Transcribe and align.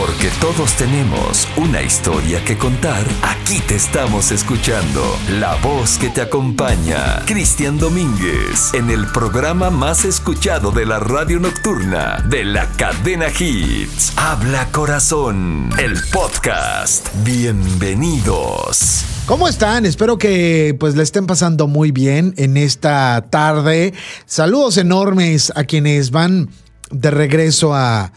Porque 0.00 0.30
todos 0.40 0.72
tenemos 0.76 1.46
una 1.58 1.82
historia 1.82 2.42
que 2.42 2.56
contar, 2.56 3.04
aquí 3.20 3.60
te 3.60 3.74
estamos 3.74 4.32
escuchando. 4.32 5.02
La 5.38 5.56
voz 5.56 5.98
que 5.98 6.08
te 6.08 6.22
acompaña, 6.22 7.22
Cristian 7.26 7.76
Domínguez, 7.76 8.72
en 8.72 8.88
el 8.88 9.06
programa 9.08 9.68
más 9.68 10.06
escuchado 10.06 10.70
de 10.70 10.86
la 10.86 11.00
radio 11.00 11.38
nocturna 11.38 12.24
de 12.30 12.44
la 12.44 12.66
cadena 12.78 13.26
Hits. 13.28 14.14
Habla 14.16 14.68
Corazón, 14.72 15.68
el 15.78 15.92
podcast. 16.10 17.06
Bienvenidos. 17.22 19.04
¿Cómo 19.26 19.48
están? 19.48 19.84
Espero 19.84 20.16
que 20.16 20.74
pues 20.80 20.96
le 20.96 21.02
estén 21.02 21.26
pasando 21.26 21.66
muy 21.66 21.90
bien 21.90 22.32
en 22.38 22.56
esta 22.56 23.26
tarde. 23.28 23.92
Saludos 24.24 24.78
enormes 24.78 25.52
a 25.54 25.64
quienes 25.64 26.10
van 26.10 26.48
de 26.90 27.10
regreso 27.10 27.74
a, 27.74 28.12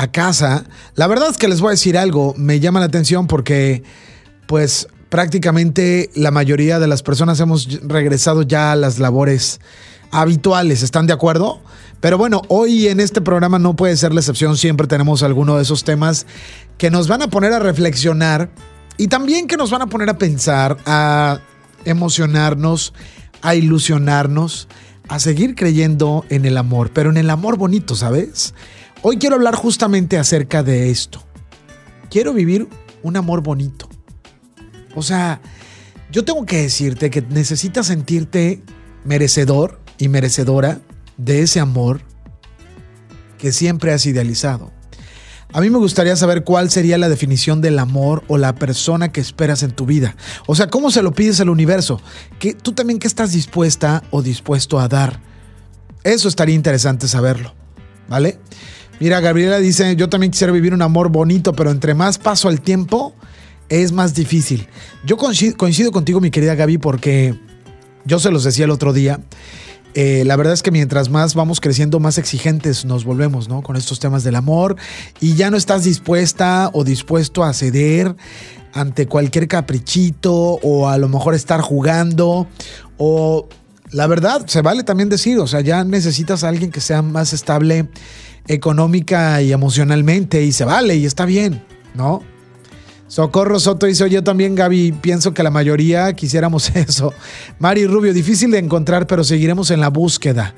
a 0.00 0.10
casa. 0.10 0.64
La 0.94 1.06
verdad 1.06 1.28
es 1.30 1.36
que 1.36 1.46
les 1.46 1.60
voy 1.60 1.68
a 1.68 1.70
decir 1.72 1.98
algo, 1.98 2.34
me 2.38 2.58
llama 2.58 2.80
la 2.80 2.86
atención 2.86 3.26
porque 3.26 3.82
pues 4.46 4.88
prácticamente 5.10 6.08
la 6.14 6.30
mayoría 6.30 6.78
de 6.78 6.86
las 6.86 7.02
personas 7.02 7.38
hemos 7.40 7.80
regresado 7.82 8.40
ya 8.40 8.72
a 8.72 8.76
las 8.76 8.98
labores 8.98 9.60
habituales, 10.10 10.82
¿están 10.82 11.06
de 11.06 11.12
acuerdo? 11.12 11.60
Pero 12.00 12.16
bueno, 12.16 12.40
hoy 12.48 12.88
en 12.88 12.98
este 12.98 13.20
programa 13.20 13.58
no 13.58 13.76
puede 13.76 13.94
ser 13.98 14.14
la 14.14 14.20
excepción, 14.20 14.56
siempre 14.56 14.86
tenemos 14.86 15.22
alguno 15.22 15.56
de 15.56 15.62
esos 15.64 15.84
temas 15.84 16.26
que 16.78 16.90
nos 16.90 17.06
van 17.06 17.20
a 17.20 17.28
poner 17.28 17.52
a 17.52 17.58
reflexionar 17.58 18.50
y 18.96 19.08
también 19.08 19.46
que 19.48 19.58
nos 19.58 19.70
van 19.70 19.82
a 19.82 19.86
poner 19.88 20.08
a 20.08 20.16
pensar, 20.16 20.78
a 20.86 21.40
emocionarnos, 21.84 22.94
a 23.42 23.54
ilusionarnos, 23.54 24.66
a 25.08 25.18
seguir 25.18 25.54
creyendo 25.54 26.24
en 26.30 26.46
el 26.46 26.56
amor, 26.56 26.90
pero 26.94 27.10
en 27.10 27.18
el 27.18 27.28
amor 27.28 27.58
bonito, 27.58 27.94
¿sabes? 27.94 28.54
Hoy 29.02 29.16
quiero 29.16 29.36
hablar 29.36 29.54
justamente 29.54 30.18
acerca 30.18 30.62
de 30.62 30.90
esto. 30.90 31.22
Quiero 32.10 32.34
vivir 32.34 32.68
un 33.02 33.16
amor 33.16 33.42
bonito. 33.42 33.88
O 34.94 35.02
sea, 35.02 35.40
yo 36.12 36.24
tengo 36.24 36.44
que 36.44 36.62
decirte 36.62 37.08
que 37.08 37.22
necesitas 37.22 37.86
sentirte 37.86 38.62
merecedor 39.04 39.80
y 39.96 40.08
merecedora 40.08 40.80
de 41.16 41.40
ese 41.40 41.60
amor 41.60 42.02
que 43.38 43.52
siempre 43.52 43.92
has 43.92 44.04
idealizado. 44.04 44.70
A 45.54 45.62
mí 45.62 45.70
me 45.70 45.78
gustaría 45.78 46.14
saber 46.14 46.44
cuál 46.44 46.70
sería 46.70 46.98
la 46.98 47.08
definición 47.08 47.62
del 47.62 47.78
amor 47.78 48.22
o 48.28 48.36
la 48.36 48.54
persona 48.54 49.10
que 49.10 49.22
esperas 49.22 49.62
en 49.62 49.70
tu 49.70 49.86
vida. 49.86 50.14
O 50.46 50.54
sea, 50.54 50.68
¿cómo 50.68 50.90
se 50.90 51.02
lo 51.02 51.12
pides 51.12 51.40
al 51.40 51.48
universo? 51.48 52.02
¿Qué, 52.38 52.52
¿Tú 52.52 52.72
también 52.72 52.98
qué 52.98 53.06
estás 53.06 53.32
dispuesta 53.32 54.02
o 54.10 54.20
dispuesto 54.20 54.78
a 54.78 54.88
dar? 54.88 55.20
Eso 56.04 56.28
estaría 56.28 56.54
interesante 56.54 57.08
saberlo, 57.08 57.54
¿vale? 58.08 58.38
Mira, 59.00 59.18
Gabriela 59.20 59.58
dice, 59.58 59.96
yo 59.96 60.10
también 60.10 60.30
quisiera 60.30 60.52
vivir 60.52 60.74
un 60.74 60.82
amor 60.82 61.08
bonito, 61.08 61.54
pero 61.54 61.70
entre 61.70 61.94
más 61.94 62.18
paso 62.18 62.48
al 62.48 62.60
tiempo, 62.60 63.14
es 63.70 63.92
más 63.92 64.14
difícil. 64.14 64.68
Yo 65.06 65.16
coincido, 65.16 65.56
coincido 65.56 65.90
contigo, 65.90 66.20
mi 66.20 66.30
querida 66.30 66.54
Gaby, 66.54 66.76
porque 66.76 67.34
yo 68.04 68.18
se 68.18 68.30
los 68.30 68.44
decía 68.44 68.66
el 68.66 68.70
otro 68.70 68.92
día. 68.92 69.18
Eh, 69.94 70.22
la 70.26 70.36
verdad 70.36 70.52
es 70.52 70.62
que 70.62 70.70
mientras 70.70 71.08
más 71.08 71.34
vamos 71.34 71.60
creciendo, 71.60 71.98
más 71.98 72.18
exigentes 72.18 72.84
nos 72.84 73.04
volvemos, 73.04 73.48
¿no? 73.48 73.62
Con 73.62 73.76
estos 73.76 74.00
temas 74.00 74.22
del 74.22 74.36
amor 74.36 74.76
y 75.18 75.34
ya 75.34 75.50
no 75.50 75.56
estás 75.56 75.82
dispuesta 75.82 76.68
o 76.74 76.84
dispuesto 76.84 77.42
a 77.42 77.54
ceder 77.54 78.14
ante 78.74 79.06
cualquier 79.06 79.48
caprichito 79.48 80.32
o 80.32 80.88
a 80.88 80.98
lo 80.98 81.08
mejor 81.08 81.34
estar 81.34 81.60
jugando 81.60 82.46
o 82.98 83.48
la 83.90 84.06
verdad, 84.06 84.46
se 84.46 84.62
vale 84.62 84.84
también 84.84 85.08
decir, 85.08 85.38
o 85.38 85.48
sea, 85.48 85.62
ya 85.62 85.82
necesitas 85.82 86.44
a 86.44 86.48
alguien 86.48 86.70
que 86.70 86.80
sea 86.80 87.02
más 87.02 87.32
estable 87.32 87.88
económica 88.46 89.40
y 89.42 89.52
emocionalmente 89.52 90.42
y 90.42 90.52
se 90.52 90.64
vale 90.64 90.96
y 90.96 91.06
está 91.06 91.24
bien, 91.24 91.62
¿no? 91.94 92.22
Socorro 93.10 93.58
Soto 93.58 93.86
dice, 93.86 94.08
yo 94.08 94.22
también 94.22 94.54
Gaby, 94.54 94.92
pienso 94.92 95.34
que 95.34 95.42
la 95.42 95.50
mayoría 95.50 96.12
quisiéramos 96.12 96.70
eso. 96.76 97.12
Mari 97.58 97.86
Rubio, 97.86 98.14
difícil 98.14 98.52
de 98.52 98.58
encontrar, 98.58 99.08
pero 99.08 99.24
seguiremos 99.24 99.72
en 99.72 99.80
la 99.80 99.88
búsqueda. 99.88 100.54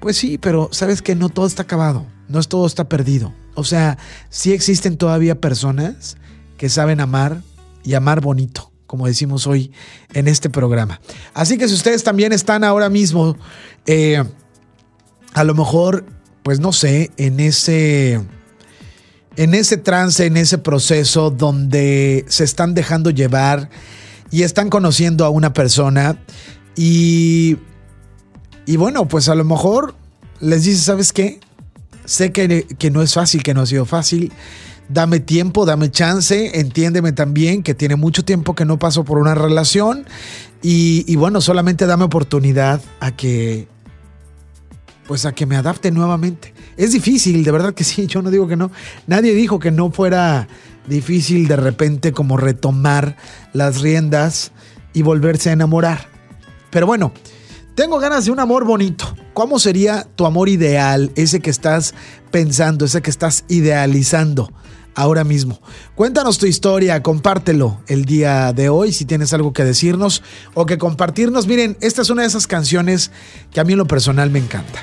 Pues 0.00 0.16
sí, 0.16 0.38
pero 0.38 0.68
sabes 0.72 1.02
que 1.02 1.14
no 1.14 1.28
todo 1.28 1.46
está 1.46 1.62
acabado, 1.62 2.04
no 2.28 2.42
todo 2.42 2.66
está 2.66 2.88
perdido. 2.88 3.32
O 3.54 3.62
sea, 3.62 3.96
sí 4.28 4.52
existen 4.52 4.96
todavía 4.96 5.40
personas 5.40 6.16
que 6.58 6.68
saben 6.68 7.00
amar 7.00 7.42
y 7.84 7.94
amar 7.94 8.20
bonito, 8.20 8.72
como 8.88 9.06
decimos 9.06 9.46
hoy 9.46 9.70
en 10.14 10.26
este 10.26 10.50
programa. 10.50 11.00
Así 11.32 11.58
que 11.58 11.68
si 11.68 11.74
ustedes 11.74 12.02
también 12.02 12.32
están 12.32 12.64
ahora 12.64 12.90
mismo, 12.90 13.36
eh, 13.86 14.22
a 15.32 15.44
lo 15.44 15.54
mejor, 15.54 16.04
pues 16.46 16.60
no 16.60 16.72
sé, 16.72 17.10
en 17.16 17.40
ese 17.40 18.20
en 19.34 19.52
ese 19.52 19.78
trance, 19.78 20.24
en 20.26 20.36
ese 20.36 20.58
proceso 20.58 21.32
donde 21.32 22.24
se 22.28 22.44
están 22.44 22.72
dejando 22.72 23.10
llevar 23.10 23.68
y 24.30 24.44
están 24.44 24.70
conociendo 24.70 25.24
a 25.24 25.30
una 25.30 25.52
persona 25.52 26.22
y, 26.76 27.56
y 28.64 28.76
bueno, 28.76 29.08
pues 29.08 29.28
a 29.28 29.34
lo 29.34 29.42
mejor 29.42 29.96
les 30.38 30.62
dice, 30.62 30.84
¿sabes 30.84 31.12
qué? 31.12 31.40
Sé 32.04 32.30
que, 32.30 32.64
que 32.78 32.92
no 32.92 33.02
es 33.02 33.14
fácil, 33.14 33.42
que 33.42 33.52
no 33.52 33.62
ha 33.62 33.66
sido 33.66 33.84
fácil. 33.84 34.32
Dame 34.88 35.18
tiempo, 35.18 35.66
dame 35.66 35.90
chance, 35.90 36.60
entiéndeme 36.60 37.10
también 37.10 37.64
que 37.64 37.74
tiene 37.74 37.96
mucho 37.96 38.24
tiempo 38.24 38.54
que 38.54 38.64
no 38.64 38.78
paso 38.78 39.02
por 39.02 39.18
una 39.18 39.34
relación 39.34 40.06
y, 40.62 41.04
y 41.12 41.16
bueno, 41.16 41.40
solamente 41.40 41.86
dame 41.86 42.04
oportunidad 42.04 42.80
a 43.00 43.10
que 43.16 43.66
pues 45.06 45.24
a 45.26 45.32
que 45.32 45.46
me 45.46 45.56
adapte 45.56 45.90
nuevamente. 45.90 46.54
Es 46.76 46.92
difícil, 46.92 47.44
de 47.44 47.50
verdad 47.50 47.74
que 47.74 47.84
sí, 47.84 48.06
yo 48.06 48.22
no 48.22 48.30
digo 48.30 48.48
que 48.48 48.56
no. 48.56 48.70
Nadie 49.06 49.34
dijo 49.34 49.58
que 49.58 49.70
no 49.70 49.90
fuera 49.90 50.48
difícil 50.86 51.48
de 51.48 51.56
repente 51.56 52.12
como 52.12 52.36
retomar 52.36 53.16
las 53.52 53.80
riendas 53.80 54.52
y 54.92 55.02
volverse 55.02 55.50
a 55.50 55.52
enamorar. 55.52 56.08
Pero 56.70 56.86
bueno, 56.86 57.12
tengo 57.74 57.98
ganas 57.98 58.24
de 58.24 58.30
un 58.30 58.40
amor 58.40 58.64
bonito. 58.64 59.14
¿Cómo 59.34 59.58
sería 59.58 60.06
tu 60.16 60.26
amor 60.26 60.48
ideal? 60.48 61.12
Ese 61.14 61.40
que 61.40 61.50
estás 61.50 61.94
pensando, 62.30 62.86
ese 62.86 63.02
que 63.02 63.10
estás 63.10 63.44
idealizando 63.48 64.50
ahora 64.94 65.24
mismo. 65.24 65.60
Cuéntanos 65.94 66.38
tu 66.38 66.46
historia, 66.46 67.02
compártelo 67.02 67.80
el 67.86 68.06
día 68.06 68.52
de 68.54 68.70
hoy 68.70 68.92
si 68.92 69.04
tienes 69.04 69.32
algo 69.34 69.52
que 69.52 69.62
decirnos 69.62 70.22
o 70.54 70.64
que 70.64 70.78
compartirnos. 70.78 71.46
Miren, 71.46 71.76
esta 71.82 72.02
es 72.02 72.10
una 72.10 72.22
de 72.22 72.28
esas 72.28 72.46
canciones 72.46 73.10
que 73.52 73.60
a 73.60 73.64
mí 73.64 73.74
en 73.74 73.78
lo 73.78 73.86
personal 73.86 74.30
me 74.30 74.38
encanta. 74.38 74.80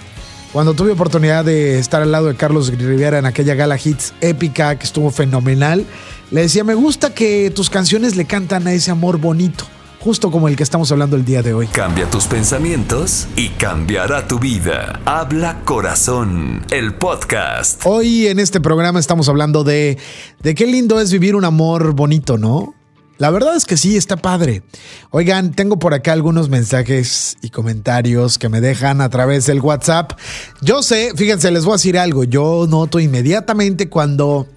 Cuando 0.53 0.75
tuve 0.75 0.91
oportunidad 0.91 1.43
de 1.43 1.79
estar 1.79 2.03
al 2.03 2.11
lado 2.11 2.27
de 2.27 2.35
Carlos 2.35 2.67
Rivera 2.67 3.17
en 3.17 3.25
aquella 3.25 3.55
gala 3.55 3.75
hits 3.83 4.13
épica 4.21 4.77
que 4.77 4.85
estuvo 4.85 5.09
fenomenal, 5.09 5.83
le 6.29 6.41
decía, 6.41 6.63
me 6.63 6.75
gusta 6.75 7.11
que 7.15 7.49
tus 7.49 7.71
canciones 7.71 8.15
le 8.15 8.25
cantan 8.25 8.67
a 8.67 8.73
ese 8.73 8.91
amor 8.91 9.17
bonito, 9.17 9.65
justo 9.99 10.29
como 10.29 10.47
el 10.47 10.55
que 10.55 10.61
estamos 10.61 10.91
hablando 10.91 11.15
el 11.15 11.25
día 11.25 11.41
de 11.41 11.55
hoy. 11.55 11.65
Cambia 11.65 12.07
tus 12.07 12.27
pensamientos 12.27 13.27
y 13.35 13.49
cambiará 13.49 14.27
tu 14.27 14.37
vida. 14.37 15.01
Habla 15.05 15.61
Corazón, 15.65 16.63
el 16.69 16.93
podcast. 16.93 17.81
Hoy 17.83 18.27
en 18.27 18.37
este 18.37 18.61
programa 18.61 18.99
estamos 18.99 19.29
hablando 19.29 19.63
de, 19.63 19.97
de 20.43 20.53
qué 20.53 20.67
lindo 20.67 20.99
es 20.99 21.11
vivir 21.11 21.35
un 21.35 21.45
amor 21.45 21.93
bonito, 21.93 22.37
¿no? 22.37 22.75
La 23.19 23.29
verdad 23.29 23.55
es 23.55 23.65
que 23.65 23.77
sí, 23.77 23.95
está 23.95 24.17
padre. 24.17 24.63
Oigan, 25.11 25.51
tengo 25.51 25.77
por 25.77 25.93
acá 25.93 26.13
algunos 26.13 26.49
mensajes 26.49 27.37
y 27.41 27.49
comentarios 27.49 28.39
que 28.39 28.49
me 28.49 28.59
dejan 28.59 29.01
a 29.01 29.09
través 29.09 29.45
del 29.45 29.61
WhatsApp. 29.61 30.13
Yo 30.61 30.81
sé, 30.81 31.11
fíjense, 31.15 31.51
les 31.51 31.63
voy 31.63 31.73
a 31.73 31.75
decir 31.75 31.97
algo. 31.97 32.23
Yo 32.23 32.65
noto 32.67 32.99
inmediatamente 32.99 33.87
cuando 33.87 34.47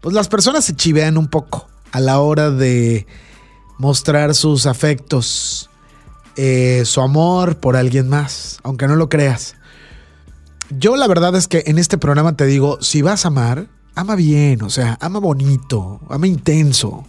pues 0.00 0.14
las 0.14 0.28
personas 0.28 0.64
se 0.64 0.74
chivean 0.74 1.18
un 1.18 1.28
poco 1.28 1.68
a 1.92 2.00
la 2.00 2.20
hora 2.20 2.50
de 2.50 3.06
mostrar 3.78 4.34
sus 4.34 4.66
afectos, 4.66 5.68
eh, 6.36 6.82
su 6.86 7.00
amor 7.00 7.58
por 7.58 7.76
alguien 7.76 8.08
más, 8.08 8.58
aunque 8.62 8.86
no 8.86 8.96
lo 8.96 9.08
creas. 9.08 9.54
Yo 10.70 10.96
la 10.96 11.06
verdad 11.06 11.36
es 11.36 11.46
que 11.46 11.64
en 11.66 11.78
este 11.78 11.98
programa 11.98 12.36
te 12.36 12.46
digo, 12.46 12.78
si 12.80 13.02
vas 13.02 13.24
a 13.24 13.28
amar, 13.28 13.68
ama 13.94 14.16
bien, 14.16 14.62
o 14.62 14.70
sea, 14.70 14.98
ama 15.00 15.18
bonito, 15.18 16.00
ama 16.08 16.26
intenso. 16.26 17.04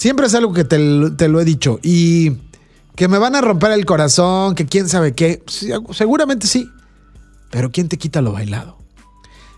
Siempre 0.00 0.28
es 0.28 0.34
algo 0.34 0.54
que 0.54 0.64
te, 0.64 0.78
lo 0.78 1.40
he 1.40 1.44
dicho. 1.44 1.78
Y 1.82 2.38
que 2.96 3.06
me 3.06 3.18
van 3.18 3.36
a 3.36 3.42
romper 3.42 3.72
el 3.72 3.84
corazón, 3.84 4.54
que 4.54 4.64
quién 4.64 4.88
sabe 4.88 5.12
qué. 5.12 5.42
Seguramente 5.90 6.46
sí. 6.46 6.70
Pero 7.50 7.70
¿quién 7.70 7.90
te 7.90 7.98
quita 7.98 8.22
lo 8.22 8.32
bailado? 8.32 8.78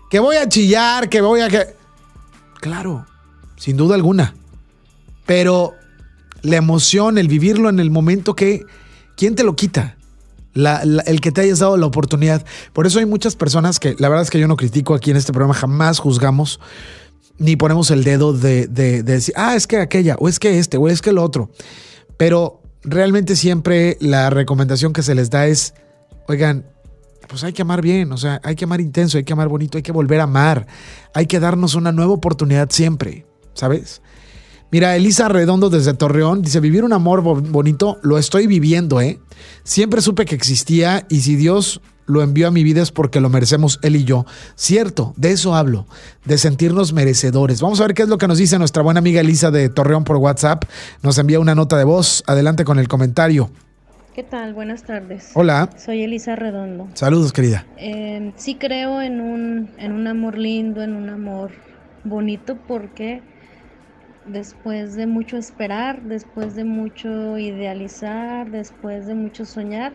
Que 0.09 0.19
voy 0.19 0.35
a 0.35 0.49
chillar, 0.49 1.07
que 1.07 1.21
voy 1.21 1.39
a... 1.39 1.47
que 1.47 1.77
Claro, 2.59 3.05
sin 3.55 3.77
duda 3.77 3.95
alguna. 3.95 4.35
Pero 5.25 5.75
la 6.41 6.57
emoción, 6.57 7.17
el 7.17 7.29
vivirlo 7.29 7.69
en 7.69 7.79
el 7.79 7.89
momento 7.89 8.35
que... 8.35 8.65
¿Quién 9.15 9.35
te 9.35 9.45
lo 9.45 9.55
quita? 9.55 9.95
El 10.55 11.21
que 11.21 11.31
te 11.31 11.39
hayas 11.39 11.59
dado 11.59 11.77
la 11.77 11.85
oportunidad. 11.85 12.45
Por 12.73 12.85
eso 12.85 12.99
hay 12.99 13.05
muchas 13.05 13.37
personas 13.37 13.79
que, 13.79 13.95
la 13.97 14.09
verdad 14.09 14.23
es 14.23 14.29
que 14.29 14.39
yo 14.39 14.49
no 14.49 14.57
critico 14.57 14.93
aquí 14.93 15.09
en 15.09 15.15
este 15.15 15.31
programa, 15.31 15.53
jamás 15.53 15.99
juzgamos 15.99 16.59
ni 17.37 17.55
ponemos 17.55 17.91
el 17.91 18.03
dedo 18.03 18.33
de, 18.33 18.67
de, 18.67 19.03
de, 19.03 19.13
decir, 19.13 19.33
ah, 19.37 19.55
es 19.55 19.67
que 19.67 19.77
aquella, 19.77 20.15
o 20.19 20.29
es 20.29 20.39
que 20.39 20.59
este, 20.59 20.77
o 20.77 20.87
es 20.87 21.01
que 21.01 21.09
el 21.09 21.17
otro. 21.17 21.49
Pero 22.17 22.61
realmente 22.83 23.35
siempre 23.35 23.97
la 23.99 24.29
recomendación 24.29 24.93
que 24.93 25.03
se 25.03 25.15
les 25.15 25.29
da 25.29 25.47
es, 25.47 25.73
oigan, 26.27 26.65
pues 27.27 27.43
hay 27.43 27.53
que 27.53 27.61
amar 27.61 27.81
bien, 27.81 28.11
o 28.11 28.17
sea, 28.17 28.39
hay 28.43 28.55
que 28.55 28.65
amar 28.65 28.81
intenso, 28.81 29.17
hay 29.17 29.23
que 29.23 29.33
amar 29.33 29.47
bonito, 29.47 29.77
hay 29.77 29.81
que 29.81 29.91
volver 29.91 30.19
a 30.19 30.23
amar, 30.23 30.67
hay 31.13 31.25
que 31.25 31.39
darnos 31.39 31.75
una 31.75 31.91
nueva 31.91 32.13
oportunidad 32.13 32.69
siempre, 32.69 33.25
¿sabes? 33.53 34.01
Mira, 34.71 34.95
Elisa 34.95 35.29
Redondo 35.29 35.69
desde 35.69 35.93
Torreón 35.93 36.41
dice, 36.41 36.59
vivir 36.59 36.83
un 36.83 36.93
amor 36.93 37.21
bonito 37.21 37.99
lo 38.01 38.17
estoy 38.17 38.47
viviendo, 38.47 39.01
¿eh? 39.01 39.19
Siempre 39.63 40.01
supe 40.01 40.25
que 40.25 40.35
existía 40.35 41.05
y 41.09 41.21
si 41.21 41.35
Dios 41.35 41.79
lo 42.05 42.21
envió 42.21 42.47
a 42.47 42.51
mi 42.51 42.63
vida 42.63 42.81
es 42.81 42.91
porque 42.91 43.19
lo 43.19 43.29
merecemos 43.29 43.79
él 43.81 43.95
y 43.95 44.03
yo. 44.03 44.25
Cierto, 44.55 45.13
de 45.17 45.31
eso 45.31 45.55
hablo, 45.55 45.87
de 46.25 46.37
sentirnos 46.37 46.93
merecedores. 46.93 47.61
Vamos 47.61 47.79
a 47.79 47.83
ver 47.87 47.93
qué 47.93 48.03
es 48.03 48.09
lo 48.09 48.17
que 48.17 48.27
nos 48.27 48.37
dice 48.37 48.57
nuestra 48.59 48.83
buena 48.83 48.99
amiga 48.99 49.21
Elisa 49.21 49.51
de 49.51 49.69
Torreón 49.69 50.03
por 50.03 50.17
WhatsApp. 50.17 50.63
Nos 51.01 51.17
envía 51.17 51.39
una 51.39 51.55
nota 51.55 51.77
de 51.77 51.83
voz. 51.83 52.23
Adelante 52.27 52.65
con 52.65 52.79
el 52.79 52.87
comentario. 52.87 53.49
¿Qué 54.13 54.21
tal? 54.21 54.53
Buenas 54.53 54.83
tardes. 54.83 55.31
Hola. 55.33 55.69
Soy 55.75 56.03
Elisa 56.03 56.35
Redondo. 56.35 56.87
Saludos, 56.93 57.33
querida. 57.33 57.65
Eh, 57.77 58.31
sí 58.35 58.55
creo 58.55 59.01
en 59.01 59.19
un, 59.19 59.71
en 59.79 59.91
un 59.91 60.05
amor 60.05 60.37
lindo, 60.37 60.83
en 60.83 60.95
un 60.95 61.09
amor 61.09 61.49
bonito, 62.03 62.57
porque 62.67 63.23
después 64.27 64.95
de 64.95 65.07
mucho 65.07 65.37
esperar, 65.37 66.03
después 66.03 66.55
de 66.55 66.63
mucho 66.63 67.37
idealizar, 67.39 68.51
después 68.51 69.07
de 69.07 69.15
mucho 69.15 69.45
soñar, 69.45 69.93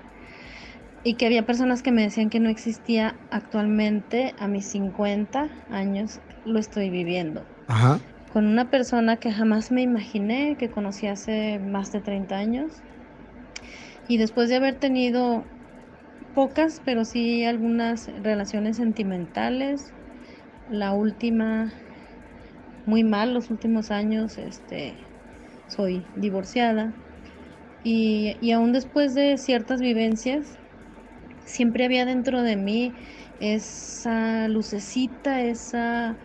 y 1.03 1.17
que 1.17 1.27
había 1.27 1.47
personas 1.47 1.83
que 1.83 1.93
me 1.93 2.03
decían 2.03 2.31
que 2.31 2.41
no 2.41 2.49
existía 2.51 3.17
actualmente, 3.31 4.35
a 4.39 4.49
mis 4.49 4.71
50 4.71 5.51
años 5.69 6.21
lo 6.45 6.59
estoy 6.59 6.91
viviendo. 6.91 7.47
Ajá. 7.67 8.01
Con 8.31 8.47
una 8.47 8.71
persona 8.71 9.19
que 9.19 9.33
jamás 9.33 9.71
me 9.73 9.83
imaginé, 9.83 10.57
que 10.59 10.71
conocí 10.71 11.07
hace 11.07 11.59
más 11.61 11.93
de 11.93 12.01
30 12.01 12.37
años 12.39 12.83
y 14.07 14.19
después 14.19 14.49
de 14.49 14.57
haber 14.57 14.77
tenido 14.79 15.45
pocas, 16.35 16.81
pero 16.85 17.05
sí 17.05 17.45
algunas 17.45 18.09
relaciones 18.23 18.77
sentimentales, 18.77 19.93
la 20.69 20.95
última 20.95 21.73
muy 22.85 23.05
mal 23.05 23.35
los 23.35 23.51
últimos 23.51 23.91
años, 23.91 24.39
este 24.39 24.99
soy 25.69 26.07
divorciada 26.17 26.95
y, 27.83 28.37
y 28.41 28.53
aún 28.53 28.73
después 28.73 29.15
de 29.15 29.39
ciertas 29.39 29.81
vivencias, 29.81 30.59
siempre 31.49 31.85
había 31.85 32.07
dentro 32.07 32.43
de 32.43 32.57
mí 32.57 32.97
esa 33.39 34.49
lucecita, 34.49 35.43
esa 35.43 36.19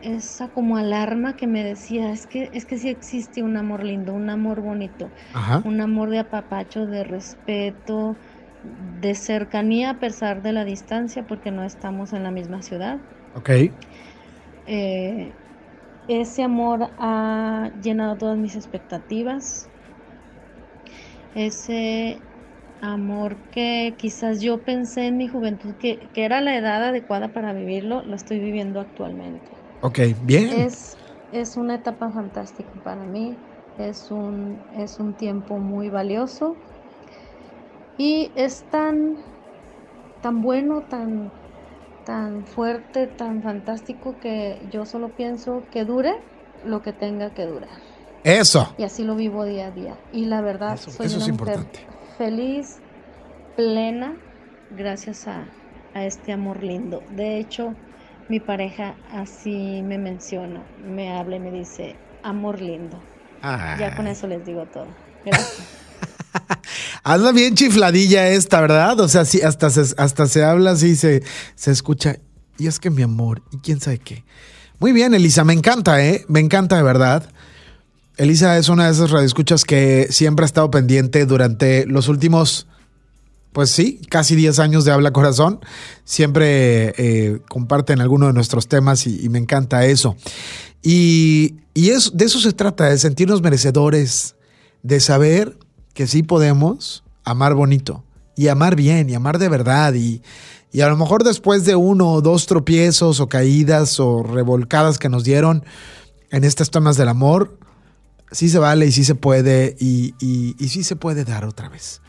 esa 0.00 0.50
como 0.52 0.76
alarma 0.76 1.36
que 1.36 1.46
me 1.46 1.64
decía, 1.64 2.12
es 2.12 2.26
que, 2.26 2.50
es 2.52 2.66
que 2.66 2.78
sí 2.78 2.88
existe 2.88 3.42
un 3.42 3.56
amor 3.56 3.84
lindo, 3.84 4.14
un 4.14 4.30
amor 4.30 4.60
bonito, 4.60 5.14
un 5.62 5.80
amor 5.80 6.10
de 6.10 6.18
apapacho, 6.20 6.86
de 6.86 7.04
respeto, 7.04 8.18
de 8.62 9.14
cercanía 9.14 9.90
a 9.90 9.98
pesar 9.98 10.42
de 10.42 10.52
la 10.52 10.64
distancia, 10.64 11.26
porque 11.26 11.50
no 11.50 11.64
estamos 11.64 12.12
en 12.12 12.22
la 12.24 12.30
misma 12.30 12.62
ciudad. 12.62 13.00
Ok. 13.32 13.50
Eh, 14.66 15.38
ese 16.08 16.42
amor 16.44 16.94
ha 16.98 17.72
llenado 17.80 18.18
todas 18.18 18.38
mis 18.38 18.56
expectativas. 18.56 19.72
Ese 21.34 22.24
amor 22.92 23.36
que 23.50 23.94
quizás 23.96 24.40
yo 24.40 24.62
pensé 24.62 25.06
en 25.06 25.16
mi 25.16 25.28
juventud 25.28 25.74
que, 25.74 25.98
que 26.12 26.24
era 26.24 26.40
la 26.40 26.56
edad 26.56 26.84
adecuada 26.84 27.32
para 27.32 27.52
vivirlo, 27.52 28.02
lo 28.02 28.14
estoy 28.14 28.38
viviendo 28.38 28.80
actualmente. 28.80 29.46
Ok, 29.80 30.00
bien. 30.22 30.50
Es, 30.50 30.96
es 31.32 31.56
una 31.56 31.76
etapa 31.76 32.10
fantástica 32.10 32.70
para 32.82 33.04
mí, 33.04 33.36
es 33.78 34.10
un, 34.10 34.58
es 34.76 34.98
un 34.98 35.14
tiempo 35.14 35.58
muy 35.58 35.90
valioso 35.90 36.56
y 37.98 38.30
es 38.34 38.64
tan, 38.70 39.16
tan 40.22 40.42
bueno, 40.42 40.82
tan, 40.82 41.30
tan 42.04 42.46
fuerte, 42.46 43.06
tan 43.06 43.42
fantástico 43.42 44.16
que 44.20 44.60
yo 44.70 44.86
solo 44.86 45.10
pienso 45.10 45.62
que 45.70 45.84
dure 45.84 46.14
lo 46.64 46.82
que 46.82 46.92
tenga 46.92 47.30
que 47.30 47.46
durar. 47.46 47.68
Eso. 48.24 48.74
Y 48.78 48.84
así 48.84 49.04
lo 49.04 49.16
vivo 49.16 49.44
día 49.44 49.66
a 49.66 49.70
día. 49.70 49.98
Y 50.12 50.24
la 50.24 50.40
verdad, 50.40 50.78
soy 50.78 51.08
una 51.14 51.28
mujer 51.28 51.58
feliz, 52.16 52.76
plena, 53.56 54.16
gracias 54.76 55.26
a, 55.26 55.44
a 55.94 56.04
este 56.04 56.32
amor 56.32 56.62
lindo. 56.62 57.02
De 57.10 57.38
hecho, 57.38 57.74
mi 58.28 58.40
pareja 58.40 58.94
así 59.12 59.82
me 59.82 59.98
menciona, 59.98 60.62
me 60.84 61.12
habla 61.12 61.36
y 61.36 61.40
me 61.40 61.50
dice, 61.50 61.96
amor 62.22 62.60
lindo. 62.60 63.00
Ya 63.78 63.94
con 63.94 64.06
eso 64.06 64.26
les 64.26 64.44
digo 64.46 64.64
todo. 64.66 64.86
Gracias. 65.24 65.68
Hazla 67.04 67.32
bien 67.32 67.54
chifladilla 67.54 68.28
esta, 68.28 68.60
¿verdad? 68.62 68.98
O 69.00 69.08
sea, 69.08 69.26
sí, 69.26 69.42
hasta 69.42 69.68
se, 69.68 69.94
hasta 69.98 70.26
se 70.26 70.42
habla 70.42 70.70
así, 70.70 70.96
se, 70.96 71.22
se 71.54 71.70
escucha. 71.70 72.16
Y 72.56 72.66
es 72.66 72.80
que 72.80 72.88
mi 72.88 73.02
amor, 73.02 73.42
y 73.52 73.58
quién 73.58 73.80
sabe 73.80 73.98
qué. 73.98 74.24
Muy 74.78 74.92
bien, 74.92 75.12
Elisa, 75.12 75.44
me 75.44 75.52
encanta, 75.52 76.02
¿eh? 76.04 76.24
Me 76.28 76.40
encanta 76.40 76.76
de 76.76 76.82
verdad. 76.82 77.28
Elisa 78.16 78.56
es 78.58 78.68
una 78.68 78.86
de 78.86 78.92
esas 78.92 79.10
radioescuchas 79.10 79.64
que 79.64 80.06
siempre 80.10 80.44
ha 80.44 80.46
estado 80.46 80.70
pendiente 80.70 81.26
durante 81.26 81.86
los 81.86 82.08
últimos 82.08 82.66
pues 83.54 83.70
sí, 83.70 84.00
casi 84.08 84.34
10 84.34 84.58
años 84.58 84.84
de 84.84 84.90
Habla 84.90 85.12
Corazón. 85.12 85.60
Siempre 86.04 86.92
eh, 86.98 87.38
comparten 87.48 88.00
alguno 88.00 88.26
de 88.26 88.32
nuestros 88.32 88.66
temas 88.66 89.06
y, 89.06 89.28
me 89.28 89.38
encanta 89.38 89.86
eso. 89.86 90.16
Y, 90.82 91.54
y 91.72 91.90
de 91.90 92.24
eso 92.24 92.40
se 92.40 92.52
trata, 92.52 92.86
de 92.86 92.98
sentirnos 92.98 93.42
merecedores, 93.42 94.34
de 94.82 94.98
saber 94.98 95.56
que 95.94 96.08
sí 96.08 96.24
podemos 96.24 97.04
amar 97.22 97.54
bonito 97.54 98.02
y 98.36 98.48
amar 98.48 98.74
bien 98.74 99.08
y 99.08 99.14
amar 99.14 99.38
de 99.38 99.48
verdad. 99.48 99.94
Y, 99.94 100.20
y 100.72 100.80
a 100.80 100.88
lo 100.88 100.96
mejor 100.96 101.22
después 101.22 101.64
de 101.64 101.76
uno 101.76 102.10
o 102.10 102.22
dos 102.22 102.46
tropiezos 102.46 103.20
o 103.20 103.28
caídas 103.28 104.00
o 104.00 104.24
revolcadas 104.24 104.98
que 104.98 105.08
nos 105.08 105.22
dieron 105.22 105.64
en 106.32 106.42
estos 106.42 106.72
temas 106.72 106.96
del 106.96 107.08
amor, 107.08 107.56
sí 108.34 108.48
se 108.48 108.58
vale 108.58 108.86
y 108.86 108.92
sí 108.92 109.04
se 109.04 109.14
puede 109.14 109.76
y, 109.78 110.14
sí 110.58 110.82
se 110.82 110.96
puede 110.96 111.24
dar 111.24 111.44
otra 111.44 111.68
vez. 111.68 112.00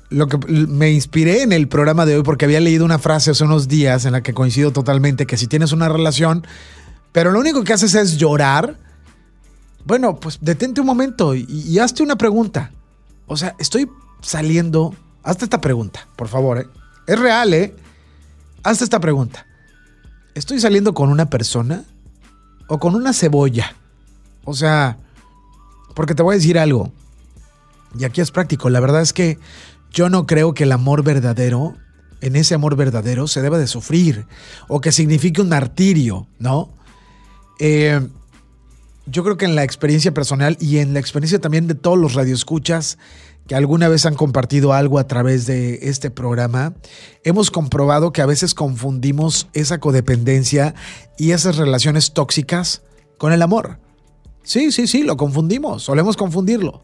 lo 0.10 0.28
que 0.28 0.38
me 0.38 0.92
inspiré 0.92 1.42
en 1.42 1.52
el 1.52 1.68
programa 1.68 2.06
de 2.06 2.18
hoy 2.18 2.22
porque 2.22 2.46
había 2.46 2.60
leído 2.60 2.86
una 2.86 3.00
frase 3.00 3.32
hace 3.32 3.44
unos 3.44 3.68
días 3.68 4.06
en 4.06 4.12
la 4.12 4.22
que 4.22 4.36
coincido 4.36 4.72
totalmente 4.72 5.26
que 5.26 5.38
si 5.38 5.48
tienes 5.48 5.72
una 5.72 5.90
relación 5.90 6.46
pero 7.14 7.32
lo 7.32 7.40
único 7.40 7.64
que 7.64 7.72
haces 7.72 7.94
es 7.96 8.18
llorar, 8.18 8.76
bueno, 9.86 10.20
pues 10.20 10.40
detente 10.42 10.82
un 10.82 10.88
momento 10.88 11.36
y, 11.36 11.78
hazte 11.80 12.04
una 12.04 12.16
pregunta. 12.16 12.72
O 13.28 13.38
sea, 13.38 13.56
estoy 13.60 13.90
saliendo, 14.22 14.96
hazte 15.24 15.46
esta 15.46 15.62
pregunta, 15.62 16.08
por 16.16 16.28
favor, 16.28 16.60
¿eh? 16.60 16.68
Es 17.08 17.20
real, 17.20 17.54
¿eh? 17.54 17.75
Hazte 18.63 18.86
esta 18.86 19.00
pregunta. 19.00 19.46
¿Estoy 20.36 20.60
saliendo 20.60 20.94
con 20.94 21.10
una 21.10 21.30
persona 21.30 21.84
o 22.68 22.80
con 22.80 22.96
una 22.96 23.13
cebolla? 23.13 23.75
O 24.46 24.54
sea, 24.54 24.98
porque 25.94 26.16
te 26.16 26.24
voy 26.24 26.34
a 26.34 26.38
decir 26.38 26.58
algo. 26.58 26.92
Y 27.98 28.06
aquí 28.06 28.22
es 28.22 28.32
práctico. 28.32 28.70
La 28.70 28.80
verdad 28.80 29.02
es 29.02 29.13
que 29.13 29.38
yo 29.92 30.10
no 30.10 30.25
creo 30.25 30.54
que 30.54 30.63
el 30.63 30.72
amor 30.72 31.04
verdadero, 31.04 31.75
en 32.22 32.36
ese 32.36 32.56
amor 32.56 32.75
verdadero, 32.75 33.28
se 33.28 33.42
deba 33.42 33.58
de 33.58 33.68
sufrir 33.68 34.25
o 34.68 34.82
que 34.82 34.92
signifique 34.92 35.42
un 35.42 35.50
martirio, 35.50 36.28
¿no? 36.40 36.70
Eh, 37.60 38.02
yo 39.06 39.24
creo 39.24 39.38
que 39.38 39.46
en 39.46 39.56
la 39.56 39.64
experiencia 39.64 40.14
personal 40.14 40.58
y 40.60 40.78
en 40.78 40.94
la 40.94 41.00
experiencia 41.00 41.40
también 41.40 41.68
de 41.68 41.76
todos 41.76 41.98
los 41.98 42.14
radioescuchas 42.14 42.98
que 43.48 43.56
alguna 43.56 43.90
vez 43.90 44.06
han 44.06 44.16
compartido 44.16 44.72
algo 44.72 45.00
a 45.00 45.08
través 45.08 45.46
de 45.46 45.80
este 45.90 46.10
programa, 46.10 46.76
hemos 47.26 47.52
comprobado 47.52 48.14
que 48.14 48.22
a 48.22 48.26
veces 48.26 48.54
confundimos 48.54 49.48
esa 49.54 49.80
codependencia 49.80 50.76
y 51.18 51.32
esas 51.32 51.58
relaciones 51.58 52.14
tóxicas 52.14 52.84
con 53.18 53.34
el 53.34 53.42
amor. 53.42 53.80
Sí, 54.44 54.72
sí, 54.72 54.88
sí, 54.88 55.04
lo 55.04 55.18
confundimos, 55.18 55.84
solemos 55.84 56.16
confundirlo. 56.16 56.84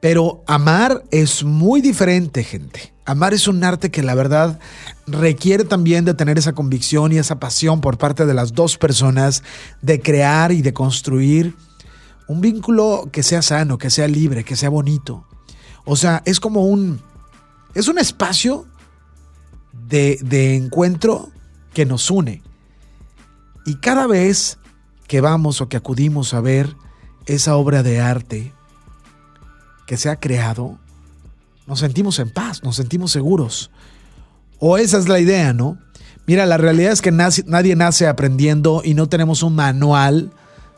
Pero 0.00 0.42
amar 0.46 1.02
es 1.10 1.44
muy 1.44 1.82
diferente, 1.82 2.44
gente. 2.44 2.93
Amar 3.06 3.34
es 3.34 3.48
un 3.48 3.62
arte 3.62 3.90
que 3.90 4.02
la 4.02 4.14
verdad 4.14 4.58
requiere 5.06 5.64
también 5.64 6.04
de 6.04 6.14
tener 6.14 6.38
esa 6.38 6.54
convicción 6.54 7.12
y 7.12 7.18
esa 7.18 7.38
pasión 7.38 7.80
por 7.80 7.98
parte 7.98 8.24
de 8.24 8.32
las 8.32 8.54
dos 8.54 8.78
personas 8.78 9.42
de 9.82 10.00
crear 10.00 10.52
y 10.52 10.62
de 10.62 10.72
construir 10.72 11.54
un 12.26 12.40
vínculo 12.40 13.08
que 13.12 13.22
sea 13.22 13.42
sano, 13.42 13.76
que 13.76 13.90
sea 13.90 14.08
libre, 14.08 14.44
que 14.44 14.56
sea 14.56 14.70
bonito. 14.70 15.26
O 15.84 15.96
sea, 15.96 16.22
es 16.24 16.40
como 16.40 16.64
un... 16.64 17.00
Es 17.74 17.88
un 17.88 17.98
espacio 17.98 18.66
de, 19.72 20.18
de 20.22 20.56
encuentro 20.56 21.30
que 21.74 21.84
nos 21.84 22.10
une. 22.10 22.42
Y 23.66 23.76
cada 23.76 24.06
vez 24.06 24.58
que 25.08 25.20
vamos 25.20 25.60
o 25.60 25.68
que 25.68 25.76
acudimos 25.76 26.32
a 26.32 26.40
ver 26.40 26.74
esa 27.26 27.56
obra 27.56 27.82
de 27.82 28.00
arte 28.00 28.52
que 29.86 29.96
se 29.96 30.08
ha 30.08 30.20
creado, 30.20 30.78
nos 31.66 31.80
sentimos 31.80 32.18
en 32.18 32.30
paz, 32.30 32.62
nos 32.62 32.76
sentimos 32.76 33.12
seguros. 33.12 33.70
O 34.58 34.78
esa 34.78 34.98
es 34.98 35.08
la 35.08 35.20
idea, 35.20 35.52
¿no? 35.52 35.78
Mira, 36.26 36.46
la 36.46 36.56
realidad 36.56 36.92
es 36.92 37.02
que 37.02 37.12
nadie 37.12 37.76
nace 37.76 38.06
aprendiendo 38.06 38.82
y 38.84 38.94
no 38.94 39.08
tenemos 39.08 39.42
un 39.42 39.54
manual, 39.54 40.32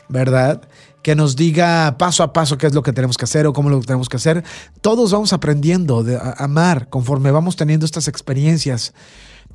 ¿verdad? 0.09 0.61
Que 1.01 1.15
nos 1.15 1.37
diga 1.37 1.97
paso 1.97 2.23
a 2.23 2.33
paso 2.33 2.57
qué 2.57 2.67
es 2.67 2.73
lo 2.73 2.83
que 2.83 2.91
tenemos 2.91 3.17
que 3.17 3.25
hacer 3.25 3.47
o 3.47 3.53
cómo 3.53 3.69
lo 3.69 3.79
tenemos 3.79 4.09
que 4.09 4.17
hacer. 4.17 4.43
Todos 4.81 5.11
vamos 5.11 5.31
aprendiendo 5.31 6.05
a 6.21 6.43
amar 6.43 6.89
conforme 6.89 7.31
vamos 7.31 7.55
teniendo 7.55 7.85
estas 7.85 8.09
experiencias 8.09 8.93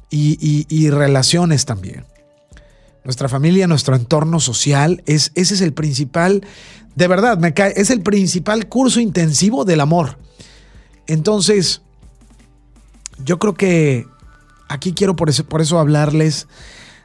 y, 0.09 0.91
relaciones 0.91 1.67
también. 1.67 2.07
Nuestra 3.05 3.29
familia, 3.29 3.67
nuestro 3.67 3.97
entorno 3.97 4.41
social, 4.41 5.03
es, 5.07 5.33
ese 5.35 5.55
es 5.55 5.61
el 5.61 5.73
principal, 5.73 6.47
de 6.95 7.09
verdad, 7.09 7.37
me 7.37 7.53
cae, 7.53 7.75
es 7.77 7.91
el 7.91 8.01
principal 8.01 8.69
curso 8.69 9.01
intensivo 9.01 9.65
del 9.65 9.81
amor. 9.81 10.19
Entonces, 11.07 11.83
yo 13.25 13.39
creo 13.39 13.55
que 13.55 14.07
aquí 14.69 14.93
quiero 14.93 15.17
por 15.17 15.29
eso, 15.29 15.45
por 15.45 15.61
eso 15.61 15.79
hablarles 15.79 16.47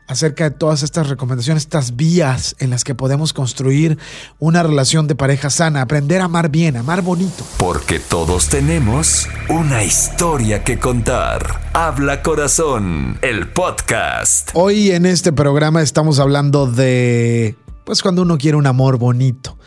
acerca 0.08 0.46
de 0.46 0.52
todas 0.52 0.84
estas 0.84 1.10
recomendaciones, 1.10 1.64
estas 1.64 1.98
vías 1.98 2.56
en 2.60 2.70
las 2.70 2.84
que 2.86 2.96
podemos 2.96 3.34
construir 3.34 3.98
una 4.40 4.64
relación 4.64 5.06
de 5.08 5.16
pareja 5.16 5.50
sana, 5.50 5.82
aprender 5.82 6.22
a 6.22 6.26
amar 6.26 6.50
bien, 6.50 6.78
amar 6.78 7.02
bonito. 7.02 7.46
Porque 7.58 8.00
todos 8.00 8.48
tenemos 8.48 9.28
una 9.50 9.84
historia 9.84 10.64
que 10.64 10.80
contar. 10.80 11.70
Habla 11.74 12.24
corazón, 12.24 13.20
el 13.22 13.50
podcast. 13.50 14.52
Hoy 14.54 14.92
en 14.92 15.06
este 15.06 15.34
programa 15.34 15.82
estamos 15.82 16.20
hablando 16.20 16.68
de, 16.68 17.58
pues 17.84 18.02
cuando 18.02 18.22
uno 18.22 18.38
quiere 18.38 18.58
un 18.58 18.66
amor 18.66 18.98
bonito. 18.98 19.58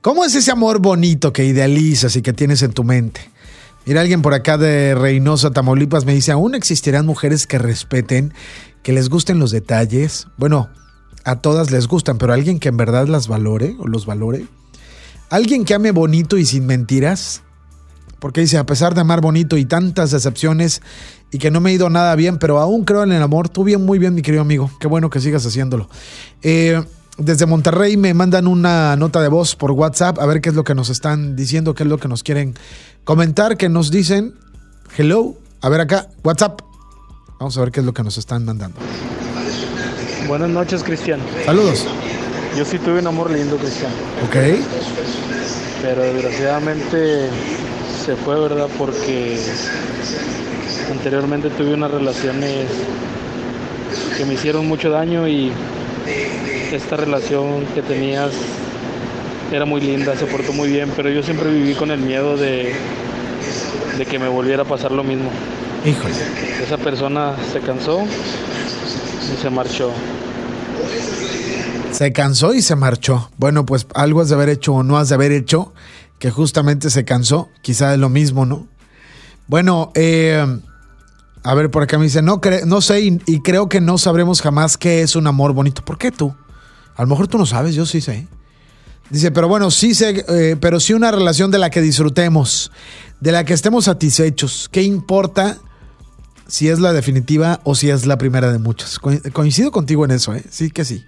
¿Cómo 0.00 0.24
es 0.24 0.32
ese 0.36 0.52
amor 0.52 0.78
bonito 0.78 1.32
que 1.32 1.44
idealizas 1.44 2.14
y 2.14 2.22
que 2.22 2.32
tienes 2.32 2.62
en 2.62 2.72
tu 2.72 2.84
mente? 2.84 3.20
Mira, 3.88 4.02
alguien 4.02 4.20
por 4.20 4.34
acá 4.34 4.58
de 4.58 4.94
Reynosa, 4.94 5.50
Tamaulipas, 5.50 6.04
me 6.04 6.12
dice, 6.12 6.30
¿aún 6.30 6.54
existirán 6.54 7.06
mujeres 7.06 7.46
que 7.46 7.56
respeten, 7.56 8.34
que 8.82 8.92
les 8.92 9.08
gusten 9.08 9.38
los 9.38 9.50
detalles? 9.50 10.26
Bueno, 10.36 10.68
a 11.24 11.36
todas 11.36 11.70
les 11.70 11.88
gustan, 11.88 12.18
pero 12.18 12.34
alguien 12.34 12.58
que 12.58 12.68
en 12.68 12.76
verdad 12.76 13.08
las 13.08 13.28
valore 13.28 13.76
o 13.78 13.86
los 13.86 14.04
valore. 14.04 14.44
Alguien 15.30 15.64
que 15.64 15.72
ame 15.72 15.90
bonito 15.90 16.36
y 16.36 16.44
sin 16.44 16.66
mentiras. 16.66 17.40
Porque 18.18 18.42
dice, 18.42 18.58
a 18.58 18.66
pesar 18.66 18.94
de 18.94 19.00
amar 19.00 19.22
bonito 19.22 19.56
y 19.56 19.64
tantas 19.64 20.10
decepciones 20.10 20.82
y 21.32 21.38
que 21.38 21.50
no 21.50 21.60
me 21.60 21.70
ha 21.70 21.72
ido 21.72 21.88
nada 21.88 22.14
bien, 22.14 22.36
pero 22.38 22.58
aún 22.58 22.84
creo 22.84 23.04
en 23.04 23.12
el 23.12 23.22
amor, 23.22 23.48
tú 23.48 23.64
bien, 23.64 23.86
muy 23.86 23.98
bien, 23.98 24.14
mi 24.14 24.20
querido 24.20 24.42
amigo. 24.42 24.70
Qué 24.80 24.86
bueno 24.86 25.08
que 25.08 25.20
sigas 25.20 25.46
haciéndolo. 25.46 25.88
Eh, 26.42 26.78
desde 27.18 27.46
Monterrey 27.46 27.96
me 27.96 28.14
mandan 28.14 28.46
una 28.46 28.94
nota 28.96 29.20
de 29.20 29.28
voz 29.28 29.56
por 29.56 29.72
WhatsApp 29.72 30.18
a 30.20 30.26
ver 30.26 30.40
qué 30.40 30.50
es 30.50 30.54
lo 30.54 30.62
que 30.62 30.74
nos 30.74 30.88
están 30.88 31.34
diciendo, 31.34 31.74
qué 31.74 31.82
es 31.82 31.88
lo 31.88 31.98
que 31.98 32.06
nos 32.06 32.22
quieren 32.22 32.54
comentar 33.08 33.56
que 33.56 33.70
nos 33.70 33.90
dicen 33.90 34.34
hello. 34.98 35.34
A 35.62 35.70
ver 35.70 35.80
acá, 35.80 36.08
WhatsApp. 36.22 36.60
Vamos 37.40 37.56
a 37.56 37.62
ver 37.62 37.72
qué 37.72 37.80
es 37.80 37.86
lo 37.86 37.94
que 37.94 38.02
nos 38.02 38.18
están 38.18 38.44
mandando. 38.44 38.78
Buenas 40.26 40.50
noches, 40.50 40.82
Cristian. 40.84 41.18
Saludos. 41.46 41.86
Yo 42.54 42.66
sí 42.66 42.78
tuve 42.78 42.98
un 42.98 43.06
amor 43.06 43.30
lindo, 43.30 43.56
Cristian. 43.56 43.90
Ok. 44.26 44.36
Pero 45.80 46.02
desgraciadamente 46.02 47.30
se 48.04 48.14
fue, 48.14 48.38
¿verdad? 48.40 48.68
Porque 48.76 49.40
anteriormente 50.92 51.48
tuve 51.48 51.72
unas 51.72 51.90
relaciones 51.90 52.66
que 54.18 54.26
me 54.26 54.34
hicieron 54.34 54.68
mucho 54.68 54.90
daño 54.90 55.26
y 55.26 55.50
esta 56.72 56.98
relación 56.98 57.64
que 57.74 57.80
tenías 57.80 58.32
era 59.52 59.64
muy 59.64 59.80
linda, 59.80 60.16
se 60.16 60.26
portó 60.26 60.52
muy 60.52 60.68
bien, 60.68 60.92
pero 60.94 61.10
yo 61.10 61.22
siempre 61.22 61.50
viví 61.50 61.74
con 61.74 61.90
el 61.90 62.00
miedo 62.00 62.36
de, 62.36 62.74
de 63.96 64.06
que 64.06 64.18
me 64.18 64.28
volviera 64.28 64.62
a 64.62 64.66
pasar 64.66 64.92
lo 64.92 65.02
mismo. 65.02 65.30
Híjole. 65.84 66.14
Esa 66.62 66.76
persona 66.76 67.34
se 67.52 67.60
cansó 67.60 68.02
y 68.02 69.40
se 69.40 69.50
marchó. 69.50 69.90
Se 71.92 72.12
cansó 72.12 72.52
y 72.52 72.62
se 72.62 72.76
marchó. 72.76 73.30
Bueno, 73.38 73.64
pues 73.64 73.86
algo 73.94 74.20
has 74.20 74.28
de 74.28 74.34
haber 74.34 74.50
hecho 74.50 74.74
o 74.74 74.82
no 74.82 74.98
has 74.98 75.08
de 75.08 75.14
haber 75.14 75.32
hecho, 75.32 75.72
que 76.18 76.30
justamente 76.30 76.90
se 76.90 77.04
cansó. 77.04 77.48
Quizá 77.62 77.94
es 77.94 78.00
lo 78.00 78.08
mismo, 78.08 78.44
¿no? 78.44 78.66
Bueno, 79.46 79.92
eh, 79.94 80.44
a 81.42 81.54
ver, 81.54 81.70
por 81.70 81.82
acá 81.82 81.96
me 81.96 82.04
dice, 82.04 82.20
no, 82.20 82.40
no 82.66 82.80
sé 82.82 83.00
y, 83.00 83.22
y, 83.26 83.40
creo 83.40 83.68
que 83.68 83.80
no 83.80 83.96
sabremos 83.96 84.42
jamás 84.42 84.76
qué 84.76 85.00
es 85.00 85.16
un 85.16 85.26
amor 85.26 85.54
bonito. 85.54 85.82
¿Por 85.82 85.96
qué 85.96 86.10
tú? 86.10 86.34
A 86.96 87.02
lo 87.02 87.08
mejor 87.08 87.28
tú 87.28 87.38
no 87.38 87.46
sabes, 87.46 87.74
yo 87.74 87.86
sí 87.86 88.02
sé. 88.02 88.28
Dice, 89.10 89.30
pero 89.30 89.48
bueno, 89.48 89.70
sí 89.70 89.94
sé, 89.94 90.24
eh, 90.28 90.56
pero 90.60 90.80
sí 90.80 90.92
una 90.92 91.10
relación 91.10 91.50
de 91.50 91.58
la 91.58 91.70
que 91.70 91.80
disfrutemos, 91.80 92.70
de 93.20 93.32
la 93.32 93.44
que 93.44 93.54
estemos 93.54 93.86
satisfechos. 93.86 94.68
¿Qué 94.70 94.82
importa 94.82 95.58
si 96.46 96.68
es 96.68 96.78
la 96.78 96.92
definitiva 96.92 97.60
o 97.64 97.74
si 97.74 97.88
es 97.88 98.04
la 98.04 98.18
primera 98.18 98.52
de 98.52 98.58
muchas? 98.58 98.98
coincido 98.98 99.70
contigo 99.70 100.04
en 100.04 100.10
eso, 100.10 100.34
¿eh? 100.34 100.44
Sí 100.50 100.70
que 100.70 100.84
sí. 100.84 101.04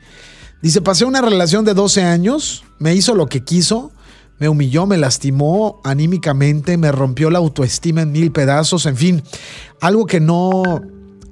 Dice, 0.62 0.80
pasé 0.80 1.04
una 1.04 1.20
relación 1.20 1.64
de 1.64 1.74
12 1.74 2.02
años, 2.02 2.64
me 2.78 2.94
hizo 2.94 3.14
lo 3.14 3.26
que 3.26 3.44
quiso, 3.44 3.92
me 4.38 4.48
humilló, 4.48 4.86
me 4.86 4.96
lastimó 4.96 5.80
anímicamente, 5.84 6.78
me 6.78 6.92
rompió 6.92 7.30
la 7.30 7.38
autoestima 7.38 8.02
en 8.02 8.12
mil 8.12 8.32
pedazos, 8.32 8.86
en 8.86 8.96
fin, 8.96 9.22
algo 9.80 10.06
que 10.06 10.20
no 10.20 10.82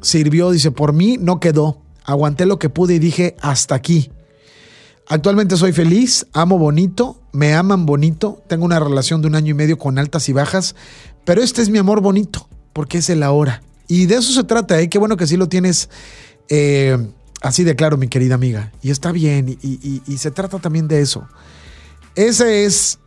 sirvió, 0.02 0.50
dice, 0.50 0.70
por 0.70 0.92
mí 0.92 1.16
no 1.18 1.40
quedó. 1.40 1.82
Aguanté 2.04 2.46
lo 2.46 2.58
que 2.58 2.70
pude 2.70 2.94
y 2.94 2.98
dije, 2.98 3.36
hasta 3.40 3.74
aquí. 3.74 4.10
Actualmente 5.10 5.56
soy 5.56 5.72
feliz, 5.72 6.26
amo 6.34 6.58
bonito, 6.58 7.18
me 7.32 7.54
aman 7.54 7.86
bonito, 7.86 8.42
tengo 8.46 8.66
una 8.66 8.78
relación 8.78 9.22
de 9.22 9.28
un 9.28 9.36
año 9.36 9.52
y 9.52 9.54
medio 9.54 9.78
con 9.78 9.98
altas 9.98 10.28
y 10.28 10.34
bajas, 10.34 10.74
pero 11.24 11.42
este 11.42 11.62
es 11.62 11.70
mi 11.70 11.78
amor 11.78 12.02
bonito, 12.02 12.46
porque 12.74 12.98
es 12.98 13.08
el 13.08 13.22
ahora. 13.22 13.62
Y 13.86 14.04
de 14.04 14.16
eso 14.16 14.32
se 14.32 14.44
trata, 14.44 14.78
¿eh? 14.78 14.90
qué 14.90 14.98
bueno 14.98 15.16
que 15.16 15.26
sí 15.26 15.38
lo 15.38 15.48
tienes 15.48 15.88
eh, 16.50 16.98
así 17.40 17.64
de 17.64 17.74
claro, 17.74 17.96
mi 17.96 18.08
querida 18.08 18.34
amiga. 18.34 18.70
Y 18.82 18.90
está 18.90 19.10
bien, 19.10 19.58
y, 19.62 20.16
se 20.18 20.30
trata 20.30 20.58
también 20.58 20.88
de 20.88 21.00
eso. 21.00 21.26
Ese 22.14 22.66
es, 22.66 22.98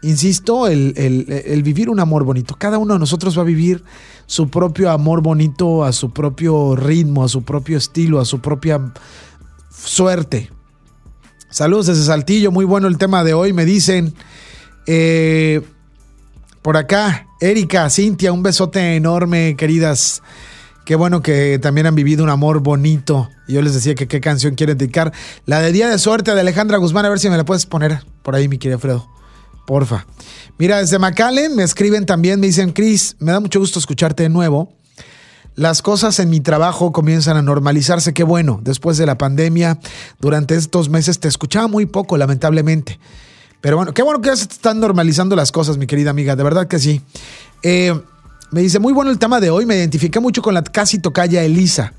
insisto, 0.00 0.66
el, 0.66 0.94
el 0.96 1.62
vivir 1.62 1.90
un 1.90 2.00
amor 2.00 2.24
bonito. 2.24 2.56
Cada 2.58 2.78
uno 2.78 2.94
de 2.94 3.00
nosotros 3.00 3.36
va 3.36 3.42
a 3.42 3.44
vivir 3.44 3.84
su 4.24 4.48
propio 4.48 4.90
amor 4.90 5.20
bonito 5.20 5.84
a 5.84 5.92
su 5.92 6.10
propio 6.10 6.74
ritmo, 6.74 7.22
a 7.22 7.28
su 7.28 7.42
propio 7.42 7.76
estilo, 7.76 8.18
a 8.18 8.24
su 8.24 8.40
propia 8.40 8.94
suerte. 9.70 10.48
Saludos 11.52 11.86
desde 11.86 12.04
Saltillo, 12.04 12.50
muy 12.50 12.64
bueno 12.64 12.88
el 12.88 12.96
tema 12.96 13.22
de 13.24 13.34
hoy, 13.34 13.52
me 13.52 13.66
dicen. 13.66 14.14
Eh, 14.86 15.60
por 16.62 16.78
acá, 16.78 17.26
Erika, 17.42 17.90
Cintia, 17.90 18.32
un 18.32 18.42
besote 18.42 18.96
enorme, 18.96 19.54
queridas. 19.54 20.22
Qué 20.86 20.96
bueno 20.96 21.20
que 21.20 21.58
también 21.58 21.86
han 21.86 21.94
vivido 21.94 22.24
un 22.24 22.30
amor 22.30 22.60
bonito. 22.60 23.28
Yo 23.48 23.60
les 23.60 23.74
decía 23.74 23.94
que 23.94 24.08
qué 24.08 24.22
canción 24.22 24.54
quieren 24.54 24.78
dedicar. 24.78 25.12
La 25.44 25.60
de 25.60 25.72
Día 25.72 25.90
de 25.90 25.98
Suerte 25.98 26.34
de 26.34 26.40
Alejandra 26.40 26.78
Guzmán, 26.78 27.04
a 27.04 27.10
ver 27.10 27.18
si 27.18 27.28
me 27.28 27.36
la 27.36 27.44
puedes 27.44 27.66
poner 27.66 28.02
por 28.22 28.34
ahí, 28.34 28.48
mi 28.48 28.56
querido 28.56 28.78
Fredo. 28.78 29.06
Porfa. 29.66 30.06
Mira, 30.56 30.78
desde 30.78 30.98
McAllen 30.98 31.54
me 31.54 31.64
escriben 31.64 32.06
también, 32.06 32.40
me 32.40 32.46
dicen, 32.46 32.72
Chris, 32.72 33.14
me 33.18 33.30
da 33.30 33.40
mucho 33.40 33.60
gusto 33.60 33.78
escucharte 33.78 34.22
de 34.22 34.30
nuevo 34.30 34.72
las 35.54 35.82
cosas 35.82 36.18
en 36.18 36.30
mi 36.30 36.40
trabajo 36.40 36.92
comienzan 36.92 37.36
a 37.36 37.42
normalizarse. 37.42 38.14
Qué 38.14 38.24
bueno, 38.24 38.60
después 38.62 38.96
de 38.96 39.06
la 39.06 39.18
pandemia, 39.18 39.78
durante 40.20 40.54
estos 40.54 40.88
meses 40.88 41.18
te 41.18 41.28
escuchaba 41.28 41.68
muy 41.68 41.86
poco, 41.86 42.16
lamentablemente. 42.16 42.98
Pero 43.60 43.76
bueno, 43.76 43.92
qué 43.94 44.02
bueno 44.02 44.20
que 44.20 44.28
ya 44.28 44.36
se 44.36 44.44
están 44.44 44.80
normalizando 44.80 45.36
las 45.36 45.52
cosas, 45.52 45.78
mi 45.78 45.86
querida 45.86 46.10
amiga, 46.10 46.36
de 46.36 46.42
verdad 46.42 46.66
que 46.66 46.78
sí. 46.78 47.00
Eh, 47.62 47.94
me 48.50 48.60
dice, 48.60 48.78
muy 48.78 48.92
bueno 48.92 49.10
el 49.10 49.18
tema 49.18 49.40
de 49.40 49.50
hoy, 49.50 49.66
me 49.66 49.76
identifiqué 49.76 50.20
mucho 50.20 50.42
con 50.42 50.54
la 50.54 50.62
casi 50.62 50.98
tocaya 50.98 51.42
Elisa. 51.44 51.94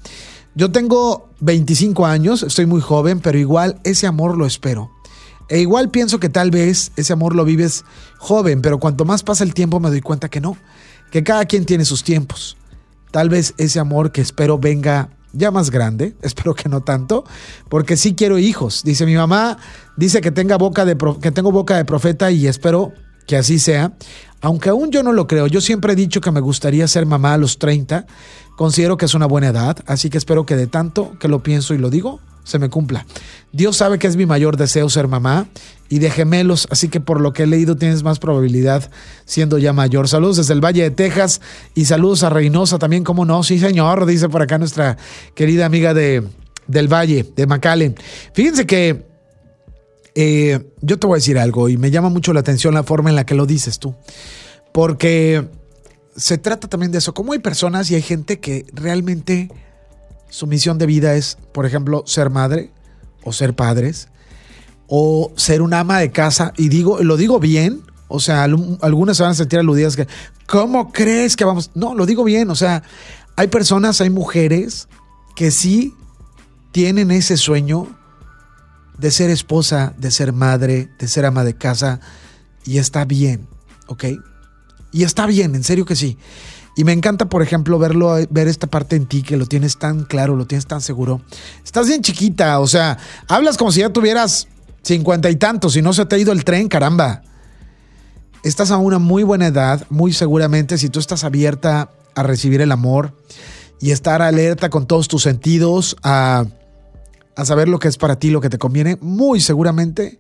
Yo 0.56 0.72
tengo 0.72 1.30
25 1.40 2.06
años, 2.06 2.44
estoy 2.44 2.66
muy 2.66 2.82
joven, 2.82 3.20
pero 3.22 3.38
igual 3.38 3.80
ese 3.84 4.08
amor 4.08 4.38
lo 4.38 4.46
espero. 4.46 4.92
E 5.50 5.60
igual 5.60 5.90
pienso 5.90 6.20
que 6.20 6.30
tal 6.30 6.52
vez 6.52 6.92
ese 6.96 7.14
amor 7.14 7.36
lo 7.36 7.46
vives 7.46 7.86
joven, 8.18 8.62
pero 8.62 8.80
cuanto 8.80 9.06
más 9.06 9.24
pasa 9.24 9.44
el 9.44 9.54
tiempo 9.54 9.80
me 9.80 9.90
doy 9.90 10.02
cuenta 10.02 10.30
que 10.30 10.42
no, 10.42 10.58
que 11.12 11.24
cada 11.24 11.46
quien 11.46 11.66
tiene 11.66 11.86
sus 11.86 12.04
tiempos. 12.04 12.58
Tal 13.14 13.30
vez 13.30 13.54
ese 13.60 13.80
amor 13.80 14.12
que 14.12 14.22
espero 14.22 14.58
venga 14.58 15.12
ya 15.34 15.52
más 15.52 15.70
grande, 15.70 16.16
espero 16.24 16.56
que 16.56 16.68
no 16.68 16.82
tanto, 16.82 17.24
porque 17.70 17.96
sí 17.96 18.16
quiero 18.16 18.40
hijos. 18.40 18.82
Dice 18.84 19.06
mi 19.06 19.16
mamá, 19.16 19.60
dice 19.96 20.20
que, 20.20 20.32
tenga 20.32 20.58
boca 20.58 20.84
de, 20.84 20.98
que 21.22 21.32
tengo 21.32 21.52
boca 21.52 21.78
de 21.78 21.86
profeta 21.86 22.32
y 22.32 22.48
espero 22.48 22.92
que 23.28 23.38
así 23.38 23.60
sea. 23.60 23.94
Aunque 24.42 24.70
aún 24.70 24.90
yo 24.90 25.04
no 25.04 25.14
lo 25.14 25.28
creo, 25.28 25.46
yo 25.46 25.62
siempre 25.62 25.94
he 25.94 25.96
dicho 25.96 26.22
que 26.22 26.32
me 26.32 26.40
gustaría 26.40 26.88
ser 26.88 27.06
mamá 27.06 27.36
a 27.36 27.38
los 27.38 27.60
30. 27.60 28.08
Considero 28.58 28.98
que 28.98 29.06
es 29.06 29.14
una 29.14 29.28
buena 29.28 29.50
edad, 29.50 29.78
así 29.86 30.10
que 30.10 30.18
espero 30.18 30.48
que 30.48 30.56
de 30.56 30.66
tanto 30.66 31.18
que 31.20 31.28
lo 31.28 31.44
pienso 31.44 31.76
y 31.76 31.78
lo 31.78 31.92
digo, 31.92 32.20
se 32.44 32.60
me 32.60 32.70
cumpla. 32.70 33.06
Dios 33.52 33.78
sabe 33.78 34.00
que 34.00 34.08
es 34.08 34.16
mi 34.16 34.26
mayor 34.26 34.58
deseo 34.58 34.90
ser 34.90 35.08
mamá 35.08 35.48
y 35.90 36.00
de 36.00 36.10
gemelos, 36.10 36.68
así 36.72 36.90
que 36.90 37.00
por 37.00 37.22
lo 37.22 37.34
que 37.34 37.44
he 37.44 37.48
leído 37.48 37.76
tienes 37.76 38.04
más 38.04 38.20
probabilidad 38.20 38.90
siendo 39.26 39.58
ya 39.58 39.74
mayor. 39.74 40.08
Saludos 40.08 40.38
desde 40.38 40.54
el 40.54 40.64
Valle 40.64 40.84
de 40.84 40.92
Texas 40.92 41.42
y 41.76 41.86
saludos 41.86 42.24
a 42.24 42.30
Reynosa 42.30 42.80
también, 42.80 43.04
como 43.04 43.26
no, 43.26 43.44
sí 43.44 43.60
señor, 43.60 44.06
dice 44.06 44.30
por 44.30 44.42
acá 44.42 44.58
nuestra 44.58 44.98
querida 45.36 45.66
amiga 45.66 45.94
de, 45.94 46.24
del 46.68 46.92
Valle, 46.92 47.26
de 47.36 47.48
McAllen. 47.48 47.96
Fíjense 48.34 48.66
que 48.66 49.06
eh, 50.16 50.72
yo 50.82 51.00
te 51.00 51.08
voy 51.08 51.16
a 51.16 51.18
decir 51.18 51.40
algo 51.40 51.70
y 51.70 51.78
me 51.78 51.92
llama 51.92 52.10
mucho 52.10 52.34
la 52.34 52.40
atención 52.40 52.74
la 52.74 52.84
forma 52.84 53.10
en 53.10 53.16
la 53.16 53.26
que 53.26 53.36
lo 53.36 53.46
dices 53.46 53.80
tú, 53.80 53.96
porque 54.72 55.48
se 56.16 56.38
trata 56.38 56.68
también 56.68 56.92
de 56.92 57.00
eso, 57.00 57.14
como 57.14 57.34
hay 57.34 57.40
personas 57.40 57.90
y 57.90 57.96
hay 57.96 58.02
gente 58.02 58.40
que 58.40 58.66
realmente 58.74 59.50
su 60.34 60.48
misión 60.48 60.80
de 60.80 60.88
vida 60.88 61.14
es, 61.14 61.38
por 61.52 61.68
ejemplo, 61.68 62.04
ser 62.08 62.32
madre 62.32 62.72
o 63.24 63.32
ser 63.32 63.56
padres 63.56 64.08
o 64.88 65.32
ser 65.36 65.62
una 65.62 65.82
ama 65.82 66.00
de 66.00 66.12
casa 66.12 66.54
y 66.58 66.70
digo, 66.70 67.04
lo 67.04 67.18
digo 67.18 67.40
bien, 67.40 67.84
o 68.08 68.20
sea, 68.20 68.44
algunas 68.44 69.18
se 69.18 69.22
van 69.22 69.34
a 69.34 69.36
sentir 69.36 69.60
aludidas 69.60 69.96
que, 69.96 70.08
¿cómo 70.48 70.92
crees 70.92 71.36
que 71.36 71.46
vamos? 71.46 71.70
No, 71.76 71.94
lo 71.94 72.08
digo 72.08 72.24
bien, 72.24 72.50
o 72.50 72.56
sea, 72.56 72.82
hay 73.36 73.46
personas, 73.46 74.02
hay 74.02 74.10
mujeres 74.10 74.88
que 75.36 75.52
sí 75.52 75.94
tienen 76.72 77.12
ese 77.12 77.38
sueño 77.38 77.96
de 78.98 79.12
ser 79.12 79.30
esposa, 79.30 79.94
de 80.00 80.10
ser 80.10 80.34
madre, 80.34 80.90
de 80.98 81.08
ser 81.08 81.28
ama 81.28 81.44
de 81.44 81.56
casa, 81.56 82.00
y 82.66 82.80
está 82.80 83.06
bien, 83.06 83.48
¿ok? 83.86 84.06
Y 84.92 85.04
está 85.04 85.28
bien, 85.28 85.54
en 85.54 85.64
serio 85.64 85.86
que 85.86 85.96
sí. 85.96 86.18
Y 86.76 86.84
me 86.84 86.92
encanta, 86.92 87.26
por 87.30 87.42
ejemplo, 87.42 87.78
verlo, 87.78 88.16
ver 88.30 88.48
esta 88.48 88.68
parte 88.68 88.96
en 88.96 89.06
ti 89.06 89.22
que 89.22 89.38
lo 89.38 89.46
tienes 89.46 89.78
tan 89.78 90.04
claro, 90.06 90.36
lo 90.36 90.46
tienes 90.46 90.66
tan 90.66 90.82
seguro. 90.82 91.22
Estás 91.64 91.88
bien 91.88 92.02
chiquita, 92.02 92.60
o 92.60 92.68
sea, 92.68 92.98
hablas 93.28 93.58
como 93.58 93.72
si 93.72 93.82
ya 93.82 93.90
tuvieras 93.90 94.48
cincuenta 94.82 95.30
y 95.30 95.36
tantos 95.36 95.76
y 95.76 95.82
no 95.82 95.94
se 95.94 96.06
te 96.06 96.16
ha 96.16 96.20
ido 96.20 96.32
el 96.32 96.44
tren, 96.44 96.68
caramba. 96.68 97.22
Estás 98.44 98.72
a 98.72 98.78
una 98.78 99.00
muy 99.00 99.24
buena 99.24 99.48
edad, 99.48 99.86
muy 99.90 100.14
seguramente, 100.14 100.78
si 100.78 100.90
tú 100.90 101.00
estás 101.00 101.24
abierta 101.24 101.92
a 102.16 102.24
recibir 102.24 102.62
el 102.62 102.72
amor 102.72 103.14
y 103.80 103.92
estar 103.92 104.22
alerta 104.22 104.70
con 104.70 104.88
todos 104.88 105.08
tus 105.08 105.24
sentidos 105.24 105.96
a 106.04 106.46
a 107.36 107.46
saber 107.46 107.68
lo 107.68 107.80
que 107.80 107.88
es 107.88 107.98
para 107.98 108.18
ti, 108.18 108.30
lo 108.30 108.42
que 108.42 108.50
te 108.50 108.58
conviene, 108.58 108.98
muy 109.02 109.40
seguramente, 109.40 110.20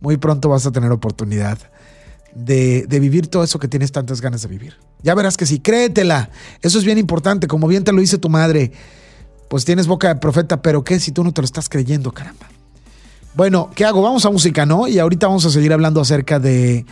muy 0.00 0.16
pronto 0.16 0.48
vas 0.48 0.66
a 0.66 0.72
tener 0.72 0.90
oportunidad 0.92 1.58
de, 2.34 2.86
vivir 3.00 3.28
todo 3.28 3.44
eso 3.44 3.58
que 3.58 3.68
tienes 3.68 3.92
tantas 3.92 4.20
ganas 4.20 4.42
de 4.42 4.48
vivir. 4.48 4.76
Ya 5.02 5.14
verás 5.14 5.36
que 5.36 5.46
sí, 5.46 5.60
créetela. 5.60 6.30
Eso 6.62 6.78
es 6.78 6.84
bien 6.84 6.98
importante, 6.98 7.46
como 7.46 7.66
bien 7.68 7.84
te 7.84 7.92
lo 7.92 8.00
dice 8.00 8.18
tu 8.18 8.28
madre. 8.28 8.72
Pues 9.48 9.64
tienes 9.64 9.86
boca 9.86 10.08
de 10.08 10.20
profeta, 10.20 10.62
pero 10.62 10.84
¿qué 10.84 11.00
si 11.00 11.12
tú 11.12 11.24
no 11.24 11.32
te 11.32 11.40
lo 11.40 11.44
estás 11.44 11.68
creyendo, 11.68 12.12
caramba? 12.12 12.48
Bueno, 13.34 13.70
¿qué 13.74 13.84
hago? 13.84 14.02
Vamos 14.02 14.24
a 14.24 14.30
música, 14.30 14.66
¿no? 14.66 14.88
Y 14.88 14.98
ahorita 14.98 15.26
vamos 15.26 15.44
a 15.46 15.50
seguir 15.50 15.72
hablando 15.72 16.00
acerca 16.00 16.38
de 16.38 16.84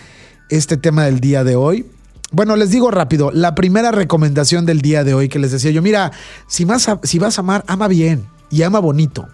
este 0.48 0.76
tema 0.76 1.04
del 1.04 1.20
día 1.20 1.44
de 1.44 1.56
hoy. 1.56 1.86
Bueno, 2.30 2.56
les 2.56 2.70
digo 2.70 2.90
rápido, 2.90 3.30
la 3.32 3.54
primera 3.54 3.90
recomendación 3.90 4.66
del 4.66 4.82
día 4.82 5.02
de 5.02 5.14
hoy 5.14 5.28
que 5.28 5.38
les 5.38 5.50
decía 5.50 5.70
yo, 5.70 5.82
mira, 5.82 6.12
si 6.46 6.64
vas 6.64 6.88
a, 6.88 7.00
si 7.02 7.18
vas 7.18 7.38
a 7.38 7.40
amar, 7.40 7.64
ama 7.66 7.88
bien 7.88 8.26
y 8.50 8.62
ama 8.62 8.80
bonito. 8.80 9.26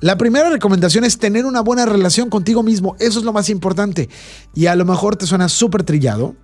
La 0.00 0.16
primera 0.16 0.48
recomendación 0.48 1.04
es 1.04 1.18
tener 1.18 1.44
una 1.44 1.60
buena 1.60 1.84
relación 1.84 2.30
contigo 2.30 2.62
mismo. 2.62 2.96
Eso 2.98 3.18
es 3.18 3.24
lo 3.24 3.32
más 3.32 3.50
importante. 3.50 4.08
Y 4.54 4.66
a 4.66 4.74
lo 4.74 4.84
mejor 4.84 5.16
te 5.16 5.26
suena 5.26 5.48
súper 5.48 5.82
trillado, 5.82 6.34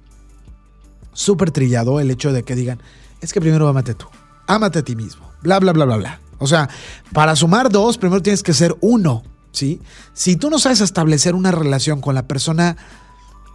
súper 1.12 1.50
trillado 1.50 1.98
el 1.98 2.10
hecho 2.10 2.32
de 2.32 2.42
que 2.42 2.54
digan, 2.54 2.80
es 3.22 3.32
que 3.32 3.40
primero 3.40 3.66
amate 3.66 3.94
tú, 3.94 4.06
ámate 4.46 4.80
a 4.80 4.82
ti 4.82 4.94
mismo, 4.94 5.30
bla, 5.42 5.58
bla, 5.58 5.72
bla, 5.72 5.86
bla, 5.86 5.96
bla. 5.96 6.20
O 6.38 6.46
sea, 6.46 6.68
para 7.12 7.34
sumar 7.34 7.70
dos, 7.70 7.96
primero 7.96 8.22
tienes 8.22 8.42
que 8.42 8.52
ser 8.52 8.76
uno, 8.82 9.22
¿sí? 9.52 9.80
Si 10.12 10.36
tú 10.36 10.50
no 10.50 10.58
sabes 10.58 10.82
establecer 10.82 11.34
una 11.34 11.50
relación 11.50 12.02
con 12.02 12.14
la 12.14 12.28
persona 12.28 12.76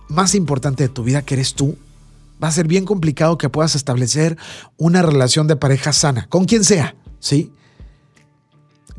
más 0.07 0.33
importante 0.33 0.83
de 0.83 0.89
tu 0.89 1.03
vida, 1.03 1.21
que 1.21 1.35
eres 1.35 1.53
tú, 1.53 1.77
va 2.43 2.47
a 2.47 2.51
ser 2.51 2.67
bien 2.67 2.85
complicado 2.85 3.37
que 3.37 3.49
puedas 3.49 3.75
establecer 3.75 4.35
una 4.77 5.03
relación 5.03 5.45
de 5.45 5.55
pareja 5.57 5.93
sana, 5.93 6.25
con 6.27 6.45
quien 6.45 6.63
sea, 6.63 6.95
¿sí? 7.19 7.53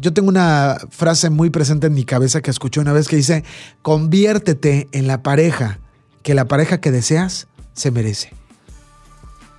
Yo 0.02 0.12
tengo 0.12 0.28
una 0.28 0.78
frase 0.90 1.30
muy 1.30 1.50
presente 1.50 1.86
en 1.86 1.94
mi 1.94 2.04
cabeza 2.04 2.40
que 2.40 2.50
escuché 2.50 2.80
una 2.80 2.92
vez 2.92 3.06
que 3.06 3.14
dice, 3.14 3.44
conviértete 3.82 4.88
en 4.90 5.06
la 5.06 5.22
pareja 5.22 5.78
que 6.24 6.34
la 6.34 6.48
pareja 6.48 6.80
que 6.80 6.90
deseas 6.90 7.46
se 7.72 7.92
merece. 7.92 8.32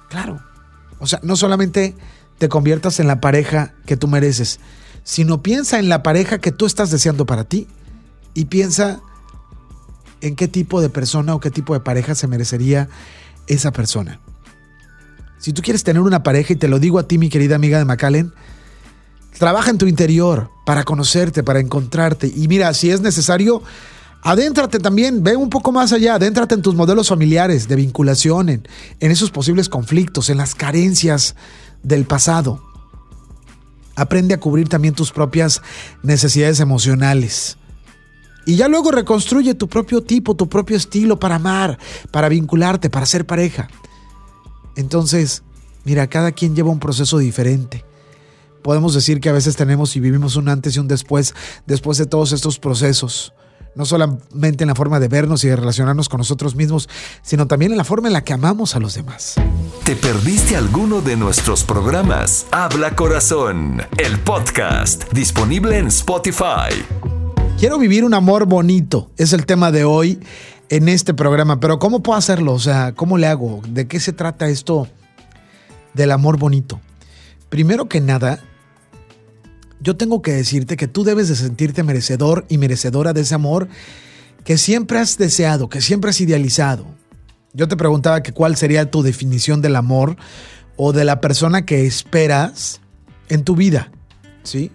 Claro. 0.09 0.41
O 0.99 1.07
sea, 1.07 1.21
no 1.23 1.37
solamente 1.37 1.95
te 2.39 2.49
conviertas 2.49 2.99
en 2.99 3.07
la 3.07 3.21
pareja 3.21 3.73
que 3.85 3.95
tú 3.95 4.09
mereces, 4.09 4.59
sino 5.05 5.41
piensa 5.41 5.79
en 5.79 5.87
la 5.87 6.03
pareja 6.03 6.39
que 6.39 6.51
tú 6.51 6.65
estás 6.65 6.91
deseando 6.91 7.25
para 7.25 7.45
ti 7.45 7.69
y 8.33 8.45
piensa 8.45 8.99
en 10.19 10.35
qué 10.35 10.49
tipo 10.49 10.81
de 10.81 10.89
persona 10.89 11.35
o 11.35 11.39
qué 11.39 11.51
tipo 11.51 11.73
de 11.73 11.79
pareja 11.79 12.15
se 12.15 12.27
merecería 12.27 12.89
esa 13.47 13.71
persona. 13.71 14.19
Si 15.39 15.53
tú 15.53 15.61
quieres 15.61 15.85
tener 15.85 16.01
una 16.01 16.21
pareja, 16.21 16.51
y 16.51 16.57
te 16.57 16.67
lo 16.67 16.79
digo 16.79 16.99
a 16.99 17.07
ti, 17.07 17.17
mi 17.17 17.29
querida 17.29 17.55
amiga 17.55 17.77
de 17.77 17.85
McAllen, 17.85 18.33
Trabaja 19.37 19.71
en 19.71 19.77
tu 19.77 19.87
interior 19.87 20.51
para 20.65 20.83
conocerte, 20.83 21.43
para 21.43 21.59
encontrarte. 21.59 22.31
Y 22.33 22.47
mira, 22.47 22.73
si 22.73 22.91
es 22.91 23.01
necesario, 23.01 23.61
adéntrate 24.21 24.79
también, 24.79 25.23
ve 25.23 25.35
un 25.35 25.49
poco 25.49 25.71
más 25.71 25.91
allá, 25.91 26.15
adéntrate 26.15 26.55
en 26.55 26.61
tus 26.61 26.75
modelos 26.75 27.09
familiares 27.09 27.67
de 27.67 27.75
vinculación, 27.75 28.49
en, 28.49 28.67
esos 28.99 29.31
posibles 29.31 29.69
conflictos, 29.69 30.29
en 30.29 30.37
las 30.37 30.55
carencias 30.55 31.35
del 31.81 32.05
pasado. 32.05 32.61
Aprende 33.95 34.33
a 34.33 34.39
cubrir 34.39 34.69
también 34.69 34.93
tus 34.93 35.11
propias 35.11 35.61
necesidades 36.01 36.59
emocionales. 36.59 37.57
Y 38.45 38.55
ya 38.55 38.67
luego 38.67 38.91
reconstruye 38.91 39.53
tu 39.55 39.67
propio 39.67 40.03
tipo, 40.03 40.35
tu 40.35 40.49
propio 40.49 40.75
estilo 40.75 41.19
para 41.19 41.35
amar, 41.35 41.79
para 42.11 42.29
vincularte, 42.29 42.89
para 42.89 43.05
ser 43.05 43.25
pareja. 43.25 43.69
Entonces, 44.75 45.43
mira, 45.85 46.07
cada 46.07 46.31
quien 46.31 46.55
lleva 46.55 46.71
un 46.71 46.79
proceso 46.79 47.19
diferente 47.19 47.85
podemos 48.63 48.93
decir 48.93 49.19
que 49.19 49.29
a 49.29 49.33
veces 49.33 49.55
tenemos 49.55 49.95
y 49.95 49.99
vivimos 49.99 50.35
un 50.35 50.49
antes 50.49 50.75
y 50.75 50.79
un 50.79 50.87
después, 50.87 51.35
después 51.67 51.97
de 51.97 52.05
todos 52.05 52.31
estos 52.31 52.57
procesos. 52.57 53.33
No 53.75 53.85
solamente 53.85 54.63
en 54.63 54.67
la 54.67 54.75
forma 54.75 54.99
de 54.99 55.07
vernos 55.07 55.43
y 55.43 55.47
de 55.47 55.55
relacionarnos 55.55 56.07
con 56.07 56.19
nosotros 56.19 56.55
mismos, 56.55 56.87
sino 57.23 57.47
también 57.47 57.71
en 57.71 57.77
la 57.77 57.83
forma 57.83 58.07
en 58.07 58.13
la 58.13 58.23
que 58.23 58.33
amamos 58.33 58.75
a 58.75 58.79
los 58.79 58.93
demás. 58.93 59.35
¿Te 59.83 59.95
perdiste 59.95 60.55
alguno 60.55 61.01
de 61.01 61.17
nuestros 61.17 61.63
programas? 61.63 62.45
Habla 62.51 62.95
Corazón, 62.95 63.81
el 63.97 64.19
podcast, 64.19 65.11
disponible 65.11 65.79
en 65.79 65.87
Spotify. 65.87 66.85
Quiero 67.57 67.79
vivir 67.79 68.05
un 68.05 68.13
amor 68.13 68.45
bonito, 68.45 69.11
es 69.17 69.33
el 69.33 69.45
tema 69.45 69.71
de 69.71 69.85
hoy 69.85 70.19
en 70.69 70.87
este 70.87 71.13
programa, 71.13 71.59
pero 71.59 71.79
¿cómo 71.79 72.03
puedo 72.03 72.17
hacerlo? 72.17 72.53
O 72.53 72.59
sea, 72.59 72.93
¿cómo 72.93 73.17
le 73.17 73.27
hago? 73.27 73.61
¿De 73.67 73.87
qué 73.87 73.99
se 73.99 74.13
trata 74.13 74.49
esto 74.49 74.87
del 75.93 76.11
amor 76.11 76.37
bonito? 76.37 76.79
Primero 77.49 77.87
que 77.87 78.01
nada, 78.01 78.39
yo 79.83 79.97
tengo 79.97 80.21
que 80.21 80.31
decirte 80.31 80.77
que 80.77 80.87
tú 80.87 81.03
debes 81.03 81.27
de 81.27 81.35
sentirte 81.35 81.83
merecedor 81.83 82.45
y 82.47 82.57
merecedora 82.57 83.11
de 83.11 83.21
ese 83.21 83.35
amor 83.35 83.67
que 84.45 84.57
siempre 84.57 84.97
has 84.97 85.17
deseado, 85.17 85.67
que 85.67 85.81
siempre 85.81 86.09
has 86.09 86.21
idealizado. 86.21 86.85
Yo 87.53 87.67
te 87.67 87.75
preguntaba 87.75 88.23
cuál 88.23 88.55
sería 88.55 88.89
tu 88.89 89.03
definición 89.03 89.61
del 89.61 89.75
amor 89.75 90.15
o 90.77 90.93
de 90.93 91.03
la 91.03 91.19
persona 91.19 91.65
que 91.65 91.85
esperas 91.85 92.79
en 93.27 93.43
tu 93.43 93.55
vida, 93.55 93.91
¿sí? 94.43 94.71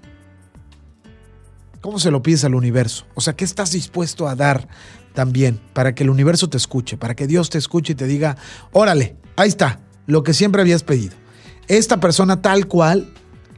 ¿Cómo 1.81 1.99
se 1.99 2.11
lo 2.11 2.23
pides 2.23 2.45
al 2.45 2.55
universo? 2.55 3.07
O 3.15 3.21
sea, 3.21 3.35
¿qué 3.35 3.45
estás 3.45 3.73
dispuesto 3.73 4.29
a 4.29 4.37
dar 4.37 4.69
también 5.15 5.59
para 5.73 5.95
que 5.95 6.05
el 6.05 6.11
universo 6.11 6.51
te 6.51 6.59
escuche, 6.59 6.97
para 6.97 7.17
que 7.17 7.27
Dios 7.27 7.49
te 7.51 7.59
escuche 7.59 7.95
y 7.95 7.97
te 7.97 8.07
diga, 8.07 8.37
órale, 8.73 9.17
ahí 9.37 9.49
está, 9.49 9.81
lo 10.07 10.23
que 10.23 10.35
siempre 10.35 10.61
habías 10.61 10.83
pedido. 10.83 11.17
Esta 11.67 11.99
persona 11.99 12.43
tal 12.43 12.67
cual 12.67 13.13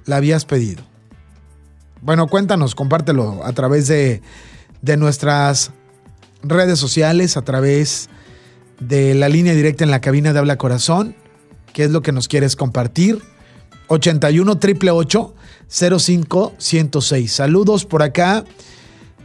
la 0.06 0.16
habías 0.16 0.44
pedido. 0.44 0.89
Bueno, 2.02 2.28
cuéntanos, 2.28 2.74
compártelo 2.74 3.44
a 3.44 3.52
través 3.52 3.86
de, 3.86 4.22
nuestras 4.96 5.72
redes 6.42 6.78
sociales, 6.78 7.36
a 7.36 7.42
través 7.42 8.08
de 8.78 9.14
la 9.14 9.28
línea 9.28 9.54
directa 9.54 9.84
en 9.84 9.90
la 9.90 10.00
cabina 10.00 10.32
de 10.32 10.38
Habla 10.38 10.56
Corazón. 10.56 11.14
¿Qué 11.74 11.84
es 11.84 11.90
lo 11.90 12.00
que 12.00 12.12
nos 12.12 12.26
quieres 12.26 12.56
compartir? 12.56 13.20
81 13.88 14.52
888 14.52 15.34
05 15.98 16.54
106. 16.56 17.32
Saludos 17.32 17.84
por 17.84 18.02
acá. 18.02 18.44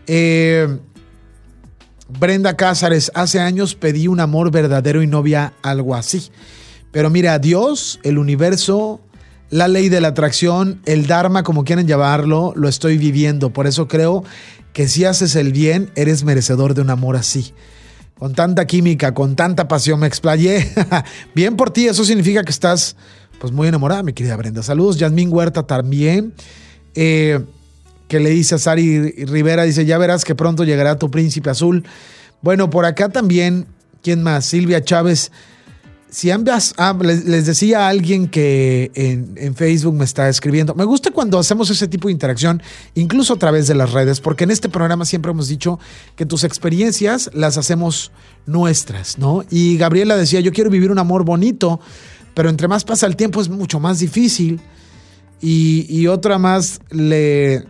Eh, 0.08 0.78
Brenda 2.08 2.58
Cázares, 2.58 3.10
hace 3.16 3.40
años 3.40 3.74
pedí 3.76 4.08
un 4.08 4.20
amor 4.20 4.52
verdadero 4.52 5.02
y 5.02 5.08
novia 5.08 5.54
algo 5.62 5.96
así. 5.96 6.30
Pero 6.92 7.10
mira, 7.10 7.40
Dios, 7.40 8.00
el 8.04 8.18
universo, 8.18 9.02
la 9.50 9.68
ley 9.68 9.90
de 9.90 10.02
la 10.02 10.10
atracción, 10.10 10.82
el 10.86 11.08
Dharma, 11.08 11.44
como 11.44 11.64
quieran 11.64 11.88
llamarlo, 11.88 12.54
lo 12.56 12.68
estoy 12.68 12.98
viviendo. 12.98 13.52
Por 13.52 13.68
eso 13.68 13.88
creo 13.88 14.24
que 14.74 14.88
si 14.88 15.06
haces 15.06 15.36
el 15.36 15.52
bien, 15.52 15.92
eres 15.96 16.24
merecedor 16.24 16.74
de 16.74 16.82
un 16.82 16.90
amor 16.90 17.16
así. 17.16 17.54
con 18.18 18.34
tanta 18.34 18.66
química, 18.66 19.14
con 19.14 19.36
tanta 19.36 19.68
pasión 19.68 20.00
me 20.00 20.08
explayé. 20.08 20.72
Bien 21.36 21.58
por 21.58 21.72
ti, 21.72 21.88
eso 21.88 22.06
significa 22.06 22.44
que 22.44 22.52
estás 22.52 22.96
pues 23.40 23.52
muy 23.52 23.68
enamorada, 23.68 24.04
mi 24.04 24.14
querida 24.14 24.38
Brenda. 24.38 24.64
Saludos, 24.64 24.98
Yasmín 24.98 25.32
Huerta 25.32 25.64
también. 25.64 26.34
Eh, 26.96 27.42
que 28.08 28.20
le 28.20 28.30
dice 28.30 28.56
a 28.56 28.58
Sari 28.58 29.12
Rivera, 29.26 29.64
dice, 29.64 29.86
ya 29.86 29.98
verás 29.98 30.24
que 30.24 30.36
pronto 30.36 30.64
llegará 30.64 30.98
tu 30.98 31.12
príncipe 31.12 31.50
azul. 31.50 31.84
Bueno, 32.42 32.70
por 32.70 32.86
acá 32.86 33.10
también, 33.10 33.66
¿quién 34.02 34.24
más? 34.24 34.46
Silvia 34.46 34.84
Chávez. 34.84 35.32
Si 36.16 36.32
ambas, 36.32 36.74
les, 37.02 37.46
decía 37.46 37.88
a 37.88 37.90
alguien 37.90 38.30
que 38.30 38.90
en, 38.96 39.54
Facebook 39.54 39.96
me 39.96 40.06
está 40.06 40.30
escribiendo, 40.30 40.74
me 40.74 40.86
gusta 40.86 41.12
cuando 41.12 41.38
hacemos 41.38 41.70
ese 41.70 41.90
tipo 41.90 42.08
de 42.08 42.14
interacción, 42.14 42.64
incluso 42.94 43.34
a 43.34 43.36
través 43.36 43.68
de 43.68 43.76
las 43.76 43.92
redes, 43.92 44.22
porque 44.22 44.46
en 44.46 44.52
este 44.52 44.70
programa 44.70 45.04
siempre 45.04 45.32
hemos 45.32 45.50
dicho 45.50 45.78
que 46.16 46.26
tus 46.26 46.46
experiencias 46.46 47.30
las 47.34 47.58
hacemos 47.58 48.14
nuestras, 48.46 49.18
¿no? 49.18 49.44
Y 49.50 49.76
Gabriela 49.76 50.16
decía, 50.16 50.40
yo 50.40 50.54
quiero 50.54 50.70
vivir 50.70 50.90
un 50.90 51.00
amor 51.00 51.26
bonito, 51.26 51.82
pero 52.34 52.48
entre 52.48 52.70
más 52.70 52.86
pasa 52.86 53.08
el 53.08 53.18
tiempo 53.18 53.42
es 53.42 53.50
mucho 53.50 53.82
más 53.82 54.00
difícil. 54.00 54.62
Y, 55.42 55.86
y 55.90 56.08
otra 56.08 56.38
más 56.38 56.80
le, 56.92 57.66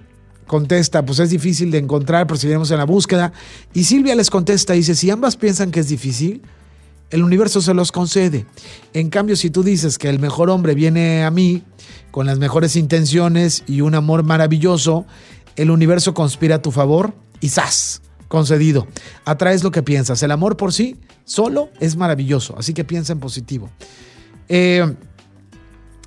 contesta, 0.45 1.03
pues 1.03 1.17
es 1.17 1.31
difícil 1.31 1.71
de 1.71 1.79
encontrar, 1.79 2.27
pero 2.27 2.37
seguiremos 2.37 2.69
en 2.69 2.77
la 2.77 2.85
búsqueda. 2.85 3.33
Y 3.73 3.85
Silvia 3.85 4.13
les 4.13 4.29
contesta, 4.29 4.73
dice, 4.73 4.93
si 4.93 5.09
ambas 5.09 5.35
piensan 5.35 5.71
que 5.71 5.79
es 5.79 5.89
difícil, 5.89 6.43
el 7.09 7.23
universo 7.23 7.61
se 7.61 7.73
los 7.73 7.91
concede. 7.91 8.45
En 8.93 9.09
cambio, 9.09 9.35
si 9.35 9.49
tú 9.49 9.63
dices 9.63 9.97
que 9.97 10.09
el 10.09 10.19
mejor 10.19 10.49
hombre 10.49 10.75
viene 10.75 11.23
a 11.23 11.31
mí 11.31 11.63
con 12.11 12.25
las 12.25 12.39
mejores 12.39 12.75
intenciones 12.75 13.63
y 13.67 13.81
un 13.81 13.95
amor 13.95 14.23
maravilloso, 14.23 15.05
el 15.55 15.71
universo 15.71 16.13
conspira 16.13 16.55
a 16.55 16.61
tu 16.61 16.71
favor 16.71 17.13
y 17.39 17.49
¡zas! 17.49 18.01
Concedido. 18.27 18.87
Atraes 19.23 19.63
lo 19.63 19.71
que 19.71 19.83
piensas. 19.83 20.23
El 20.23 20.31
amor 20.31 20.57
por 20.57 20.73
sí 20.73 20.97
solo 21.25 21.69
es 21.79 21.95
maravilloso, 21.95 22.55
así 22.57 22.73
que 22.73 22.83
piensa 22.83 23.13
en 23.13 23.19
positivo. 23.19 23.69
Eh, 24.49 24.95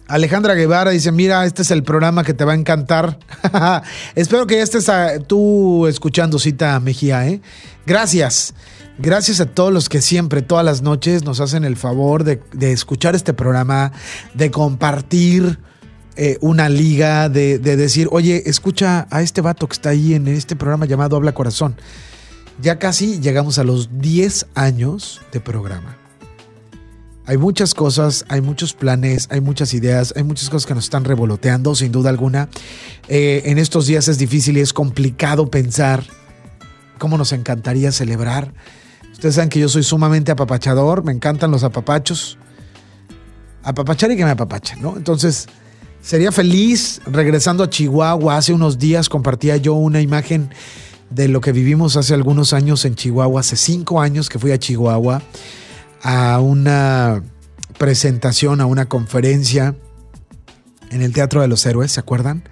Alejandra 0.08 0.54
Guevara 0.54 0.90
dice, 0.90 1.12
mira, 1.12 1.44
este 1.44 1.62
es 1.62 1.70
el 1.70 1.82
programa 1.82 2.24
que 2.24 2.32
te 2.32 2.44
va 2.44 2.52
a 2.52 2.54
encantar. 2.56 3.18
Espero 4.14 4.46
que 4.46 4.56
ya 4.56 4.62
estés 4.62 4.88
ah, 4.88 5.18
tú 5.26 5.87
escuchando 5.87 6.38
Cita 6.38 6.80
Mejía, 6.80 7.28
¿eh? 7.28 7.42
Gracias. 7.87 8.54
Gracias 9.00 9.40
a 9.40 9.46
todos 9.46 9.72
los 9.72 9.88
que 9.88 10.02
siempre, 10.02 10.42
todas 10.42 10.64
las 10.64 10.82
noches, 10.82 11.22
nos 11.22 11.40
hacen 11.40 11.64
el 11.64 11.76
favor 11.76 12.24
de, 12.24 12.40
escuchar 12.72 13.14
este 13.14 13.32
programa, 13.32 13.92
de 14.34 14.50
compartir 14.50 15.61
eh, 16.16 16.37
una 16.40 16.68
liga, 16.68 17.28
de, 17.28 17.61
de, 17.61 17.76
decir, 17.76 18.08
oye, 18.11 18.42
escucha 18.46 19.06
a 19.11 19.22
este 19.22 19.40
vato 19.40 19.68
que 19.68 19.74
está 19.74 19.90
ahí 19.90 20.14
en 20.14 20.26
este 20.26 20.56
programa 20.56 20.84
llamado 20.84 21.14
Habla 21.14 21.32
Corazón. 21.32 21.76
Ya 22.61 22.80
casi 22.80 23.20
llegamos 23.20 23.58
a 23.58 23.64
los 23.64 24.00
10 24.00 24.46
años 24.56 25.20
de 25.30 25.38
programa. 25.38 25.96
Hay 27.24 27.37
muchas 27.37 27.74
cosas, 27.74 28.24
hay 28.28 28.40
muchos 28.40 28.72
planes, 28.72 29.28
hay 29.30 29.40
muchas 29.40 29.74
ideas, 29.74 30.12
hay 30.16 30.24
muchas 30.24 30.50
cosas 30.50 30.66
que 30.66 30.74
nos 30.74 30.84
están 30.84 31.04
revoloteando, 31.04 31.76
sin 31.76 31.92
duda 31.92 32.11
alguna. 32.11 32.48
Eh, 33.06 33.42
en 33.44 33.58
estos 33.58 33.87
días 33.87 34.08
es 34.08 34.18
difícil 34.18 34.56
y 34.56 34.61
es 34.61 34.72
complicado 34.72 35.48
pensar 35.48 36.02
cómo 36.98 37.16
nos 37.16 37.32
encantaría 37.32 37.92
celebrar. 37.92 38.52
Ustedes 39.18 39.35
saben 39.35 39.48
que 39.48 39.59
yo 39.59 39.68
soy 39.68 39.83
sumamente 39.83 40.31
apapachador, 40.31 41.02
me 41.02 41.11
encantan 41.11 41.50
los 41.50 41.64
apapachos. 41.64 42.38
Apapachar 43.64 44.12
y 44.12 44.16
que 44.16 44.24
me 44.24 44.31
apapachen, 44.31 44.81
¿no? 44.81 44.96
Entonces, 44.96 45.48
sería 46.00 46.31
feliz 46.31 47.00
regresando 47.04 47.64
a 47.64 47.68
Chihuahua. 47.68 48.37
Hace 48.37 48.52
unos 48.52 48.78
días 48.78 49.09
compartía 49.09 49.57
yo 49.57 49.74
una 49.74 50.00
imagen 50.00 50.50
de 51.11 51.26
lo 51.26 51.40
que 51.40 51.50
vivimos 51.50 51.96
hace 51.96 52.14
algunos 52.14 52.52
años 52.52 52.85
en 52.85 52.94
Chihuahua, 52.94 53.40
hace 53.40 53.57
cinco 53.57 54.00
años 54.00 54.28
que 54.28 54.38
fui 54.38 54.52
a 54.52 54.59
Chihuahua 54.61 55.20
a 56.00 56.38
una 56.38 57.24
presentación, 57.76 58.61
a 58.61 58.66
una 58.66 58.87
conferencia 58.87 59.74
en 60.92 61.02
el 61.02 61.12
Teatro 61.12 61.40
de 61.40 61.48
los 61.48 61.66
Héroes, 61.66 61.90
¿se 61.90 61.98
acuerdan? 61.98 62.48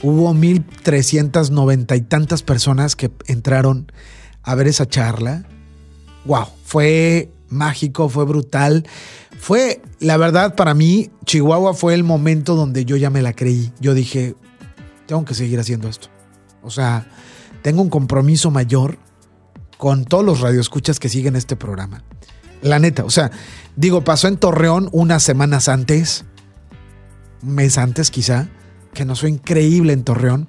Hubo 0.00 0.32
1.390 0.32 1.96
y 1.96 2.02
tantas 2.02 2.44
personas 2.44 2.94
que 2.94 3.10
entraron 3.26 3.90
a 4.44 4.54
ver 4.54 4.68
esa 4.68 4.86
charla. 4.86 5.44
¡Wow! 6.28 6.46
Fue 6.62 7.30
mágico, 7.48 8.08
fue 8.10 8.26
brutal. 8.26 8.86
Fue, 9.40 9.80
la 9.98 10.18
verdad, 10.18 10.54
para 10.54 10.74
mí, 10.74 11.10
Chihuahua 11.24 11.72
fue 11.72 11.94
el 11.94 12.04
momento 12.04 12.54
donde 12.54 12.84
yo 12.84 12.96
ya 12.96 13.08
me 13.08 13.22
la 13.22 13.32
creí. 13.32 13.72
Yo 13.80 13.94
dije, 13.94 14.36
tengo 15.06 15.24
que 15.24 15.34
seguir 15.34 15.58
haciendo 15.58 15.88
esto. 15.88 16.08
O 16.62 16.70
sea, 16.70 17.06
tengo 17.62 17.80
un 17.80 17.88
compromiso 17.88 18.50
mayor 18.50 18.98
con 19.78 20.04
todos 20.04 20.24
los 20.24 20.40
radioescuchas 20.40 21.00
que 21.00 21.08
siguen 21.08 21.34
este 21.34 21.56
programa. 21.56 22.04
La 22.60 22.78
neta, 22.78 23.04
o 23.04 23.10
sea, 23.10 23.30
digo, 23.74 24.04
pasó 24.04 24.28
en 24.28 24.36
Torreón 24.36 24.90
unas 24.92 25.22
semanas 25.22 25.68
antes, 25.68 26.26
un 27.42 27.54
mes 27.54 27.78
antes 27.78 28.10
quizá, 28.10 28.48
que 28.92 29.06
nos 29.06 29.20
fue 29.20 29.30
increíble 29.30 29.94
en 29.94 30.04
Torreón. 30.04 30.48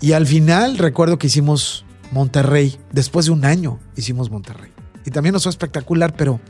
Y 0.00 0.12
al 0.12 0.26
final 0.26 0.78
recuerdo 0.78 1.18
que 1.18 1.26
hicimos 1.26 1.84
Monterrey, 2.10 2.78
después 2.92 3.26
de 3.26 3.32
un 3.32 3.44
año 3.44 3.78
hicimos 3.96 4.30
Monterrey. 4.30 4.70
Y 5.04 5.10
también 5.10 5.32
nos 5.32 5.44
fue 5.44 5.50
espectacular, 5.50 6.14
pero, 6.16 6.40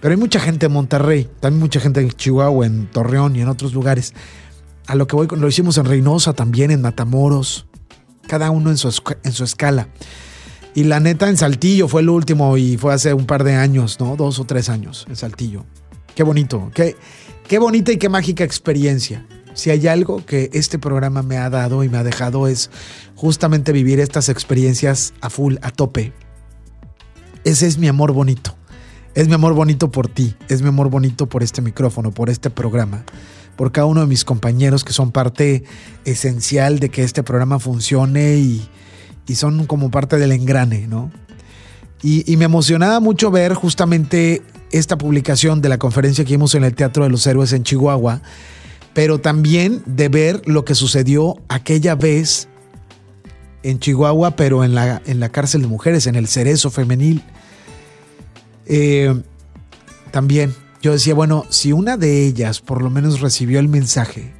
pero 0.00 0.12
hay 0.12 0.18
mucha 0.18 0.40
gente 0.40 0.66
en 0.66 0.72
Monterrey, 0.72 1.28
también 1.40 1.60
mucha 1.60 1.80
gente 1.80 2.00
en 2.00 2.10
Chihuahua, 2.10 2.66
en 2.66 2.86
Torreón 2.90 3.36
y 3.36 3.40
en 3.40 3.48
otros 3.48 3.72
lugares. 3.72 4.12
A 4.86 4.94
lo 4.94 5.06
que 5.06 5.16
voy, 5.16 5.28
lo 5.30 5.48
hicimos 5.48 5.78
en 5.78 5.84
Reynosa 5.84 6.32
también, 6.32 6.70
en 6.70 6.82
Matamoros, 6.82 7.66
cada 8.28 8.50
uno 8.50 8.70
en 8.70 8.76
su, 8.76 8.92
en 9.22 9.32
su 9.32 9.44
escala. 9.44 9.88
Y 10.74 10.84
la 10.84 11.00
neta, 11.00 11.28
en 11.28 11.38
Saltillo 11.38 11.88
fue 11.88 12.02
el 12.02 12.10
último 12.10 12.56
y 12.58 12.76
fue 12.76 12.92
hace 12.92 13.14
un 13.14 13.24
par 13.24 13.44
de 13.44 13.54
años, 13.54 13.98
¿no? 13.98 14.14
Dos 14.16 14.38
o 14.38 14.44
tres 14.44 14.68
años 14.68 15.06
en 15.08 15.16
Saltillo. 15.16 15.64
Qué 16.14 16.22
bonito, 16.22 16.70
qué, 16.74 16.96
qué 17.48 17.58
bonita 17.58 17.92
y 17.92 17.96
qué 17.96 18.10
mágica 18.10 18.44
experiencia. 18.44 19.26
Si 19.56 19.70
hay 19.70 19.88
algo 19.88 20.24
que 20.24 20.50
este 20.52 20.78
programa 20.78 21.22
me 21.22 21.38
ha 21.38 21.48
dado 21.48 21.82
y 21.82 21.88
me 21.88 21.96
ha 21.96 22.04
dejado 22.04 22.46
es 22.46 22.70
justamente 23.14 23.72
vivir 23.72 23.98
estas 23.98 24.28
experiencias 24.28 25.14
a 25.22 25.30
full, 25.30 25.56
a 25.62 25.70
tope. 25.70 26.12
Ese 27.42 27.66
es 27.66 27.78
mi 27.78 27.88
amor 27.88 28.12
bonito. 28.12 28.54
Es 29.14 29.28
mi 29.28 29.34
amor 29.34 29.54
bonito 29.54 29.90
por 29.90 30.08
ti, 30.08 30.36
es 30.50 30.60
mi 30.60 30.68
amor 30.68 30.90
bonito 30.90 31.26
por 31.26 31.42
este 31.42 31.62
micrófono, 31.62 32.12
por 32.12 32.28
este 32.28 32.50
programa, 32.50 33.02
por 33.56 33.72
cada 33.72 33.86
uno 33.86 34.02
de 34.02 34.06
mis 34.06 34.26
compañeros 34.26 34.84
que 34.84 34.92
son 34.92 35.10
parte 35.10 35.64
esencial 36.04 36.80
de 36.80 36.90
que 36.90 37.02
este 37.02 37.22
programa 37.22 37.58
funcione 37.58 38.36
y, 38.36 38.68
y 39.26 39.36
son 39.36 39.64
como 39.64 39.90
parte 39.90 40.18
del 40.18 40.32
engrane, 40.32 40.86
¿no? 40.86 41.10
Y, 42.02 42.36
me 42.36 42.44
emocionaba 42.44 43.00
mucho 43.00 43.30
ver 43.30 43.54
justamente 43.54 44.42
esta 44.70 44.98
publicación 44.98 45.62
de 45.62 45.70
la 45.70 45.78
conferencia 45.78 46.24
que 46.24 46.34
vimos 46.34 46.54
en 46.54 46.62
el 46.62 46.74
Teatro 46.74 47.04
de 47.04 47.10
los 47.10 47.26
Héroes 47.26 47.54
en 47.54 47.62
Chihuahua, 47.62 48.20
pero 48.96 49.20
también 49.20 49.82
de 49.84 50.08
ver 50.08 50.40
lo 50.46 50.64
que 50.64 50.74
sucedió 50.74 51.36
aquella 51.48 51.94
vez 51.94 52.48
en 53.62 53.78
Chihuahua, 53.78 54.36
pero 54.36 54.64
en 54.64 54.74
la, 54.74 55.02
en 55.04 55.20
la 55.20 55.28
cárcel 55.28 55.60
de 55.60 55.68
mujeres, 55.68 56.06
en 56.06 56.14
el 56.14 56.28
cerezo 56.28 56.70
femenil. 56.70 57.22
Eh, 58.64 59.14
también 60.12 60.54
yo 60.80 60.92
decía, 60.92 61.12
bueno, 61.12 61.44
si 61.50 61.72
una 61.72 61.98
de 61.98 62.24
ellas 62.24 62.62
por 62.62 62.80
lo 62.80 62.88
menos 62.88 63.20
recibió 63.20 63.60
el 63.60 63.68
mensaje, 63.68 64.32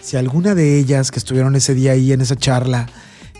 si 0.00 0.16
alguna 0.16 0.54
de 0.54 0.78
ellas 0.78 1.10
que 1.10 1.18
estuvieron 1.18 1.54
ese 1.54 1.74
día 1.74 1.92
ahí 1.92 2.12
en 2.12 2.22
esa 2.22 2.34
charla, 2.34 2.88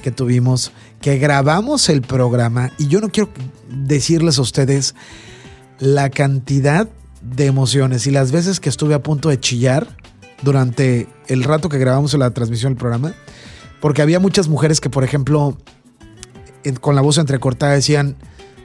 que 0.02 0.10
tuvimos, 0.10 0.70
que 1.00 1.16
grabamos 1.16 1.88
el 1.88 2.02
programa 2.02 2.72
y 2.76 2.88
yo 2.88 3.00
no 3.00 3.08
quiero 3.08 3.30
decirles 3.70 4.38
a 4.38 4.42
ustedes 4.42 4.94
la 5.78 6.10
cantidad 6.10 6.90
de 7.22 7.46
emociones 7.46 8.06
y 8.06 8.10
las 8.10 8.32
veces 8.32 8.60
que 8.60 8.68
estuve 8.68 8.92
a 8.92 9.02
punto 9.02 9.30
de 9.30 9.40
chillar 9.40 9.96
durante 10.42 11.08
el 11.28 11.44
rato 11.44 11.68
que 11.68 11.78
grabamos 11.78 12.14
la 12.14 12.30
transmisión 12.30 12.72
del 12.72 12.78
programa, 12.78 13.14
porque 13.80 14.02
había 14.02 14.20
muchas 14.20 14.48
mujeres 14.48 14.80
que, 14.80 14.90
por 14.90 15.04
ejemplo, 15.04 15.56
con 16.80 16.94
la 16.94 17.02
voz 17.02 17.18
entrecortada 17.18 17.72
decían, 17.72 18.16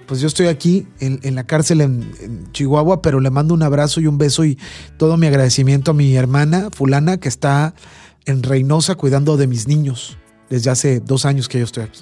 pues 0.07 0.19
yo 0.19 0.27
estoy 0.27 0.47
aquí 0.47 0.87
en, 0.99 1.35
la 1.35 1.45
cárcel 1.45 1.81
en, 1.81 2.51
Chihuahua, 2.51 3.01
pero 3.01 3.19
le 3.19 3.29
mando 3.29 3.53
un 3.53 3.63
abrazo 3.63 4.01
y 4.01 4.07
un 4.07 4.17
beso 4.17 4.43
y 4.43 4.57
todo 4.97 5.15
mi 5.17 5.27
agradecimiento 5.27 5.91
a 5.91 5.93
mi 5.93 6.15
hermana 6.15 6.69
fulana 6.71 7.17
que 7.17 7.29
está 7.29 7.73
en 8.25 8.43
Reynosa 8.43 8.95
cuidando 8.95 9.37
de 9.37 9.47
mis 9.47 9.67
niños 9.67 10.17
desde 10.49 10.69
hace 10.69 10.99
dos 10.99 11.25
años 11.25 11.47
que 11.47 11.59
yo 11.59 11.65
estoy 11.65 11.83
aquí. 11.83 12.01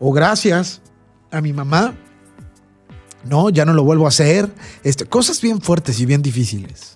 O 0.00 0.12
gracias 0.12 0.82
a 1.30 1.40
mi 1.40 1.52
mamá, 1.52 1.94
no, 3.24 3.50
ya 3.50 3.64
no 3.64 3.72
lo 3.72 3.84
vuelvo 3.84 4.06
a 4.06 4.08
hacer. 4.08 4.52
Este, 4.82 5.04
cosas 5.04 5.40
bien 5.40 5.60
fuertes 5.60 6.00
y 6.00 6.06
bien 6.06 6.22
difíciles. 6.22 6.95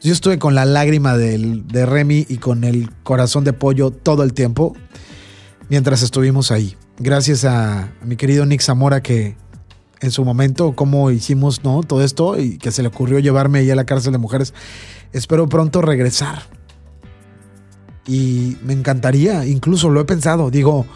Yo 0.00 0.12
estuve 0.12 0.38
con 0.38 0.54
la 0.54 0.64
lágrima 0.64 1.16
de, 1.16 1.86
Remy 1.86 2.26
y 2.28 2.38
con 2.38 2.64
el 2.64 2.90
corazón 3.02 3.44
de 3.44 3.52
pollo 3.52 3.90
todo 3.90 4.22
el 4.22 4.32
tiempo 4.32 4.76
mientras 5.68 6.02
estuvimos 6.02 6.50
ahí. 6.50 6.76
Gracias 6.98 7.44
a, 7.44 7.92
mi 8.04 8.16
querido 8.16 8.46
Nick 8.46 8.60
Zamora 8.60 9.02
que 9.02 9.36
en 10.00 10.10
su 10.12 10.24
momento, 10.24 10.74
cómo 10.76 11.10
hicimos 11.10 11.64
¿no? 11.64 11.82
todo 11.82 12.04
esto 12.04 12.38
y 12.38 12.58
que 12.58 12.70
se 12.70 12.82
le 12.82 12.88
ocurrió 12.88 13.18
llevarme 13.18 13.58
ahí 13.58 13.70
a 13.70 13.76
la 13.76 13.84
cárcel 13.84 14.12
de 14.12 14.18
mujeres. 14.18 14.54
Espero 15.12 15.48
pronto 15.48 15.82
regresar 15.82 16.42
y 18.06 18.56
me 18.62 18.72
encantaría, 18.72 19.44
incluso 19.46 19.90
lo 19.90 20.00
he 20.00 20.04
pensado, 20.04 20.50
digo, 20.50 20.86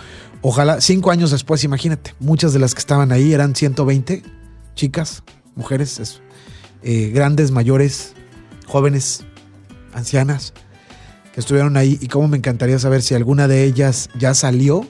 Ojalá, 0.44 0.80
cinco 0.80 1.12
años 1.12 1.30
después, 1.30 1.62
imagínate, 1.62 2.14
muchas 2.18 2.52
de 2.52 2.58
las 2.58 2.74
que 2.74 2.80
estaban 2.80 3.12
ahí 3.12 3.32
eran 3.32 3.54
120 3.54 4.24
chicas, 4.74 5.22
mujeres, 5.54 6.20
eh, 6.82 7.12
grandes, 7.14 7.52
mayores, 7.52 8.14
jóvenes, 8.72 9.26
ancianas, 9.92 10.54
que 11.34 11.40
estuvieron 11.40 11.76
ahí. 11.76 11.98
Y 12.00 12.08
cómo 12.08 12.26
me 12.26 12.38
encantaría 12.38 12.78
saber 12.78 13.02
si 13.02 13.14
alguna 13.14 13.46
de 13.46 13.64
ellas 13.64 14.08
ya 14.18 14.32
salió, 14.32 14.86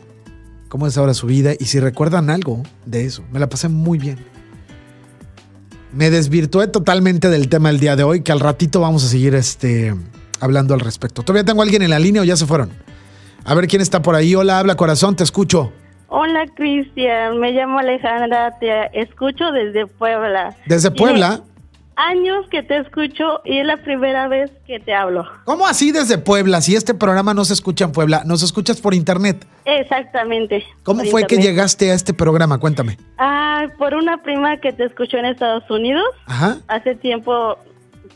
cómo 0.69 0.87
es 0.87 0.97
ahora 0.97 1.15
su 1.15 1.27
vida 1.27 1.53
y 1.59 1.65
si 1.65 1.81
recuerdan 1.81 2.31
algo 2.31 2.63
de 2.87 3.05
eso. 3.05 3.25
Me 3.33 3.41
la 3.41 3.49
pasé 3.49 3.69
muy 3.69 3.99
bien. 3.99 4.25
Me 5.93 6.11
desvirtué 6.11 6.69
totalmente 6.69 7.29
del 7.29 7.49
tema 7.49 7.71
del 7.71 7.81
día 7.81 7.97
de 7.97 8.05
hoy, 8.05 8.23
que 8.23 8.31
al 8.31 8.39
ratito 8.39 8.81
vamos 8.81 9.05
a 9.05 9.09
seguir 9.09 9.35
este, 9.35 9.93
hablando 10.41 10.75
al 10.75 10.81
respecto. 10.81 11.23
¿Todavía 11.23 11.45
tengo 11.45 11.61
a 11.61 11.65
alguien 11.65 11.83
en 11.83 11.91
la 11.91 11.99
línea 11.99 12.23
o 12.23 12.25
ya 12.25 12.37
se 12.37 12.47
fueron? 12.47 12.71
A 13.45 13.55
ver 13.55 13.67
quién 13.67 13.83
está 13.83 14.01
por 14.01 14.15
ahí. 14.15 14.37
Hola, 14.37 14.61
habla 14.61 14.77
corazón, 14.77 15.17
te 15.17 15.25
escucho. 15.25 15.73
Hola 16.07 16.47
Cristian, 16.55 17.41
me 17.41 17.53
llamo 17.53 17.81
Alejandra, 17.81 18.57
te 18.61 19.01
escucho 19.01 19.51
desde 19.51 19.87
Puebla. 19.87 20.55
¿Desde 20.67 20.91
Puebla? 20.91 21.43
Años 22.03 22.47
que 22.51 22.63
te 22.63 22.79
escucho 22.79 23.41
y 23.45 23.59
es 23.59 23.67
la 23.67 23.77
primera 23.79 24.29
vez 24.29 24.51
que 24.67 24.81
te 24.81 24.93
hablo. 24.93 25.25
¿Cómo 25.45 25.67
así 25.67 25.93
desde 25.93 26.19
Puebla? 26.19 26.61
Si 26.61 26.75
este 26.75 26.95
programa 26.95 27.33
no 27.33 27.45
se 27.45 27.55
escucha 27.55 27.85
en 27.85 27.93
Puebla, 27.93 28.23
¿nos 28.27 28.43
escuchas 28.43 28.81
por 28.81 28.95
internet? 28.95 29.47
Exactamente. 29.65 30.65
¿Cómo 30.83 31.05
fue 31.05 31.25
que 31.27 31.39
llegaste 31.39 31.91
a 31.91 31.95
este 31.95 32.13
programa? 32.13 32.59
Cuéntame. 32.59 32.99
Ah, 33.19 33.67
por 33.79 33.95
una 33.95 34.23
prima 34.23 34.57
que 34.59 34.73
te 34.73 34.85
escuchó 34.85 35.19
en 35.19 35.27
Estados 35.27 35.71
Unidos. 35.71 36.05
Ajá. 36.27 36.59
Hace 36.69 36.97
tiempo 36.97 37.57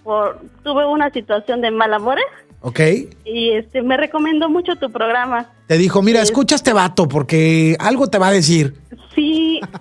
por, 0.03 0.41
tuve 0.65 0.85
una 0.87 1.11
situación 1.11 1.61
de 1.61 1.71
mal 1.71 1.95
amores. 1.95 2.27
Ok. 2.63 2.81
Y 3.25 3.51
este 3.51 3.83
me 3.83 3.97
recomendó 3.97 4.49
mucho 4.49 4.75
tu 4.77 4.91
programa. 4.91 5.53
Te 5.69 5.79
dijo, 5.79 6.03
mira, 6.03 6.23
escucha 6.23 6.57
este 6.57 6.73
vato 6.73 7.07
porque 7.07 7.77
algo 7.79 8.09
te 8.09 8.19
va 8.19 8.29
a 8.29 8.33
decir. 8.33 8.75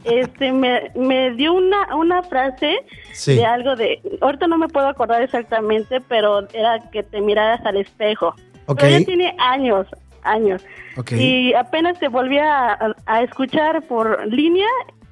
Este 0.04 0.52
me, 0.52 0.91
me 0.95 1.32
dio 1.32 1.54
una, 1.54 1.95
una 1.95 2.24
frase 2.24 2.86
de 3.26 3.45
algo 3.45 3.76
de, 3.76 4.02
ahorita 4.21 4.48
no 4.48 4.58
me 4.58 4.67
puedo 4.67 4.88
acordar 4.88 5.21
exactamente, 5.21 6.02
pero 6.02 6.48
era 6.54 6.80
que 6.91 7.04
te 7.04 7.21
miraras 7.21 7.65
al 7.65 7.78
espejo. 7.78 8.36
Okay. 8.67 8.89
Pero 8.89 9.00
ya 9.00 9.06
tiene 9.06 9.36
años, 9.39 9.88
años. 10.24 10.63
Y 11.12 11.54
apenas 11.54 12.00
te 12.00 12.08
volví 12.08 12.38
a, 12.38 12.95
escuchar 13.24 13.82
por 13.84 14.26
línea 14.28 14.67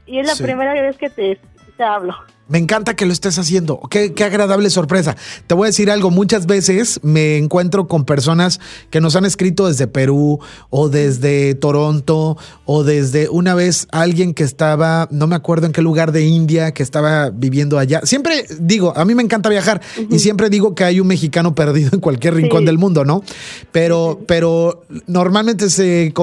y 0.06 0.20
es 0.20 0.28
la 0.28 0.44
primera 0.44 0.74
vez 0.74 0.98
que 0.98 1.10
te, 1.10 1.40
te 1.78 1.84
hablo. 1.84 2.16
Me 2.50 2.58
encanta 2.58 2.96
que 2.96 3.06
lo 3.06 3.14
estés 3.14 3.40
haciendo. 3.40 3.80
Qué, 3.90 4.14
agradable 4.24 4.70
sorpresa. 4.70 5.16
Te 5.48 5.56
voy 5.56 5.66
a 5.66 5.70
decir 5.70 5.90
algo. 5.90 6.12
Muchas 6.12 6.46
veces 6.46 7.00
me 7.02 7.38
encuentro 7.38 7.88
con 7.88 8.04
personas 8.04 8.60
que 8.90 9.00
nos 9.00 9.16
han 9.16 9.24
escrito 9.24 9.68
desde 9.68 9.88
Perú 9.88 10.40
o 10.70 10.90
desde 10.90 11.56
Toronto 11.56 12.38
o 12.66 12.84
desde 12.84 13.30
una 13.30 13.56
vez 13.56 13.88
alguien 13.92 14.34
que 14.34 14.44
estaba, 14.44 15.08
no 15.10 15.26
me 15.26 15.36
acuerdo 15.36 15.68
en 15.68 15.72
qué 15.72 15.82
lugar 15.82 16.12
de 16.12 16.26
India, 16.26 16.74
que 16.74 16.84
estaba 16.84 17.30
viviendo 17.30 17.80
allá. 17.80 18.02
Siempre 18.04 18.46
digo, 18.60 18.94
a 18.96 19.06
mí 19.06 19.16
me 19.16 19.24
encanta 19.24 19.48
viajar 19.48 19.82
y 20.10 20.20
siempre 20.20 20.50
digo 20.50 20.76
que 20.76 20.84
hay 20.84 21.00
un 21.00 21.08
mexicano 21.08 21.56
perdido 21.56 21.92
en 21.94 22.02
cualquier 22.02 22.36
rincón 22.36 22.66
del 22.66 22.78
mundo, 22.78 23.06
¿no? 23.06 23.24
Pero, 23.72 24.22
pero 24.28 24.84
normalmente 25.08 25.70
se, 25.70 26.08
eh, 26.08 26.14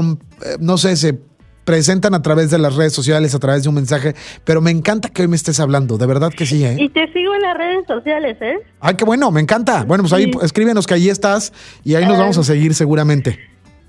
no 0.60 0.76
sé, 0.76 0.96
se 0.96 1.29
presentan 1.70 2.14
a 2.14 2.20
través 2.20 2.50
de 2.50 2.58
las 2.58 2.74
redes 2.74 2.92
sociales, 2.92 3.32
a 3.32 3.38
través 3.38 3.62
de 3.62 3.68
un 3.68 3.76
mensaje, 3.76 4.16
pero 4.44 4.60
me 4.60 4.72
encanta 4.72 5.08
que 5.08 5.22
hoy 5.22 5.28
me 5.28 5.36
estés 5.36 5.60
hablando, 5.60 5.98
de 5.98 6.06
verdad 6.06 6.32
que 6.36 6.44
sí, 6.44 6.64
¿eh? 6.64 6.74
Y 6.76 6.88
te 6.88 7.06
sigo 7.12 7.32
en 7.32 7.42
las 7.42 7.56
redes 7.56 7.86
sociales, 7.86 8.36
¿eh? 8.40 8.58
Ay, 8.80 8.96
qué 8.96 9.04
bueno, 9.04 9.30
me 9.30 9.40
encanta. 9.40 9.84
Bueno, 9.84 10.02
pues 10.02 10.12
ahí 10.12 10.28
escríbenos 10.42 10.84
que 10.88 10.94
ahí 10.94 11.08
estás 11.08 11.52
y 11.84 11.94
ahí 11.94 12.04
nos 12.06 12.18
vamos 12.18 12.36
a 12.38 12.42
seguir 12.42 12.74
seguramente. 12.74 13.38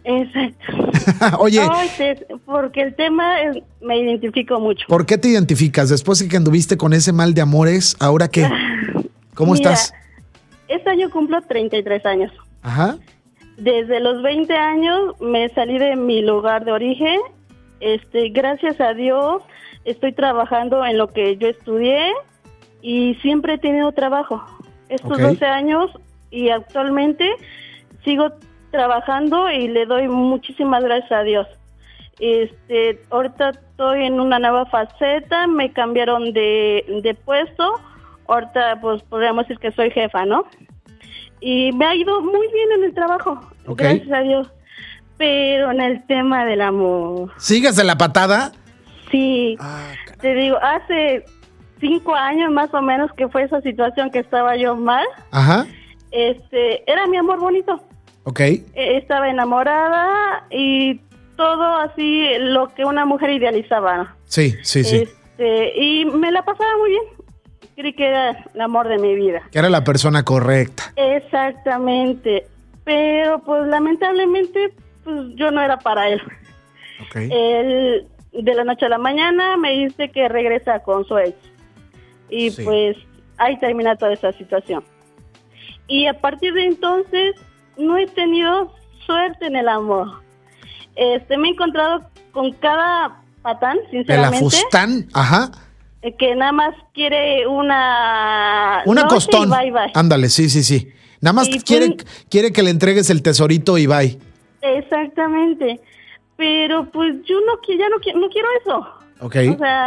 Exacto. 0.03 1.39
Oye. 1.39 1.59
porque 2.45 2.81
el 2.83 2.93
tema 2.93 3.33
me 3.81 3.97
identifico 3.97 4.59
mucho. 4.59 4.85
¿Por 4.87 5.07
qué 5.07 5.17
te 5.17 5.29
identificas? 5.29 5.89
Después 5.89 6.19
de 6.19 6.27
que 6.27 6.37
anduviste 6.37 6.77
con 6.77 6.93
ese 6.93 7.13
mal 7.13 7.33
de 7.33 7.41
amores, 7.41 7.95
¿ahora 7.99 8.27
qué? 8.27 8.47
¿Cómo 9.33 9.55
estás? 9.55 9.91
Este 10.67 10.87
año 10.87 11.09
cumplo 11.09 11.41
33 11.41 12.05
años. 12.05 12.31
Ajá. 12.61 12.99
Desde 13.57 13.99
los 14.01 14.21
20 14.21 14.53
años 14.53 15.19
me 15.19 15.49
salí 15.49 15.79
de 15.79 15.95
mi 15.95 16.21
lugar 16.21 16.63
de 16.63 16.73
origen 16.73 17.19
este, 17.81 18.29
gracias 18.29 18.79
a 18.79 18.93
Dios 18.93 19.43
estoy 19.85 20.13
trabajando 20.13 20.85
en 20.85 20.97
lo 20.97 21.07
que 21.07 21.35
yo 21.37 21.47
estudié 21.47 22.13
y 22.81 23.15
siempre 23.15 23.55
he 23.55 23.57
tenido 23.57 23.91
trabajo. 23.91 24.43
Estos 24.87 25.19
12 25.19 25.45
años 25.45 25.91
y 26.29 26.49
actualmente 26.49 27.29
sigo 28.05 28.29
trabajando 28.69 29.49
y 29.49 29.67
le 29.67 29.85
doy 29.85 30.07
muchísimas 30.07 30.83
gracias 30.83 31.11
a 31.11 31.23
Dios. 31.23 31.47
Este, 32.19 33.01
ahorita 33.09 33.49
estoy 33.49 34.05
en 34.05 34.19
una 34.19 34.37
nueva 34.37 34.65
faceta, 34.67 35.47
me 35.47 35.73
cambiaron 35.73 36.33
de, 36.33 36.85
de 37.03 37.15
puesto, 37.15 37.79
ahorita 38.27 38.79
pues 38.79 39.01
podríamos 39.03 39.47
decir 39.47 39.59
que 39.59 39.71
soy 39.71 39.89
jefa, 39.89 40.25
¿no? 40.25 40.45
Y 41.39 41.71
me 41.71 41.85
ha 41.85 41.95
ido 41.95 42.21
muy 42.21 42.47
bien 42.49 42.71
en 42.77 42.83
el 42.83 42.93
trabajo, 42.93 43.41
gracias 43.65 44.11
a 44.11 44.21
Dios 44.21 44.51
pero 45.21 45.69
en 45.69 45.81
el 45.81 46.03
tema 46.07 46.45
del 46.45 46.61
amor. 46.61 47.31
¿Sigues 47.37 47.75
de 47.75 47.83
la 47.83 47.95
patada? 47.95 48.53
Sí. 49.11 49.55
Ah, 49.59 49.91
te 50.19 50.33
digo, 50.33 50.57
hace 50.57 51.23
cinco 51.79 52.15
años 52.15 52.51
más 52.51 52.73
o 52.73 52.81
menos 52.81 53.11
que 53.15 53.27
fue 53.27 53.43
esa 53.43 53.61
situación 53.61 54.09
que 54.09 54.17
estaba 54.17 54.55
yo 54.55 54.75
mal. 54.75 55.05
Ajá. 55.29 55.67
Este, 56.09 56.91
era 56.91 57.05
mi 57.05 57.17
amor 57.17 57.39
bonito. 57.39 57.83
Ok. 58.23 58.39
E, 58.39 58.63
estaba 58.73 59.29
enamorada 59.29 60.43
y 60.49 60.99
todo 61.35 61.77
así 61.77 62.25
lo 62.39 62.69
que 62.69 62.83
una 62.83 63.05
mujer 63.05 63.29
idealizaba. 63.29 64.15
Sí, 64.25 64.55
sí, 64.63 64.83
sí. 64.83 65.03
Este, 65.03 65.79
y 65.79 66.05
me 66.05 66.31
la 66.31 66.43
pasaba 66.43 66.77
muy 66.79 66.89
bien. 66.89 67.03
Creí 67.75 67.93
que 67.93 68.07
era 68.07 68.43
el 68.55 68.61
amor 68.61 68.87
de 68.87 68.97
mi 68.97 69.13
vida. 69.13 69.43
Que 69.51 69.59
era 69.59 69.69
la 69.69 69.83
persona 69.83 70.23
correcta. 70.23 70.91
Exactamente. 70.95 72.47
Pero 72.83 73.37
pues 73.43 73.67
lamentablemente 73.67 74.73
pues 75.03 75.17
yo 75.35 75.51
no 75.51 75.61
era 75.61 75.79
para 75.79 76.09
él. 76.09 76.21
Él 77.15 78.07
de 78.31 78.53
la 78.53 78.63
noche 78.63 78.85
a 78.85 78.89
la 78.89 78.97
mañana 78.97 79.57
me 79.57 79.71
dice 79.71 80.09
que 80.09 80.27
regresa 80.29 80.79
con 80.79 81.05
su 81.05 81.17
ex. 81.17 81.35
Y 82.29 82.51
pues 82.51 82.95
ahí 83.37 83.57
termina 83.59 83.95
toda 83.95 84.13
esa 84.13 84.31
situación. 84.33 84.83
Y 85.87 86.07
a 86.07 86.13
partir 86.13 86.53
de 86.53 86.65
entonces 86.65 87.35
no 87.77 87.97
he 87.97 88.07
tenido 88.07 88.73
suerte 89.05 89.47
en 89.47 89.55
el 89.55 89.67
amor. 89.67 90.21
Este 90.95 91.37
me 91.37 91.49
he 91.49 91.51
encontrado 91.51 92.07
con 92.31 92.53
cada 92.53 93.21
patán, 93.41 93.77
sinceramente. 93.89 94.37
El 94.37 94.43
fustán, 94.43 95.07
ajá. 95.13 95.51
Eh, 96.01 96.15
que 96.15 96.35
nada 96.35 96.51
más 96.51 96.75
quiere 96.93 97.45
una 97.47 98.83
una 98.85 99.07
costón. 99.07 99.51
Ándale, 99.93 100.29
sí, 100.29 100.49
sí, 100.49 100.63
sí. 100.63 100.91
Nada 101.19 101.33
más 101.33 101.49
quiere, 101.63 101.97
quiere 102.29 102.51
que 102.51 102.63
le 102.63 102.71
entregues 102.71 103.09
el 103.09 103.21
tesorito 103.21 103.77
y 103.77 103.85
bye. 103.85 104.17
Exactamente. 104.61 105.79
Pero 106.37 106.89
pues 106.91 107.15
yo 107.23 107.39
no, 107.41 107.59
ya 107.67 107.89
no, 107.89 108.19
no 108.19 108.29
quiero 108.29 108.47
eso. 108.61 108.87
Ok, 109.21 109.35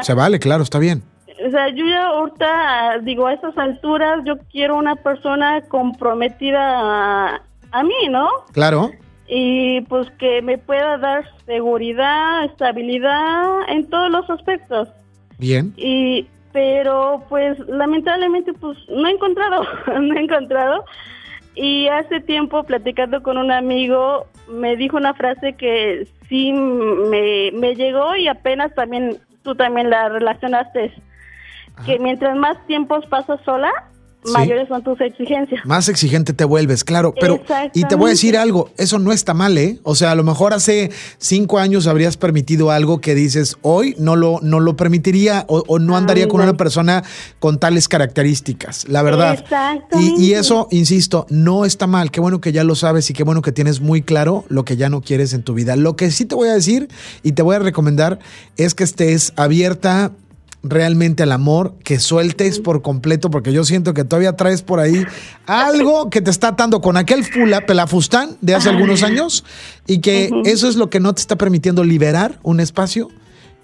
se 0.03 0.15
vale, 0.15 0.39
claro, 0.39 0.63
está 0.63 0.79
bien. 0.79 1.03
O 1.45 1.51
sea, 1.51 1.69
yo 1.71 1.85
ya 1.87 2.07
ahorita, 2.07 2.99
digo, 3.03 3.27
a 3.27 3.35
estas 3.35 3.59
alturas, 3.59 4.23
yo 4.25 4.39
quiero 4.53 4.77
una 4.77 4.95
persona 4.95 5.63
comprometida 5.63 7.43
a, 7.73 7.83
mí, 7.83 8.09
¿no? 8.09 8.29
Claro. 8.53 8.93
Y 9.27 9.81
pues 9.83 10.09
que 10.19 10.43
me 10.43 10.59
pueda 10.59 10.97
dar 10.99 11.25
seguridad, 11.45 12.45
estabilidad 12.45 13.69
en 13.69 13.89
todos 13.91 14.11
los 14.11 14.31
aspectos. 14.31 14.89
Bien. 15.39 15.73
Y, 15.77 16.29
pero 16.53 17.25
pues 17.29 17.59
lamentablemente 17.67 18.53
pues 18.53 18.79
no 18.89 19.09
he 19.09 19.11
encontrado, 19.11 19.65
no 20.01 20.15
he 20.15 20.21
encontrado. 20.21 20.85
Y 21.55 21.88
hace 21.88 22.21
tiempo 22.21 22.64
platicando 22.64 23.23
con 23.23 23.38
un 23.38 23.53
amigo, 23.53 24.27
me 24.49 24.77
dijo 24.77 24.97
una 24.97 25.14
frase 25.14 25.55
que 25.55 26.09
sí 26.29 26.53
me, 26.53 27.53
me 27.53 27.75
llegó 27.75 28.17
y 28.17 28.29
apenas 28.29 28.75
también 28.75 29.19
tú 29.43 29.55
también 29.55 29.90
la 29.90 30.09
relacionaste, 30.09 30.93
que 31.87 31.99
mientras 31.99 32.37
más 32.37 32.57
tiempos 32.67 33.07
pasas 33.07 33.40
sola, 33.45 33.71
mayores 34.33 34.69
son 34.69 34.83
tus 34.83 35.01
exigencias. 35.01 35.65
Más 35.65 35.89
exigente 35.89 36.33
te 36.33 36.45
vuelves, 36.45 36.85
claro. 36.85 37.15
Pero, 37.19 37.43
y 37.73 37.85
te 37.85 37.95
voy 37.95 38.09
a 38.09 38.11
decir 38.11 38.37
algo, 38.37 38.71
eso 38.77 38.99
no 38.99 39.13
está 39.13 39.35
mal, 39.35 39.57
¿eh? 39.59 39.79
O 39.83 39.95
sea, 39.95 40.13
a 40.13 40.15
lo 40.15 40.25
mejor 40.25 40.53
hace 40.53 40.91
cinco 41.19 41.59
años 41.59 41.87
habrías 41.87 42.17
permitido 42.17 42.71
algo 42.71 43.01
que 43.01 43.15
dices, 43.15 43.57
hoy 43.63 43.95
no 43.99 44.17
lo, 44.17 44.41
no 44.43 44.61
lo 44.61 44.77
permitiría 44.77 45.45
o, 45.49 45.79
no 45.79 45.97
andaría 45.97 46.29
con 46.29 46.41
una 46.41 46.55
persona 46.55 47.03
con 47.39 47.59
tales 47.59 47.89
características, 47.89 48.89
la 48.89 49.03
verdad. 49.03 49.45
Y, 49.99 50.29
y, 50.29 50.35
eso, 50.35 50.69
insisto, 50.71 51.27
no 51.31 51.65
está 51.65 51.87
mal. 51.87 52.11
Qué 52.11 52.21
bueno 52.21 52.41
que 52.41 52.53
ya 52.53 52.65
lo 52.65 52.75
sabes 52.75 53.11
y 53.11 53.13
qué 53.13 53.25
bueno 53.25 53.43
que 53.43 53.53
tienes 53.53 53.81
muy 53.81 54.03
claro 54.03 54.45
lo 54.49 54.65
que 54.65 54.77
ya 54.77 54.89
no 54.89 55.01
quieres 55.01 55.33
en 55.33 55.43
tu 55.43 55.55
vida. 55.55 55.77
Lo 55.77 55.97
que 55.97 56.11
sí 56.11 56.25
te 56.25 56.35
voy 56.35 56.49
a 56.49 56.55
decir 56.55 56.89
y 57.23 57.33
te 57.33 57.43
voy 57.43 57.57
a 57.57 57.59
recomendar 57.59 58.19
es 58.57 58.75
que 58.75 58.85
estés 58.85 59.33
abierta 59.37 60.13
realmente 60.64 61.22
al 61.22 61.33
amor, 61.33 61.74
que 61.85 62.00
sueltes 62.00 62.59
por 62.59 62.83
completo, 62.83 63.31
porque 63.31 63.53
yo 63.53 63.64
siento 63.64 63.94
que 63.94 64.05
todavía 64.05 64.35
traes 64.35 64.62
por 64.62 64.81
ahí 64.81 65.05
algo 65.46 66.11
que 66.11 66.20
te 66.20 66.31
está 66.31 66.48
atando 66.48 66.81
con 66.81 66.96
aquel 66.96 67.24
fula, 67.24 67.66
pelafustán 67.66 68.37
de 68.40 68.55
hace 68.55 68.70
algunos 68.70 69.03
años 69.03 69.44
y 69.87 69.98
que 69.98 70.31
eso 70.44 70.68
es 70.68 70.77
lo 70.77 70.90
que 70.90 71.00
no 71.00 71.14
te 71.14 71.20
está 71.20 71.37
permitiendo 71.37 71.85
liberar 71.85 72.40
un 72.42 72.61
espacio 72.61 73.11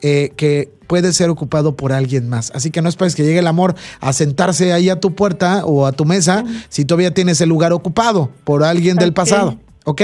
eh, 0.03 0.33
que 0.37 0.73
puede 0.87 1.13
ser 1.13 1.31
ocupado 1.31 1.77
por 1.77 1.93
alguien 1.93 2.29
más. 2.29 2.51
Así 2.55 2.71
que 2.71 2.83
no 2.83 2.89
esperes 2.89 3.15
que 3.15 3.23
llegue 3.23 3.39
el 3.39 3.47
amor 3.47 3.75
a 4.01 4.13
sentarse 4.13 4.73
ahí 4.73 4.91
a 4.91 4.99
tu 4.99 5.15
puerta 5.15 5.65
o 5.65 5.87
a 5.87 5.93
tu 5.93 6.05
mesa 6.05 6.45
si 6.69 6.85
todavía 6.85 7.15
tienes 7.15 7.41
el 7.41 7.49
lugar 7.49 7.73
ocupado 7.73 8.31
por 8.45 8.65
alguien 8.65 8.97
del 8.97 9.13
pasado. 9.13 9.59
¿Ok? 9.85 10.03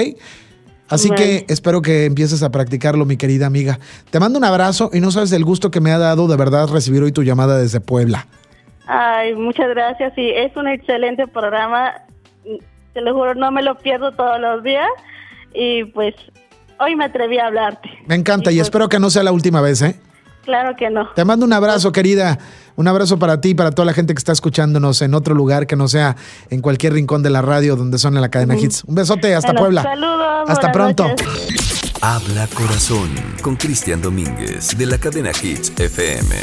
Así 0.89 1.11
que 1.11 1.45
espero 1.49 1.83
que 1.83 2.05
empieces 2.05 2.43
a 2.43 2.51
practicarlo, 2.51 3.05
mi 3.05 3.17
querida 3.17 3.47
amiga. 3.47 3.79
Te 4.11 4.21
mando 4.21 4.39
un 4.39 4.45
abrazo 4.45 4.91
y 4.93 5.01
no 5.01 5.11
sabes 5.11 5.33
el 5.33 5.45
gusto 5.45 5.71
que 5.71 5.81
me 5.81 5.91
ha 5.91 5.99
dado 5.99 6.29
de 6.29 6.37
verdad 6.37 6.69
recibir 6.69 7.03
hoy 7.03 7.13
tu 7.13 7.23
llamada 7.23 7.59
desde 7.59 7.81
Puebla. 7.81 8.27
Ay, 8.87 9.35
muchas 9.35 9.69
gracias. 9.71 10.13
Sí, 10.15 10.31
es 10.35 10.57
un 10.57 10.69
excelente 10.69 11.27
programa. 11.27 11.93
Te 12.93 13.01
lo 13.01 13.15
juro, 13.15 13.35
no 13.35 13.51
me 13.51 13.63
lo 13.63 13.77
pierdo 13.79 14.13
todos 14.13 14.41
los 14.41 14.63
días. 14.63 14.89
Y 15.53 15.85
pues 15.85 16.15
hoy 16.79 16.95
me 16.95 17.07
atreví 17.07 17.39
a 17.39 17.47
hablarte. 17.47 17.89
Me 18.07 18.15
encanta 18.15 18.53
y, 18.53 18.57
pues 18.57 18.69
espero 18.69 18.89
que 18.89 19.01
no 19.01 19.11
sea 19.11 19.25
la 19.25 19.33
última 19.33 19.61
vez, 19.61 19.83
¿eh? 19.83 19.97
Claro 20.45 20.77
que 20.77 20.89
no. 20.91 21.11
Te 21.15 21.25
mando 21.25 21.45
un 21.45 21.53
abrazo, 21.53 21.91
querida. 21.91 22.39
Un 22.77 22.89
abrazo 22.89 23.19
para 23.19 23.41
ti 23.41 23.51
y 23.51 23.55
para 23.55 23.71
toda 23.71 23.87
la 23.87 23.95
gente 23.95 24.15
que 24.15 24.19
está 24.19 24.33
escuchándonos 24.33 25.01
en 25.03 25.15
otro 25.15 25.35
lugar 25.35 25.67
que 25.67 25.77
no 25.77 25.89
sea 25.89 26.17
en 26.51 26.61
cualquier 26.61 26.93
rincón 26.93 27.23
de 27.23 27.31
la 27.31 27.41
radio 27.43 27.75
donde 27.75 27.99
son 27.99 28.15
en 28.17 28.21
la 28.21 28.29
cadena 28.29 28.55
Hits. 28.57 28.85
Un 28.85 28.95
besote, 28.95 29.35
hasta 29.35 29.55
Puebla. 29.55 29.83
Saludos. 29.83 30.45
Hasta 30.49 30.73
pronto. 30.73 31.07
Habla 32.03 32.47
Corazón 32.55 33.11
con 33.41 33.57
Cristian 33.57 34.03
Domínguez 34.03 34.77
de 34.77 34.87
la 34.87 34.99
cadena 34.99 35.31
Hits 35.31 35.73
FM. 35.77 36.37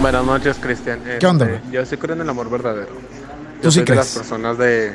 Buenas 0.00 0.24
noches, 0.24 0.56
Cristian. 0.60 1.00
¿Qué 1.18 1.26
onda? 1.26 1.48
Este, 1.48 1.70
yo 1.70 1.86
sí 1.86 1.96
creo 1.96 2.16
en 2.16 2.22
el 2.22 2.28
amor 2.28 2.50
verdadero. 2.50 2.90
Yo 3.62 3.70
sí 3.70 3.76
soy 3.76 3.82
de 3.82 3.84
crees. 3.84 3.98
las 3.98 4.14
personas 4.14 4.58
de 4.58 4.94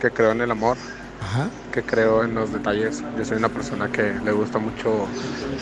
que 0.00 0.10
creo 0.10 0.32
en 0.32 0.42
el 0.42 0.50
amor, 0.50 0.76
Ajá. 1.22 1.48
que 1.70 1.82
creo 1.82 2.24
en 2.24 2.34
los 2.34 2.52
detalles. 2.52 3.02
Yo 3.16 3.24
soy 3.24 3.36
una 3.38 3.48
persona 3.48 3.88
que 3.90 4.12
le 4.24 4.32
gusta 4.32 4.58
mucho 4.58 5.06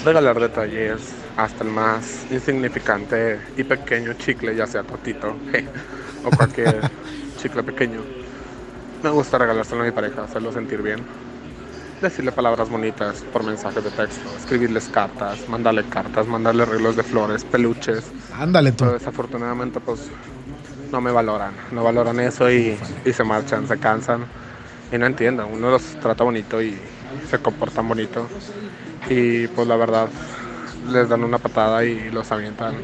regalar 0.05 0.41
detalles, 0.41 1.01
hasta 1.37 1.65
el 1.65 1.71
más 1.71 2.27
insignificante 2.31 3.41
y 3.57 3.65
pequeño 3.65 4.15
chicle, 4.15 4.57
ya 4.57 4.67
sea 4.67 4.83
totito 4.83 5.37
o 6.25 6.31
cualquier 6.31 6.81
chicle 7.37 7.63
pequeño. 7.63 8.01
Me 9.03 9.11
gusta 9.11 9.39
regalárselo 9.39 9.83
a 9.83 9.85
mi 9.85 9.93
pareja, 9.93 10.25
hacerlo 10.25 10.53
sentir 10.53 10.83
bien. 10.83 11.01
Decirle 12.01 12.33
palabras 12.33 12.71
bonitas 12.71 13.23
por 13.31 13.45
mensajes 13.45 13.85
de 13.85 13.91
texto, 13.91 14.29
escribirles 14.39 14.89
cartas, 14.89 15.47
mandarle 15.49 15.85
cartas, 15.85 16.27
mandarle 16.27 16.63
arreglos 16.63 16.97
de 16.97 17.03
flores, 17.03 17.45
peluches. 17.45 18.11
Ándale 18.33 18.73
tú. 18.73 18.85
Pero 18.85 18.93
desafortunadamente 18.95 19.81
pues 19.81 20.09
no 20.91 21.01
me 21.03 21.13
valoran, 21.13 21.53
no 21.71 21.85
valoran 21.85 22.19
eso 22.21 22.51
y, 22.51 22.79
y 23.05 23.13
se 23.13 23.23
marchan, 23.23 23.69
se 23.69 23.79
cansan 23.79 24.25
y 24.93 24.99
no 24.99 25.07
entienden. 25.07 25.47
Uno 25.53 25.71
los 25.71 25.83
trata 26.01 26.25
bonito 26.25 26.61
y 26.63 26.79
se 27.31 27.39
comportan 27.39 27.89
bonito 27.89 28.27
y 29.09 29.47
pues 29.49 29.67
la 29.67 29.77
verdad 29.77 30.09
les 30.91 31.09
dan 31.09 31.23
una 31.25 31.39
patada 31.39 31.85
y 31.85 32.11
los 32.11 32.31
avientan. 32.33 32.75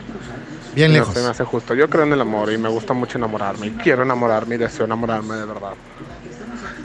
Bien 0.75 0.92
lejos. 0.92 1.09
No 1.09 1.14
se 1.14 1.23
me 1.23 1.29
hace 1.31 1.45
justo. 1.45 1.75
Yo 1.75 1.88
creo 1.88 2.05
en 2.05 2.12
el 2.12 2.21
amor 2.21 2.53
y 2.53 2.59
me 2.59 2.69
gusta 2.69 2.92
mucho 2.92 3.19
enamorarme 3.19 3.69
y 3.69 3.71
quiero 3.73 4.03
enamorarme 4.03 4.57
y 4.57 4.59
deseo 4.59 4.85
enamorarme 4.85 5.37
de 5.37 5.45
verdad. 5.47 5.73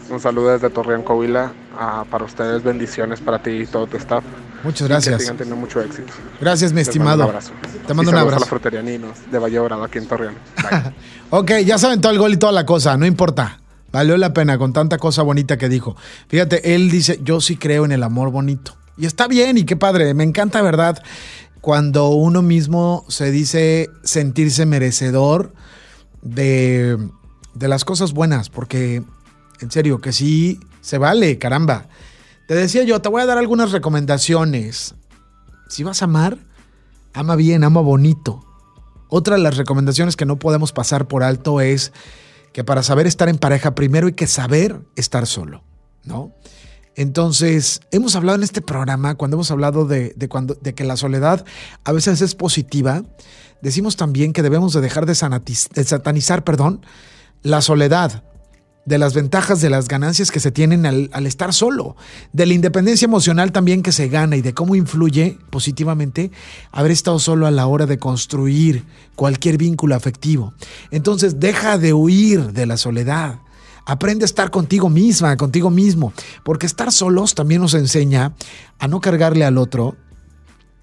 Un 0.10 0.20
saludo 0.20 0.50
desde 0.50 0.70
Torreón, 0.70 1.04
Coahuila. 1.04 1.52
Ah, 1.78 2.04
para 2.10 2.26
ustedes, 2.26 2.64
bendiciones 2.64 3.20
para 3.22 3.42
ti 3.42 3.52
y 3.52 3.66
todo 3.66 3.88
tu 3.88 3.98
staff. 3.98 4.24
Muchas 4.64 4.82
Y 4.82 4.84
Que 4.84 4.90
gracias. 4.90 5.22
sigan 5.22 5.38
teniendo 5.38 5.60
mucho 5.60 5.82
éxito. 5.82 6.14
Gracias, 6.40 6.72
mi 6.74 6.80
Les 6.80 6.88
mando 6.88 6.92
estimado. 6.92 7.24
Un 7.24 7.30
abrazo. 7.30 7.52
Te 7.88 7.94
mando 7.94 8.04
Y 8.04 8.06
un 8.06 8.06
saludos 8.06 8.16
a 8.18 8.22
abrazo. 8.22 8.40
la 8.42 8.46
frutería 8.46 8.82
Ninos 8.82 9.18
de 9.32 9.40
Valle 9.40 9.58
Dorado 9.58 9.84
aquí 9.84 9.98
en 9.98 10.08
Torreón. 10.08 10.36
Ok, 11.34 11.52
ya 11.66 11.78
saben 11.78 12.02
todo 12.02 12.12
el 12.12 12.18
gol 12.20 12.34
y 12.34 12.38
toda 12.38 12.52
la 12.52 12.66
cosa, 12.66 12.98
no 12.98 13.06
importa. 13.06 13.61
Valió 13.92 14.18
la 14.18 14.34
pena 14.34 14.58
con 14.58 14.74
tanta 14.74 14.98
cosa 14.98 15.22
bonita 15.22 15.58
que 15.58 15.70
dijo. 15.70 15.96
Fíjate, 16.28 16.76
él 16.76 16.90
dice, 16.90 17.20
yo 17.24 17.42
sí 17.42 17.58
creo 17.58 17.86
en 17.86 17.92
el 17.92 18.04
amor 18.04 18.32
bonito. 18.32 18.76
Y 18.98 19.06
está 19.06 19.28
bien 19.28 19.58
y 19.58 19.64
qué 19.64 19.76
padre, 19.76 20.14
me 20.14 20.24
encanta, 20.24 20.62
¿verdad? 20.62 21.02
Cuando 21.60 22.10
uno 22.10 22.42
mismo 22.42 23.06
se 23.08 23.32
dice 23.32 23.90
sentirse 24.04 24.66
merecedor 24.66 25.54
de, 26.22 26.98
de 27.54 27.68
las 27.68 27.86
cosas 27.86 28.14
buenas, 28.14 28.50
porque 28.50 29.04
en 29.62 29.72
serio, 29.72 30.02
que 30.02 30.12
sí 30.12 30.60
se 30.82 30.98
vale, 30.98 31.38
caramba. 31.38 31.88
Te 32.48 32.56
decía 32.56 32.84
yo, 32.84 33.02
te 33.02 33.10
voy 33.10 33.22
a 33.22 33.26
dar 33.26 33.38
algunas 33.38 33.72
recomendaciones. 33.72 34.96
Si 35.70 35.84
vas 35.84 36.02
a 36.02 36.06
amar, 36.06 36.38
ama 37.14 37.36
bien, 37.36 37.64
ama 37.64 37.82
bonito. 37.82 38.44
Otra 39.08 39.36
de 39.36 39.42
las 39.42 39.58
recomendaciones 39.58 40.16
que 40.16 40.26
no 40.26 40.38
podemos 40.38 40.72
pasar 40.72 41.08
por 41.08 41.24
alto 41.24 41.62
es 41.62 41.94
que 42.54 42.64
para 42.64 42.84
saber 42.84 43.08
estar 43.08 43.30
en 43.30 43.38
pareja, 43.38 43.76
primero 43.76 44.08
hay 44.08 44.14
que 44.14 44.28
saber 44.28 44.82
estar 44.96 45.26
solo, 45.28 45.64
¿no? 46.04 46.34
Entonces, 46.96 47.80
hemos 47.92 48.16
hablado 48.16 48.38
en 48.38 48.44
este 48.44 48.62
programa, 48.62 49.16
cuando 49.16 49.38
hemos 49.38 49.50
hablado 49.50 49.86
de, 49.86 50.14
de 50.16 50.28
cuando, 50.28 50.60
que 50.60 50.84
la 50.84 50.98
soledad 50.98 51.46
a 51.86 51.92
veces 51.94 52.22
es 52.22 52.36
positiva, 52.36 53.04
decimos 53.62 53.96
también 53.96 54.34
que 54.34 54.42
debemos 54.42 54.74
de 54.74 54.82
dejar 54.82 55.06
de, 55.06 55.14
de 55.14 55.84
satanizar 55.84 56.44
perdón, 56.44 56.86
la 57.44 57.62
soledad, 57.62 58.24
de 58.86 58.98
las 58.98 59.14
ventajas, 59.14 59.62
de 59.62 59.70
las 59.70 59.88
ganancias 59.88 60.32
que 60.32 60.40
se 60.40 60.52
tienen 60.52 60.86
al, 60.86 61.28
estar 61.28 61.54
solo, 61.54 61.96
de 62.34 62.46
la 62.46 62.54
independencia 62.54 63.06
emocional 63.06 63.52
también 63.52 63.84
que 63.84 63.92
se 63.92 64.08
gana 64.08 64.36
y 64.36 64.42
de 64.42 64.54
cómo 64.54 64.76
influye 64.76 65.38
positivamente 65.50 66.32
haber 66.72 66.92
estado 66.92 67.20
solo 67.20 67.46
a 67.46 67.52
la 67.52 67.68
hora 67.68 67.86
de 67.86 68.00
construir 68.00 68.84
cualquier 69.16 69.58
vínculo 69.58 69.96
afectivo. 69.96 70.54
Entonces 70.90 71.40
deja 71.40 71.78
de 71.78 71.94
huir 71.94 72.54
de 72.54 72.66
la 72.66 72.78
soledad. 72.78 73.40
Aprende 73.86 74.24
a 74.24 74.26
estar 74.26 74.52
contigo 74.52 74.90
misma, 74.90 75.38
contigo 75.38 75.70
mismo, 75.70 76.14
porque 76.44 76.66
estar 76.66 76.92
solos 76.92 77.36
también 77.36 77.62
nos 77.62 77.74
enseña 77.74 78.34
a 78.80 78.88
no 78.88 79.02
cargarle 79.02 79.46
al 79.46 79.58
otro 79.58 79.96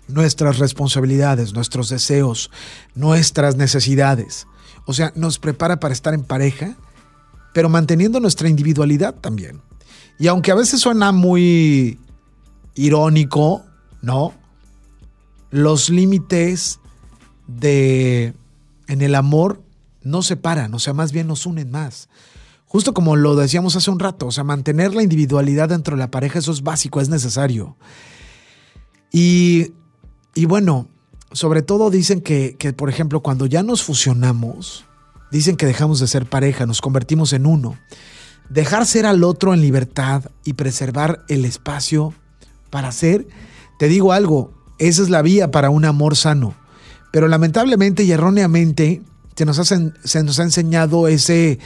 nuestras 0.08 0.58
responsabilidades, 0.58 1.52
nuestros 1.52 1.88
deseos, 1.90 2.50
nuestras 2.94 3.56
necesidades. 3.56 4.46
O 4.87 4.94
sea, 4.94 5.12
nos 5.14 5.38
prepara 5.38 5.80
para 5.80 5.92
estar 5.92 6.14
en 6.14 6.24
pareja, 6.24 6.76
pero 7.59 7.68
manteniendo 7.68 8.21
nuestra 8.21 8.49
individualidad 8.49 9.16
también. 9.16 9.62
Y 10.16 10.29
aunque 10.29 10.53
a 10.53 10.55
veces 10.55 10.81
suena 10.81 11.11
muy 11.11 11.99
irónico, 12.77 13.64
¿no? 14.01 14.33
Los 15.51 15.90
límites 15.90 16.79
de 17.49 18.33
en 18.87 19.03
el 19.03 19.16
amor 19.16 19.61
no 20.05 20.23
separan, 20.23 20.73
o 20.73 20.79
sea, 20.79 20.92
más 20.92 21.11
bien 21.11 21.27
nos 21.27 21.47
unen 21.47 21.73
más. 21.73 22.09
Justo 22.66 22.94
como 22.94 23.16
lo 23.16 23.35
decíamos 23.35 23.75
hace 23.75 23.90
un 23.90 23.99
rato, 23.99 24.29
o 24.29 24.31
sea, 24.31 24.44
mantener 24.44 24.94
la 24.94 25.03
individualidad 25.03 25.71
dentro 25.71 25.97
de 25.97 25.99
la 25.99 26.12
pareja, 26.12 26.38
eso 26.38 26.53
es 26.53 26.62
básico, 26.62 27.01
es 27.01 27.09
necesario. 27.09 27.77
Y, 29.11 29.73
y 30.37 30.44
bueno, 30.44 30.87
sobre 31.33 31.62
todo 31.62 31.90
dicen 31.90 32.21
que, 32.21 32.55
que, 32.57 32.73
por 32.73 32.88
ejemplo, 32.88 33.21
cuando 33.21 33.47
ya 33.47 33.64
nos 33.64 33.83
fusionamos, 33.83 34.85
dicen 35.31 35.57
que 35.57 35.67
dejamos 35.67 36.01
de 36.01 36.07
ser 36.07 36.27
pareja, 36.27 36.67
nos 36.67 36.81
convertimos 36.81 37.33
en 37.33 37.47
uno. 37.47 37.79
Dejar 38.49 38.87
ser 38.87 39.07
al 39.07 39.25
otro 39.25 39.53
en 39.53 39.61
libertad 39.61 40.25
y 40.45 40.55
preservar 40.55 41.25
el 41.29 41.45
espacio 41.45 42.14
para 42.71 42.93
ser, 42.93 43.29
te 43.79 43.88
digo 43.88 44.12
algo, 44.12 44.53
esa 44.79 45.03
es 45.03 45.11
la 45.11 45.23
vía 45.23 45.51
para 45.51 45.71
un 45.71 45.85
amor 45.85 46.17
sano. 46.17 46.55
Pero 47.12 47.29
lamentablemente 47.29 48.05
y 48.05 48.12
erróneamente 48.12 49.03
se 49.37 49.45
nos, 49.45 50.38
ha 50.38 50.43
enseñado 50.43 51.09
ese 51.09 51.59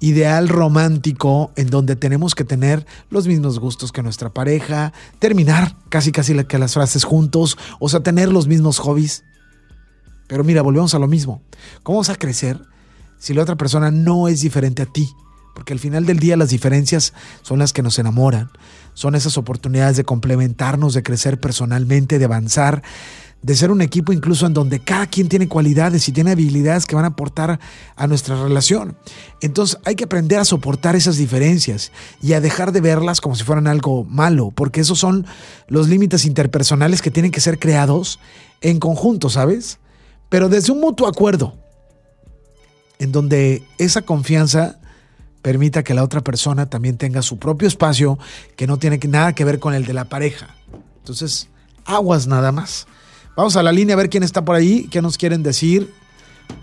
ideal 0.00 0.48
romántico 0.48 1.52
en 1.54 1.70
donde 1.70 1.94
tenemos 1.94 2.34
que 2.34 2.44
tener 2.44 2.84
los 3.08 3.28
mismos 3.28 3.60
gustos 3.60 3.92
que 3.92 4.02
nuestra 4.02 4.30
pareja, 4.30 4.92
terminar 5.18 5.76
casi 5.88 6.10
casi 6.10 6.34
que 6.44 6.58
las 6.58 6.74
frases 6.74 7.04
juntos, 7.04 7.56
o 7.78 7.88
sea, 7.88 8.00
tener 8.00 8.28
los 8.28 8.48
mismos 8.48 8.78
hobbies. 8.80 9.22
Pero 10.26 10.44
mira, 10.44 10.62
volvemos 10.62 10.94
a 10.94 10.98
lo 10.98 11.06
mismo. 11.06 11.42
¿Cómo 11.82 11.98
vas 11.98 12.10
a 12.10 12.16
crecer 12.16 12.60
si 13.22 13.34
la 13.34 13.42
otra 13.42 13.54
persona 13.54 13.92
no 13.92 14.26
es 14.26 14.40
diferente 14.40 14.82
a 14.82 14.86
ti? 14.86 15.14
Porque 15.54 15.72
al 15.72 15.78
final 15.78 16.06
del 16.06 16.18
día 16.18 16.36
las 16.36 16.50
diferencias 16.50 17.14
son 17.42 17.60
las 17.60 17.72
que 17.72 17.80
nos 17.80 17.96
enamoran, 18.00 18.50
son 18.94 19.14
esas 19.14 19.38
oportunidades 19.38 19.96
de 19.96 20.02
complementarnos, 20.02 20.92
de 20.92 21.04
crecer 21.04 21.38
personalmente, 21.38 22.18
de 22.18 22.24
avanzar, 22.24 22.82
de 23.40 23.54
ser 23.54 23.70
un 23.70 23.80
equipo 23.80 24.12
incluso 24.12 24.44
en 24.44 24.54
donde 24.54 24.80
cada 24.80 25.06
quien 25.06 25.28
tiene 25.28 25.46
cualidades 25.46 26.08
y 26.08 26.12
tiene 26.12 26.32
habilidades 26.32 26.84
que 26.84 26.96
van 26.96 27.04
a 27.04 27.08
aportar 27.08 27.60
a 27.94 28.06
nuestra 28.08 28.42
relación. 28.42 28.96
Entonces 29.40 29.78
hay 29.84 29.94
que 29.94 30.04
aprender 30.04 30.40
a 30.40 30.44
soportar 30.44 30.96
esas 30.96 31.16
diferencias 31.16 31.92
y 32.20 32.32
a 32.32 32.40
dejar 32.40 32.72
de 32.72 32.80
verlas 32.80 33.20
como 33.20 33.36
si 33.36 33.44
fueran 33.44 33.68
algo 33.68 34.02
malo, 34.02 34.50
porque 34.50 34.80
esos 34.80 34.98
son 34.98 35.26
los 35.68 35.88
límites 35.88 36.24
interpersonales 36.24 37.00
que 37.00 37.12
tienen 37.12 37.30
que 37.30 37.40
ser 37.40 37.60
creados 37.60 38.18
en 38.62 38.80
conjunto, 38.80 39.30
¿sabes? 39.30 39.78
Pero 40.28 40.48
desde 40.48 40.72
un 40.72 40.80
mutuo 40.80 41.06
acuerdo, 41.06 41.61
en 42.98 43.12
donde 43.12 43.62
esa 43.78 44.02
confianza 44.02 44.78
permita 45.42 45.82
que 45.82 45.94
la 45.94 46.04
otra 46.04 46.20
persona 46.20 46.70
también 46.70 46.96
tenga 46.96 47.20
su 47.22 47.38
propio 47.38 47.68
espacio 47.68 48.18
que 48.56 48.66
no 48.66 48.78
tiene 48.78 48.98
nada 49.08 49.34
que 49.34 49.44
ver 49.44 49.58
con 49.58 49.74
el 49.74 49.84
de 49.84 49.92
la 49.92 50.04
pareja. 50.04 50.54
Entonces, 50.98 51.50
aguas 51.84 52.26
nada 52.26 52.52
más. 52.52 52.86
Vamos 53.36 53.56
a 53.56 53.62
la 53.62 53.72
línea 53.72 53.94
a 53.94 53.96
ver 53.96 54.08
quién 54.08 54.22
está 54.22 54.44
por 54.44 54.54
ahí, 54.54 54.88
qué 54.90 55.02
nos 55.02 55.18
quieren 55.18 55.42
decir. 55.42 55.92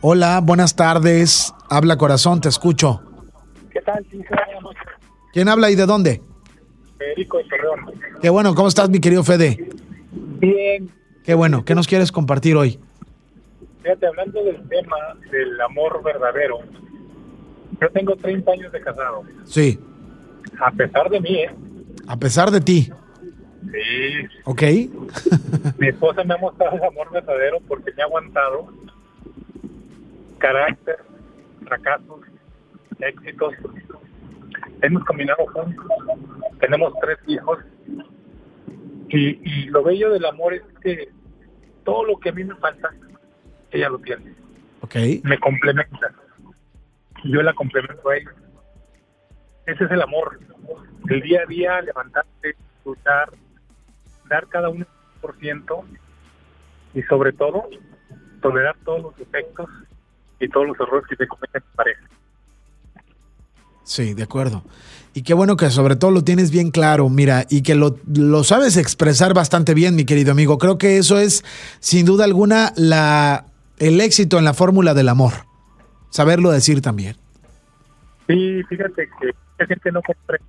Hola, 0.01 0.39
buenas 0.41 0.75
tardes. 0.75 1.53
Habla 1.69 1.97
corazón, 1.97 2.41
te 2.41 2.49
escucho. 2.49 3.01
¿Qué 3.71 3.82
tal? 3.82 4.05
¿Quién 5.34 5.49
habla 5.49 5.69
y 5.69 5.75
de 5.75 5.86
dónde? 5.86 6.21
Federico 6.97 7.38
de 7.38 7.43
Torreón. 7.45 7.80
Qué 8.21 8.30
bueno, 8.30 8.55
¿cómo 8.55 8.67
estás, 8.67 8.89
mi 8.89 8.99
querido 8.99 9.23
Fede? 9.23 9.69
Bien. 10.39 10.89
Qué 11.23 11.34
bueno, 11.34 11.65
¿qué 11.65 11.75
nos 11.75 11.88
quieres 11.88 12.11
compartir 12.11 12.55
hoy? 12.55 12.80
Fíjate, 13.82 14.07
hablando 14.07 14.43
del 14.43 14.67
tema 14.67 14.97
del 15.32 15.59
amor 15.61 16.03
verdadero, 16.03 16.59
yo 17.80 17.89
tengo 17.91 18.15
30 18.15 18.51
años 18.51 18.71
de 18.71 18.82
casado. 18.82 19.23
Sí. 19.45 19.80
A 20.59 20.71
pesar 20.71 21.09
de 21.09 21.21
mí, 21.21 21.36
¿eh? 21.36 21.55
A 22.07 22.17
pesar 22.17 22.51
de 22.51 22.59
ti. 22.59 22.91
Sí. 23.71 24.41
Ok. 24.45 24.61
Mi 25.77 25.88
esposa 25.88 26.23
me 26.23 26.34
ha 26.34 26.38
mostrado 26.38 26.75
el 26.75 26.84
amor 26.84 27.11
verdadero 27.11 27.59
porque 27.67 27.91
me 27.95 28.03
ha 28.03 28.05
aguantado 28.05 28.67
carácter, 30.39 30.97
fracasos, 31.65 32.21
éxitos. 32.99 33.53
Hemos 34.82 35.03
caminado 35.03 35.45
juntos, 35.53 35.86
tenemos 36.59 36.93
tres 37.01 37.17
hijos 37.27 37.59
y, 39.09 39.39
y 39.43 39.65
lo 39.65 39.84
bello 39.84 40.11
del 40.11 40.25
amor 40.25 40.53
es 40.53 40.63
que 40.82 41.09
todo 41.84 42.05
lo 42.05 42.17
que 42.17 42.30
a 42.30 42.32
mí 42.32 42.43
me 42.43 42.55
falta, 42.55 42.89
ella 43.72 43.89
lo 43.89 43.99
tiene. 43.99 44.34
Ok. 44.82 44.95
Me 45.24 45.39
complementa. 45.39 46.11
Yo 47.24 47.41
la 47.41 47.53
complemento 47.53 48.09
a 48.09 48.17
ella. 48.17 48.32
Ese 49.65 49.84
es 49.84 49.91
el 49.91 50.01
amor. 50.01 50.39
El 51.09 51.22
día 51.22 51.41
a 51.43 51.45
día, 51.45 51.82
levantarte, 51.82 52.55
luchar, 52.86 53.30
dar 54.30 54.47
cada 54.47 54.70
uno 54.70 54.86
por 55.22 55.38
ciento 55.38 55.84
y 56.93 57.01
sobre 57.03 57.34
todo 57.34 57.67
tolerar 58.41 58.76
todos 58.86 59.01
los 59.01 59.17
defectos 59.17 59.70
y 60.39 60.47
todos 60.47 60.67
los 60.67 60.80
errores 60.80 61.05
que 61.09 61.15
se 61.15 61.28
cometen 61.28 61.61
en 61.61 61.76
pareja. 61.76 62.01
Sí, 63.84 64.13
de 64.13 64.24
acuerdo. 64.24 64.63
Y 65.13 65.24
qué 65.24 65.34
bueno 65.34 65.57
que 65.57 65.70
sobre 65.72 65.95
todo 65.95 66.11
lo 66.11 66.24
tienes 66.24 66.51
bien 66.51 66.70
claro, 66.70 67.09
mira, 67.09 67.45
y 67.49 67.63
que 67.63 67.74
lo, 67.74 67.97
lo, 68.13 68.43
sabes 68.43 68.78
expresar 68.78 69.34
bastante 69.34 69.74
bien, 69.74 69.95
mi 69.95 70.05
querido 70.05 70.32
amigo. 70.32 70.59
Creo 70.59 70.78
que 70.78 70.97
eso 70.97 71.20
es, 71.20 71.43
sin 71.80 72.05
duda 72.05 72.24
alguna, 72.26 72.72
la, 72.76 73.49
el 73.80 74.01
éxito 74.01 74.38
en 74.38 74.45
la 74.45 74.53
fórmula 74.53 74.93
del 74.93 75.09
amor. 75.09 75.34
Saberlo 76.09 76.51
decir 76.51 76.82
también. 76.82 77.15
Sí, 78.27 78.63
fíjate 78.69 79.09
que 79.19 79.32
la 79.57 79.65
gente 79.65 79.91
no 79.91 80.01
comprende 80.01 80.45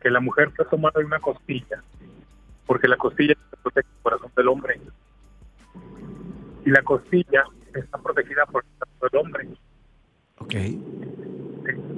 que 0.00 0.10
la 0.10 0.20
mujer 0.20 0.50
fue 0.56 0.64
tomada 0.66 0.98
de 0.98 1.04
una 1.04 1.20
costilla, 1.20 1.82
porque 2.66 2.88
la 2.88 2.96
costilla 2.96 3.34
protege 3.62 3.86
el 3.88 4.02
corazón 4.02 4.30
del 4.36 4.48
hombre. 4.48 4.80
Y 6.64 6.70
la 6.70 6.82
costilla 6.82 7.44
está 7.74 7.98
protegida 7.98 8.46
por 8.46 8.64
el 8.64 8.70
corazón 8.78 9.08
del 9.10 9.20
hombre. 9.20 9.48
Ok. 10.38 10.54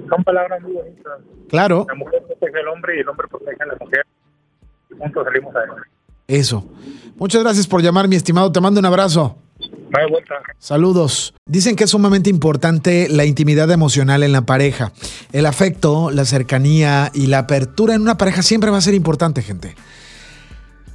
Son 0.09 0.23
palabras 0.23 0.61
muy 0.61 0.73
bonitas. 0.73 1.19
Claro. 1.49 1.85
La 1.87 1.95
mujer 1.95 2.23
protege 2.27 2.59
al 2.59 2.67
hombre 2.67 2.97
y 2.97 2.99
el 2.99 3.09
hombre 3.09 3.27
protege 3.27 3.63
a 3.63 3.65
la 3.65 3.75
mujer. 3.79 4.05
Y 4.91 4.97
juntos 4.97 5.23
salimos 5.23 5.55
adelante. 5.55 5.89
Eso. 6.27 6.69
Muchas 7.15 7.41
gracias 7.41 7.67
por 7.67 7.81
llamar, 7.81 8.07
mi 8.07 8.15
estimado. 8.15 8.51
Te 8.51 8.59
mando 8.59 8.79
un 8.79 8.85
abrazo. 8.85 9.37
Saludos. 10.57 11.33
Dicen 11.45 11.75
que 11.75 11.83
es 11.83 11.91
sumamente 11.91 12.29
importante 12.29 13.07
la 13.09 13.25
intimidad 13.25 13.69
emocional 13.71 14.23
en 14.23 14.31
la 14.31 14.41
pareja. 14.41 14.91
El 15.31 15.45
afecto, 15.45 16.09
la 16.11 16.25
cercanía 16.25 17.11
y 17.13 17.27
la 17.27 17.39
apertura 17.39 17.93
en 17.93 18.01
una 18.01 18.17
pareja 18.17 18.41
siempre 18.41 18.71
va 18.71 18.77
a 18.77 18.81
ser 18.81 18.95
importante, 18.95 19.41
gente. 19.41 19.75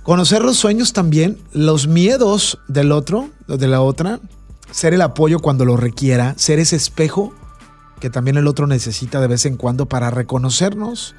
Conocer 0.03 0.42
los 0.42 0.57
sueños 0.57 0.92
también, 0.92 1.38
los 1.53 1.86
miedos 1.86 2.59
del 2.66 2.92
otro, 2.92 3.28
de 3.46 3.68
la 3.68 3.82
otra, 3.82 4.20
ser 4.70 4.94
el 4.94 5.03
apoyo 5.03 5.38
cuando 5.38 5.64
lo 5.64 5.76
requiera, 5.76 6.34
ser 6.36 6.59
ese 6.59 6.76
espejo 6.76 7.34
que 8.01 8.11
también 8.11 8.36
el 8.36 8.46
otro 8.46 8.66
necesita 8.66 9.20
de 9.20 9.26
vez 9.26 9.44
en 9.46 9.57
cuando 9.57 9.86
para 9.86 10.11
reconocernos 10.11 11.14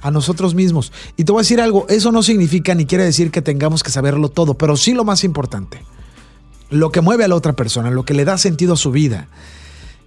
a 0.00 0.10
nosotros 0.10 0.54
mismos. 0.54 0.92
Y 1.16 1.24
te 1.24 1.32
voy 1.32 1.40
a 1.40 1.42
decir 1.42 1.60
algo, 1.60 1.86
eso 1.88 2.12
no 2.12 2.22
significa 2.22 2.74
ni 2.74 2.86
quiere 2.86 3.04
decir 3.04 3.30
que 3.30 3.42
tengamos 3.42 3.82
que 3.82 3.90
saberlo 3.90 4.30
todo, 4.30 4.54
pero 4.54 4.76
sí 4.76 4.94
lo 4.94 5.04
más 5.04 5.24
importante, 5.24 5.82
lo 6.70 6.90
que 6.90 7.00
mueve 7.00 7.24
a 7.24 7.28
la 7.28 7.34
otra 7.34 7.54
persona, 7.54 7.90
lo 7.90 8.04
que 8.04 8.14
le 8.14 8.24
da 8.24 8.38
sentido 8.38 8.74
a 8.74 8.76
su 8.76 8.90
vida 8.90 9.28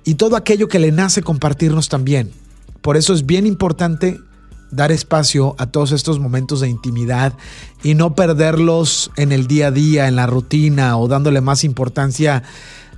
y 0.03 0.15
todo 0.15 0.35
aquello 0.35 0.67
que 0.67 0.79
le 0.79 0.91
nace 0.91 1.21
compartirnos 1.21 1.89
también. 1.89 2.31
Por 2.81 2.97
eso 2.97 3.13
es 3.13 3.25
bien 3.25 3.45
importante 3.45 4.19
dar 4.71 4.91
espacio 4.91 5.55
a 5.59 5.67
todos 5.67 5.91
estos 5.91 6.19
momentos 6.19 6.59
de 6.59 6.69
intimidad 6.69 7.33
y 7.83 7.93
no 7.93 8.15
perderlos 8.15 9.11
en 9.15 9.31
el 9.31 9.47
día 9.47 9.67
a 9.67 9.71
día, 9.71 10.07
en 10.07 10.15
la 10.15 10.25
rutina 10.25 10.97
o 10.97 11.07
dándole 11.07 11.41
más 11.41 11.63
importancia 11.63 12.43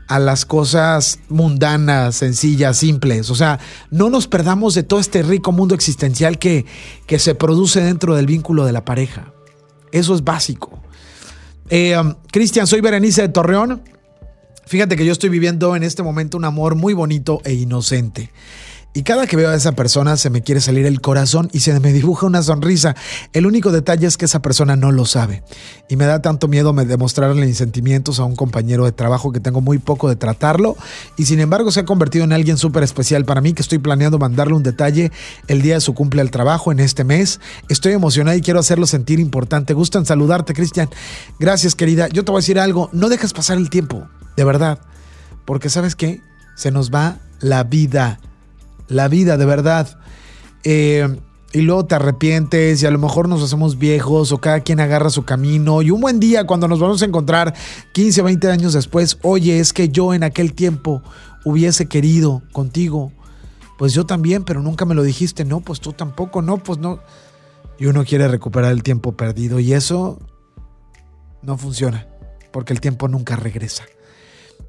a 0.08 0.20
las 0.20 0.46
cosas 0.46 1.20
mundanas, 1.30 2.16
sencillas, 2.16 2.78
simples. 2.78 3.30
O 3.30 3.36
sea, 3.36 3.60
no 3.90 4.10
nos 4.10 4.28
perdamos 4.28 4.76
de 4.76 4.84
todo 4.84 5.00
este 5.00 5.24
rico 5.24 5.52
mundo 5.52 5.76
existencial 5.76 6.38
que, 6.38 6.66
que 7.08 7.20
se 7.20 7.36
produce 7.36 7.82
dentro 7.82 8.16
del 8.16 8.28
vínculo 8.28 8.66
de 8.66 8.72
la 8.72 8.86
pareja. 8.86 9.34
Eso 9.92 10.16
es 10.16 10.24
básico. 10.24 10.85
Eh, 11.70 11.98
um, 11.98 12.14
Cristian, 12.32 12.68
soy 12.68 12.82
Berenice 12.82 13.24
de 13.24 13.30
Torreón. 13.30 13.82
Fíjate 14.66 14.96
que 14.96 15.06
yo 15.06 15.12
estoy 15.12 15.30
viviendo 15.30 15.76
en 15.76 15.84
este 15.84 16.04
momento 16.04 16.38
un 16.38 16.46
amor 16.46 16.76
muy 16.76 16.94
bonito 16.94 17.42
e 17.44 17.54
inocente. 17.54 18.32
Y 18.96 19.04
cada 19.04 19.28
que 19.28 19.36
veo 19.36 19.50
a 19.50 19.56
esa 19.56 19.74
persona 19.74 20.16
se 20.16 20.30
me 20.30 20.42
quiere 20.42 20.62
salir 20.62 20.86
el 20.86 21.02
corazón 21.02 21.50
y 21.52 21.60
se 21.60 21.78
me 21.82 21.92
dibuja 21.92 22.28
una 22.28 22.42
sonrisa. 22.42 22.96
El 23.34 23.46
único 23.46 23.74
detalle 23.74 24.08
es 24.08 24.16
que 24.16 24.24
esa 24.24 24.42
persona 24.42 24.78
no 24.78 24.94
lo 24.94 25.06
sabe. 25.06 25.44
Y 25.90 25.98
me 25.98 26.06
da 26.06 26.22
tanto 26.22 26.48
miedo 26.48 26.72
demostrarle 26.72 27.46
mis 27.46 27.58
sentimientos 27.58 28.22
a 28.22 28.24
un 28.24 28.38
compañero 28.38 28.86
de 28.86 28.94
trabajo 28.94 29.34
que 29.34 29.42
tengo 29.42 29.60
muy 29.60 29.80
poco 29.80 30.08
de 30.08 30.16
tratarlo. 30.16 30.78
Y 31.18 31.26
sin 31.26 31.42
embargo 31.42 31.74
se 31.74 31.82
ha 31.82 31.86
convertido 31.86 32.24
en 32.24 32.32
alguien 32.32 32.58
súper 32.58 32.84
especial 32.84 33.26
para 33.26 33.42
mí 33.42 33.52
que 33.52 33.64
estoy 33.64 33.80
planeando 33.80 34.18
mandarle 34.18 34.54
un 34.54 34.64
detalle 34.64 35.12
el 35.50 35.62
día 35.62 35.74
de 35.74 35.82
su 35.82 35.94
cumple 35.94 36.22
al 36.22 36.32
trabajo 36.32 36.72
en 36.72 36.80
este 36.80 37.04
mes. 37.04 37.42
Estoy 37.68 37.92
emocionada 37.92 38.38
y 38.38 38.42
quiero 38.42 38.62
hacerlo 38.62 38.88
sentir 38.88 39.20
importante. 39.20 39.74
Gusto 39.74 40.00
en 40.00 40.06
saludarte, 40.06 40.54
Cristian. 40.54 40.90
Gracias, 41.38 41.76
querida. 41.76 42.08
Yo 42.08 42.24
te 42.24 42.32
voy 42.32 42.40
a 42.40 42.44
decir 42.44 42.60
algo. 42.60 42.90
No 42.94 43.10
dejes 43.10 43.34
pasar 43.34 43.58
el 43.58 43.70
tiempo. 43.70 44.08
De 44.38 44.46
verdad. 44.46 44.80
Porque 45.44 45.70
sabes 45.70 45.98
qué? 45.98 46.22
Se 46.56 46.72
nos 46.72 46.92
va 46.92 47.18
la 47.42 47.66
vida 47.66 48.20
la 48.88 49.08
vida, 49.08 49.38
de 49.38 49.46
verdad. 49.46 49.98
Eh, 50.64 51.20
y 51.56 51.62
luego 51.62 51.86
te 51.86 51.96
arrepientes 51.96 52.84
y 52.84 52.86
a 52.86 52.92
lo 52.92 53.00
mejor 53.00 53.30
nos 53.30 53.42
hacemos 53.42 53.78
viejos 53.78 54.34
o 54.34 54.40
cada 54.40 54.60
quien 54.60 54.82
agarra 54.82 55.10
su 55.10 55.24
camino. 55.24 55.82
Y 55.82 55.90
un 55.90 56.02
buen 56.02 56.20
día 56.20 56.46
cuando 56.46 56.68
nos 56.68 56.80
vamos 56.80 57.02
a 57.02 57.06
encontrar 57.06 57.54
15 57.94 58.22
o 58.22 58.24
20 58.26 58.52
años 58.52 58.74
después, 58.74 59.18
oye, 59.22 59.60
es 59.60 59.72
que 59.72 59.88
yo 59.88 60.14
en 60.14 60.24
aquel 60.24 60.54
tiempo 60.54 61.02
hubiese 61.46 61.88
querido 61.88 62.42
contigo. 62.52 63.14
Pues 63.78 63.94
yo 63.94 64.06
también, 64.06 64.44
pero 64.44 64.62
nunca 64.62 64.84
me 64.84 64.96
lo 64.96 65.04
dijiste. 65.04 65.46
No, 65.46 65.62
pues 65.62 65.80
tú 65.80 65.94
tampoco, 65.94 66.42
no, 66.42 66.58
pues 66.58 66.78
no. 66.80 67.00
Y 67.80 67.86
uno 67.86 68.04
quiere 68.04 68.28
recuperar 68.28 68.74
el 68.74 68.84
tiempo 68.84 69.16
perdido 69.16 69.62
y 69.62 69.72
eso 69.72 70.20
no 71.42 71.58
funciona, 71.58 72.08
porque 72.52 72.74
el 72.74 72.82
tiempo 72.82 73.08
nunca 73.08 73.38
regresa. 73.38 73.86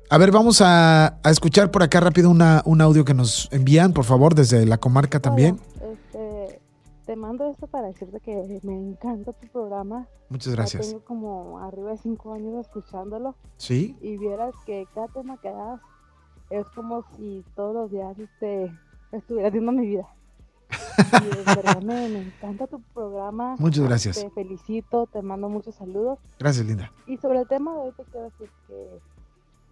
A 0.08 0.18
ver, 0.18 0.30
vamos 0.30 0.60
a, 0.60 1.18
a 1.20 1.30
escuchar 1.30 1.72
por 1.72 1.82
acá 1.82 1.98
rápido 1.98 2.30
una, 2.30 2.62
un 2.64 2.80
audio 2.80 3.04
que 3.04 3.12
nos 3.12 3.48
envían, 3.52 3.92
por 3.92 4.04
favor, 4.04 4.36
desde 4.36 4.64
la 4.64 4.78
comarca 4.78 5.18
también. 5.18 5.58
Hola, 5.80 5.92
este, 5.92 6.60
te 7.06 7.16
mando 7.16 7.50
esto 7.50 7.66
para 7.66 7.88
decirte 7.88 8.20
que 8.20 8.60
me 8.62 8.74
encanta 8.74 9.32
tu 9.32 9.48
programa. 9.48 10.06
Muchas 10.28 10.54
gracias. 10.54 10.86
Ya 10.86 10.92
tengo 10.92 11.04
como 11.04 11.58
arriba 11.58 11.90
de 11.90 11.98
cinco 11.98 12.34
años 12.34 12.54
escuchándolo. 12.60 13.34
Sí. 13.56 13.96
Y 14.00 14.16
vieras 14.16 14.54
que 14.64 14.86
cada 14.94 15.08
tema 15.08 15.38
que 15.40 15.50
das 15.50 15.80
es 16.50 16.66
como 16.68 17.04
si 17.16 17.44
todos 17.56 17.74
los 17.74 17.90
días 17.90 18.16
este, 18.16 18.72
estuviera 19.10 19.48
haciendo 19.48 19.72
mi 19.72 19.88
vida. 19.88 20.06
Y 21.20 21.36
de 21.36 21.42
verdad 21.56 21.82
me, 21.82 22.08
me 22.08 22.22
encanta 22.22 22.68
tu 22.68 22.80
programa. 22.94 23.56
Muchas 23.58 23.84
gracias. 23.84 24.20
Te 24.20 24.30
felicito, 24.30 25.08
te 25.08 25.20
mando 25.20 25.48
muchos 25.48 25.74
saludos. 25.74 26.20
Gracias, 26.38 26.64
Linda. 26.64 26.92
Y 27.08 27.16
sobre 27.16 27.40
el 27.40 27.48
tema 27.48 27.72
de 27.72 27.78
hoy 27.78 27.92
te 27.96 28.04
quiero 28.04 28.30
decir 28.30 28.48
que 28.68 29.00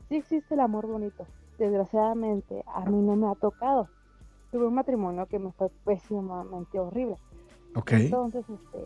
sí 0.09 0.17
existe 0.17 0.55
el 0.55 0.61
amor 0.61 0.87
bonito. 0.87 1.27
Desgraciadamente 1.59 2.65
a 2.67 2.85
mí 2.85 3.01
no 3.01 3.17
me 3.17 3.29
ha 3.29 3.35
tocado. 3.35 3.89
Tuve 4.51 4.67
un 4.67 4.75
matrimonio 4.75 5.27
que 5.27 5.39
me 5.39 5.53
fue 5.53 5.69
pésimamente 5.85 6.79
horrible. 6.79 7.17
Ok. 7.75 7.93
Entonces, 7.93 8.49
este, 8.49 8.85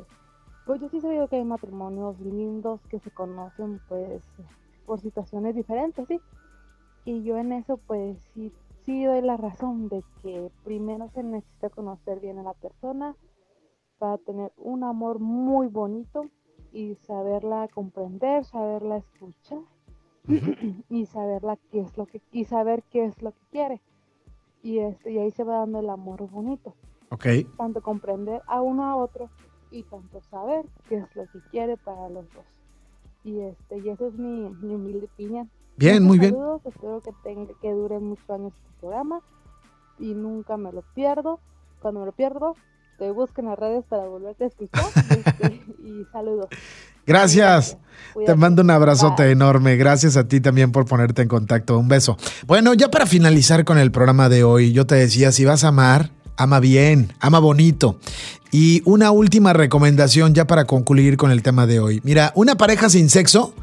pues 0.67 0.81
yo 0.81 0.89
sí 0.89 1.01
sabido 1.01 1.29
que 1.29 1.37
hay 1.37 1.45
matrimonios 1.45 2.19
lindos 2.21 2.81
que 2.89 2.99
se 2.99 3.11
conocen 3.11 3.81
pues 3.89 4.23
por 4.87 5.01
situaciones 5.01 5.55
diferentes, 5.55 6.07
¿sí? 6.09 6.21
Y 7.05 7.23
yo 7.23 7.39
en 7.39 7.53
eso 7.53 7.79
pues 7.87 8.19
sí, 8.35 8.53
sí 8.85 9.05
doy 9.05 9.23
la 9.23 9.37
razón 9.37 9.89
de 9.89 10.03
que 10.23 10.51
primero 10.65 11.09
se 11.11 11.23
necesita 11.23 11.71
conocer 11.71 12.21
bien 12.21 12.39
a 12.39 12.43
la 12.43 12.55
persona 12.55 13.15
para 13.99 14.19
tener 14.19 14.53
un 14.57 14.85
amor 14.85 15.19
muy 15.19 15.69
bonito 15.69 16.27
y 16.73 16.95
saberla 16.97 17.69
comprender, 17.69 18.45
saberla 18.45 18.99
escuchar 18.99 19.61
y 20.89 21.07
saberla 21.07 21.57
qué 21.71 21.81
es 21.81 21.97
lo 21.97 22.07
que 22.07 22.21
y 22.33 22.45
saber 22.45 22.83
qué 22.91 23.05
es 23.05 23.21
lo 23.23 23.33
que 23.33 23.41
quiere 23.51 23.83
y 24.63 24.79
este 24.79 25.13
y 25.13 25.19
ahí 25.19 25.31
se 25.31 25.45
va 25.45 25.59
dando 25.59 25.81
el 25.81 25.89
amor 25.91 26.29
bonito 26.31 26.75
Ok. 27.11 27.27
tanto 27.57 27.81
comprender 27.83 28.43
a 28.47 28.61
uno 28.61 28.85
a 28.85 28.97
otro 28.97 29.31
y 29.71 29.83
tanto 29.85 30.21
saber 30.21 30.67
qué 30.89 30.97
es 30.97 31.17
lo 31.17 31.27
que 31.27 31.41
quiere 31.51 31.77
para 31.77 32.09
los 32.09 32.27
dos 32.35 32.45
Y 33.25 33.41
este, 33.41 33.79
y 33.79 33.89
esa 33.89 34.07
es 34.07 34.15
mi, 34.19 34.49
mi 34.63 34.75
humilde 34.75 35.07
opinión. 35.07 35.51
Bien, 35.77 36.03
muy 36.03 36.19
bien. 36.19 36.35
Espero 36.65 37.01
que 37.01 37.13
tenga, 37.23 37.53
que 37.61 37.73
dure 37.73 37.99
muchos 37.99 38.29
años 38.31 38.53
este 38.55 38.81
programa 38.81 39.21
y 39.99 40.15
nunca 40.15 40.57
me 40.57 40.73
lo 40.73 40.83
pierdo. 40.95 41.41
Cuando 41.81 42.01
me 42.01 42.07
lo 42.07 42.13
pierdo, 42.13 42.55
te 42.99 43.11
busco 43.13 43.41
en 43.41 43.47
las 43.47 43.59
redes 43.59 43.85
para 43.89 44.05
volverte 44.05 44.45
a 44.45 44.47
escuchar 44.49 44.85
este, 44.97 45.63
y 45.85 46.05
saludos. 46.13 46.49
Gracias. 47.07 47.79
Te 48.27 48.35
mando 48.35 48.63
un 48.63 48.71
abrazote 48.71 49.23
Bye. 49.23 49.33
enorme. 49.33 49.77
Gracias 49.77 50.17
a 50.17 50.27
ti 50.27 50.41
también 50.41 50.73
por 50.73 50.85
ponerte 50.85 51.23
en 51.23 51.29
contacto. 51.29 51.79
Un 51.79 51.89
beso. 51.89 52.19
Bueno, 52.47 52.75
ya 52.75 52.91
para 52.91 53.07
finalizar 53.07 53.65
con 53.65 53.79
el 53.79 53.91
programa 53.91 54.29
de 54.29 54.45
hoy, 54.45 54.73
yo 54.73 54.87
te 54.87 54.97
decía, 54.97 55.33
si 55.33 55.45
vas 55.45 55.65
a 55.65 55.69
amar, 55.69 56.11
ama 56.37 56.61
bien, 56.61 57.13
ama 57.21 57.39
bonito. 57.39 57.99
Y 58.51 58.83
una 58.85 59.11
última 59.11 59.53
recomendación 59.53 60.35
ya 60.35 60.47
para 60.47 60.65
concluir 60.65 61.17
con 61.17 61.31
el 61.31 61.43
tema 61.43 61.67
de 61.67 61.81
hoy. 61.81 62.01
Mira, 62.05 62.33
una 62.35 62.57
pareja 62.57 62.91
sin 62.91 63.09
sexo 63.09 63.55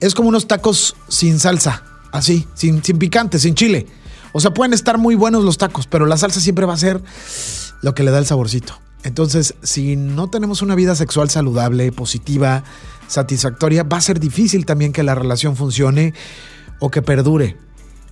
es 0.00 0.14
como 0.14 0.28
unos 0.28 0.46
tacos 0.46 0.96
sin 1.08 1.38
salsa, 1.38 1.84
así, 2.12 2.46
sin, 2.54 2.82
sin 2.84 2.98
picante, 2.98 3.38
sin 3.38 3.54
chile. 3.54 3.86
O 4.32 4.40
sea, 4.40 4.52
pueden 4.52 4.72
estar 4.72 4.98
muy 4.98 5.14
buenos 5.14 5.44
los 5.44 5.58
tacos, 5.58 5.86
pero 5.86 6.06
la 6.06 6.16
salsa 6.16 6.40
siempre 6.40 6.66
va 6.66 6.74
a 6.74 6.78
ser 6.78 7.02
lo 7.82 7.94
que 7.94 8.02
le 8.02 8.10
da 8.10 8.18
el 8.18 8.26
saborcito. 8.26 8.74
Entonces, 9.04 9.54
si 9.62 9.96
no 9.96 10.30
tenemos 10.30 10.62
una 10.62 10.74
vida 10.74 10.94
sexual 10.94 11.28
saludable, 11.28 11.90
positiva, 11.92 12.62
satisfactoria, 13.08 13.82
va 13.82 13.98
a 13.98 14.00
ser 14.00 14.20
difícil 14.20 14.64
también 14.64 14.92
que 14.92 15.02
la 15.02 15.14
relación 15.14 15.56
funcione 15.56 16.14
o 16.78 16.90
que 16.90 17.02
perdure. 17.02 17.56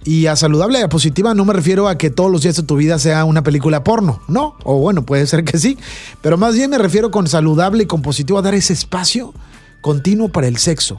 Y 0.02 0.26
a 0.26 0.36
saludable 0.36 0.80
y 0.80 0.82
a 0.82 0.88
positiva 0.88 1.34
no 1.34 1.44
me 1.44 1.52
refiero 1.52 1.86
a 1.86 1.98
que 1.98 2.10
todos 2.10 2.30
los 2.30 2.42
días 2.42 2.56
de 2.56 2.62
tu 2.62 2.76
vida 2.76 2.98
sea 2.98 3.24
una 3.24 3.42
película 3.42 3.84
porno, 3.84 4.20
no, 4.28 4.56
o 4.64 4.78
bueno, 4.78 5.04
puede 5.04 5.26
ser 5.26 5.44
que 5.44 5.58
sí, 5.58 5.78
pero 6.22 6.38
más 6.38 6.54
bien 6.54 6.70
me 6.70 6.78
refiero 6.78 7.10
con 7.10 7.26
saludable 7.26 7.82
y 7.84 7.86
con 7.86 8.00
positivo 8.00 8.38
a 8.38 8.42
dar 8.42 8.54
ese 8.54 8.72
espacio 8.72 9.34
continuo 9.82 10.30
para 10.30 10.48
el 10.48 10.56
sexo. 10.56 10.96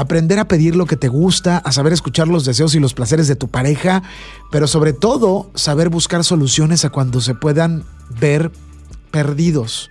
Aprender 0.00 0.38
a 0.38 0.48
pedir 0.48 0.76
lo 0.76 0.86
que 0.86 0.96
te 0.96 1.08
gusta, 1.08 1.58
a 1.58 1.72
saber 1.72 1.92
escuchar 1.92 2.26
los 2.26 2.46
deseos 2.46 2.74
y 2.74 2.80
los 2.80 2.94
placeres 2.94 3.28
de 3.28 3.36
tu 3.36 3.48
pareja, 3.48 4.02
pero 4.50 4.66
sobre 4.66 4.94
todo 4.94 5.50
saber 5.54 5.90
buscar 5.90 6.24
soluciones 6.24 6.86
a 6.86 6.88
cuando 6.88 7.20
se 7.20 7.34
puedan 7.34 7.84
ver 8.18 8.50
perdidos 9.10 9.90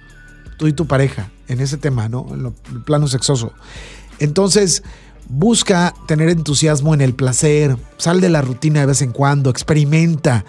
tú 0.57 0.66
y 0.66 0.74
tu 0.74 0.88
pareja 0.88 1.30
en 1.47 1.62
ese 1.62 1.78
tema, 1.78 2.10
¿no? 2.10 2.26
En 2.32 2.47
el 2.47 2.82
plano 2.84 3.07
sexoso. 3.07 3.53
Entonces, 4.18 4.82
busca 5.28 5.93
tener 6.07 6.30
entusiasmo 6.30 6.95
en 6.95 7.01
el 7.01 7.14
placer, 7.14 7.78
sal 7.97 8.20
de 8.20 8.30
la 8.30 8.41
rutina 8.41 8.80
de 8.80 8.88
vez 8.88 9.03
en 9.03 9.12
cuando, 9.12 9.51
experimenta, 9.51 10.43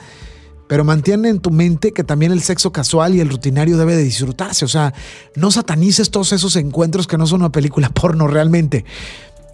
pero 0.71 0.85
mantiene 0.85 1.29
en 1.29 1.41
tu 1.41 1.51
mente 1.51 1.93
que 1.93 2.05
también 2.05 2.33
el 2.33 2.43
sexo 2.43 2.73
casual 2.73 3.15
y 3.15 3.21
el 3.21 3.29
rutinario 3.29 3.77
debe 3.77 3.97
de 3.97 4.05
disfrutarse, 4.05 4.65
o 4.65 4.69
sea, 4.69 4.95
no 5.35 5.51
satanices 5.51 6.11
todos 6.11 6.33
esos 6.33 6.57
encuentros 6.57 7.07
que 7.07 7.19
no 7.19 7.27
son 7.27 7.41
una 7.41 7.53
película 7.53 7.89
porno 7.95 8.27
realmente. 8.27 8.85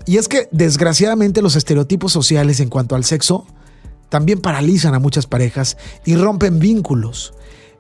Y 0.06 0.18
es 0.18 0.28
que 0.28 0.48
desgraciadamente 0.52 1.42
los 1.42 1.56
estereotipos 1.56 2.12
sociales 2.12 2.60
en 2.60 2.68
cuanto 2.68 2.94
al 2.94 3.04
sexo 3.04 3.44
también 4.08 4.40
paralizan 4.40 4.94
a 4.94 5.00
muchas 5.00 5.26
parejas 5.26 5.76
y 6.04 6.14
rompen 6.14 6.60
vínculos. 6.60 7.34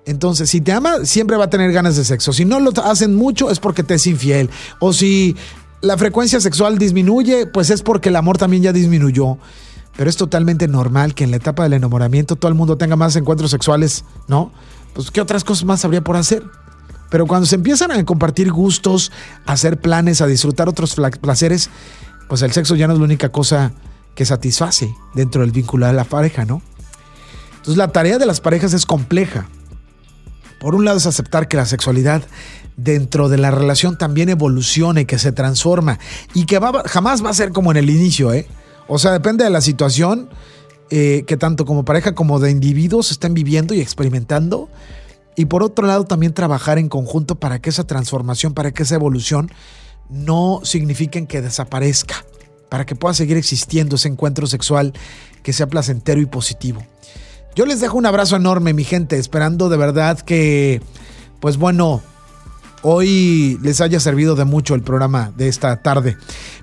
Entonces, 0.06 0.50
si 0.50 0.60
te 0.60 0.72
ama, 0.72 1.04
siempre 1.04 1.36
va 1.36 1.44
a 1.44 1.50
tener 1.50 1.72
ganas 1.72 1.96
de 1.96 2.04
sexo. 2.04 2.32
Si 2.32 2.44
no 2.44 2.60
lo 2.60 2.72
hacen 2.84 3.14
mucho, 3.14 3.50
es 3.50 3.60
porque 3.60 3.82
te 3.82 3.94
es 3.94 4.06
infiel. 4.06 4.50
O 4.80 4.92
si 4.92 5.36
la 5.82 5.96
frecuencia 5.96 6.40
sexual 6.40 6.78
disminuye, 6.78 7.46
pues 7.46 7.70
es 7.70 7.82
porque 7.82 8.08
el 8.08 8.16
amor 8.16 8.38
también 8.38 8.62
ya 8.62 8.72
disminuyó. 8.72 9.38
Pero 9.96 10.10
es 10.10 10.16
totalmente 10.16 10.68
normal 10.68 11.14
que 11.14 11.24
en 11.24 11.30
la 11.30 11.38
etapa 11.38 11.62
del 11.62 11.72
enamoramiento 11.74 12.36
todo 12.36 12.48
el 12.48 12.54
mundo 12.54 12.76
tenga 12.76 12.96
más 12.96 13.16
encuentros 13.16 13.50
sexuales, 13.50 14.04
¿no? 14.28 14.52
Pues, 14.94 15.10
¿qué 15.10 15.20
otras 15.20 15.42
cosas 15.42 15.64
más 15.64 15.84
habría 15.84 16.02
por 16.02 16.16
hacer? 16.16 16.44
Pero 17.10 17.26
cuando 17.26 17.46
se 17.46 17.54
empiezan 17.54 17.90
a 17.92 18.04
compartir 18.04 18.52
gustos, 18.52 19.10
a 19.44 19.52
hacer 19.52 19.80
planes, 19.80 20.20
a 20.20 20.26
disfrutar 20.26 20.68
otros 20.68 20.96
placeres, 21.20 21.70
pues 22.28 22.42
el 22.42 22.52
sexo 22.52 22.74
ya 22.74 22.86
no 22.86 22.94
es 22.94 22.98
la 22.98 23.04
única 23.04 23.30
cosa 23.30 23.72
que 24.14 24.24
satisface 24.24 24.94
dentro 25.14 25.42
del 25.42 25.52
vínculo 25.52 25.86
de 25.86 25.92
la 25.92 26.04
pareja, 26.04 26.44
¿no? 26.44 26.62
Entonces 27.56 27.76
la 27.76 27.88
tarea 27.88 28.18
de 28.18 28.26
las 28.26 28.40
parejas 28.40 28.72
es 28.72 28.86
compleja. 28.86 29.48
Por 30.60 30.74
un 30.74 30.84
lado 30.84 30.96
es 30.96 31.06
aceptar 31.06 31.48
que 31.48 31.56
la 31.56 31.66
sexualidad 31.66 32.22
dentro 32.76 33.28
de 33.28 33.38
la 33.38 33.50
relación 33.50 33.98
también 33.98 34.28
evoluciona 34.28 35.02
y 35.02 35.04
que 35.04 35.18
se 35.18 35.32
transforma 35.32 35.98
y 36.34 36.46
que 36.46 36.60
jamás 36.86 37.24
va 37.24 37.30
a 37.30 37.34
ser 37.34 37.52
como 37.52 37.70
en 37.70 37.78
el 37.78 37.90
inicio, 37.90 38.32
¿eh? 38.32 38.46
O 38.88 38.98
sea, 38.98 39.12
depende 39.12 39.44
de 39.44 39.50
la 39.50 39.60
situación 39.60 40.28
eh, 40.90 41.24
que 41.26 41.36
tanto 41.36 41.64
como 41.64 41.84
pareja 41.84 42.14
como 42.14 42.38
de 42.38 42.50
individuos 42.50 43.10
estén 43.10 43.34
viviendo 43.34 43.74
y 43.74 43.80
experimentando. 43.80 44.68
Y 45.34 45.46
por 45.46 45.62
otro 45.62 45.86
lado 45.86 46.04
también 46.04 46.32
trabajar 46.32 46.78
en 46.78 46.88
conjunto 46.88 47.34
para 47.34 47.58
que 47.60 47.70
esa 47.70 47.86
transformación, 47.86 48.54
para 48.54 48.70
que 48.70 48.84
esa 48.84 48.94
evolución 48.94 49.50
no 50.10 50.60
signifiquen 50.62 51.26
que 51.26 51.42
desaparezca, 51.42 52.24
para 52.68 52.86
que 52.86 52.94
pueda 52.94 53.14
seguir 53.14 53.36
existiendo 53.36 53.96
ese 53.96 54.08
encuentro 54.08 54.46
sexual 54.46 54.92
que 55.42 55.52
sea 55.52 55.68
placentero 55.68 56.20
y 56.20 56.26
positivo. 56.26 56.84
Yo 57.54 57.64
les 57.64 57.80
dejo 57.80 57.96
un 57.96 58.06
abrazo 58.06 58.36
enorme, 58.36 58.74
mi 58.74 58.84
gente, 58.84 59.18
esperando 59.18 59.68
de 59.68 59.76
verdad 59.76 60.20
que, 60.20 60.82
pues 61.40 61.56
bueno, 61.56 62.02
hoy 62.82 63.58
les 63.62 63.80
haya 63.80 63.98
servido 63.98 64.36
de 64.36 64.44
mucho 64.44 64.74
el 64.74 64.82
programa 64.82 65.32
de 65.36 65.48
esta 65.48 65.76
tarde. 65.82 66.16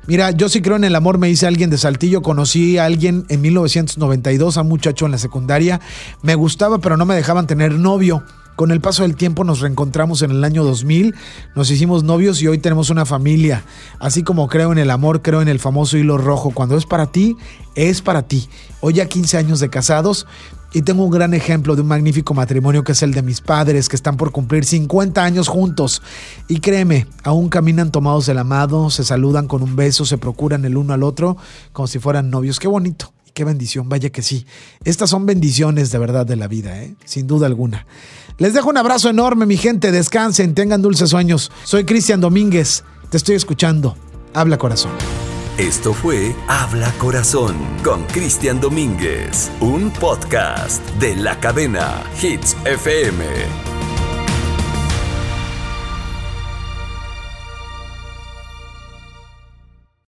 Mira, 0.06 0.32
yo 0.32 0.50
sí 0.50 0.62
creo 0.62 0.76
en 0.76 0.84
el 0.84 0.96
amor, 0.96 1.18
me 1.18 1.28
dice 1.28 1.48
alguien 1.48 1.70
de 1.70 1.78
Saltillo, 1.78 2.22
conocí 2.22 2.78
a 2.78 2.86
alguien 2.86 3.26
en 3.30 3.42
1992, 3.42 4.58
a 4.58 4.62
un 4.62 4.70
muchacho 4.70 5.06
en 5.06 5.14
la 5.14 5.18
secundaria, 5.18 5.82
me 6.22 6.36
gustaba 6.36 6.78
pero 6.80 6.98
no 6.98 7.06
me 7.06 7.16
dejaban 7.16 7.48
tener 7.48 7.74
novio. 7.74 8.24
Con 8.56 8.70
el 8.70 8.82
paso 8.82 9.02
del 9.02 9.16
tiempo 9.16 9.44
nos 9.44 9.62
reencontramos 9.62 10.22
en 10.22 10.30
el 10.30 10.44
año 10.44 10.64
2000, 10.64 11.16
nos 11.56 11.72
hicimos 11.72 12.04
novios 12.04 12.42
y 12.42 12.48
hoy 12.48 12.60
tenemos 12.60 12.92
una 12.92 13.06
familia. 13.06 13.66
Así 14.00 14.22
como 14.24 14.48
creo 14.48 14.72
en 14.72 14.78
el 14.78 14.92
amor, 14.92 15.24
creo 15.24 15.42
en 15.42 15.48
el 15.48 15.60
famoso 15.60 15.98
hilo 15.98 16.20
rojo. 16.20 16.52
Cuando 16.52 16.78
es 16.78 16.86
para 16.86 17.08
ti, 17.08 17.36
es 17.74 18.02
para 18.02 18.24
ti. 18.24 18.48
Hoy 18.80 18.94
ya 18.94 19.08
15 19.08 19.38
años 19.38 19.60
de 19.60 19.70
casados 19.70 20.28
y 20.72 20.84
tengo 20.84 21.04
un 21.04 21.12
gran 21.12 21.34
ejemplo 21.34 21.76
de 21.76 21.82
un 21.82 21.88
magnífico 21.88 22.36
matrimonio 22.36 22.84
que 22.84 22.92
es 22.92 23.02
el 23.02 23.14
de 23.14 23.24
mis 23.24 23.42
padres, 23.42 23.90
que 23.90 23.96
están 23.96 24.18
por 24.18 24.32
cumplir 24.32 24.66
50 24.66 25.24
años 25.24 25.48
juntos. 25.48 26.04
Y 26.48 26.60
créeme, 26.60 27.08
aún 27.24 27.50
caminan 27.50 27.92
tomados 27.92 28.28
de 28.28 28.36
la 28.36 28.44
mano, 28.44 28.92
se 28.92 29.04
saludan 29.04 29.48
con 29.48 29.64
un 29.64 29.76
beso, 29.76 30.06
se 30.06 30.20
procuran 30.20 30.64
el 30.66 30.78
uno 30.78 30.94
al 30.94 31.02
otro 31.02 31.38
como 31.72 31.88
si 31.88 31.98
fueran 31.98 32.30
novios. 32.30 32.60
Qué 32.60 32.68
bonito. 32.68 33.14
Qué 33.34 33.44
bendición, 33.44 33.90
vaya 33.90 34.12
que 34.12 34.22
sí. 34.22 34.46
Estas 34.84 35.10
son 35.10 35.26
bendiciones 35.26 35.92
de 35.92 35.98
verdad 35.98 36.26
de 36.26 36.36
la 36.36 36.48
vida, 36.48 36.84
¿eh? 36.84 36.96
sin 37.04 37.26
duda 37.26 37.48
alguna. 37.48 37.88
Les 38.38 38.54
dejo 38.54 38.70
un 38.70 38.78
abrazo 38.78 39.10
enorme, 39.10 39.46
mi 39.46 39.58
gente. 39.58 39.92
Descansen, 39.92 40.54
tengan 40.54 40.82
dulces 40.82 41.10
sueños. 41.10 41.52
Soy 41.64 41.84
Cristian 41.84 42.22
Domínguez. 42.22 42.84
Te 43.10 43.18
estoy 43.18 43.36
escuchando. 43.36 43.96
Habla 44.34 44.58
corazón. 44.58 44.92
Esto 45.58 45.94
fue 45.94 46.36
Habla 46.48 46.92
Corazón 46.98 47.56
con 47.84 48.04
Cristian 48.06 48.60
Domínguez, 48.60 49.52
un 49.60 49.92
podcast 49.92 50.84
de 51.00 51.16
la 51.16 51.40
cadena 51.40 52.04
Hits 52.20 52.58
FM. 52.66 53.73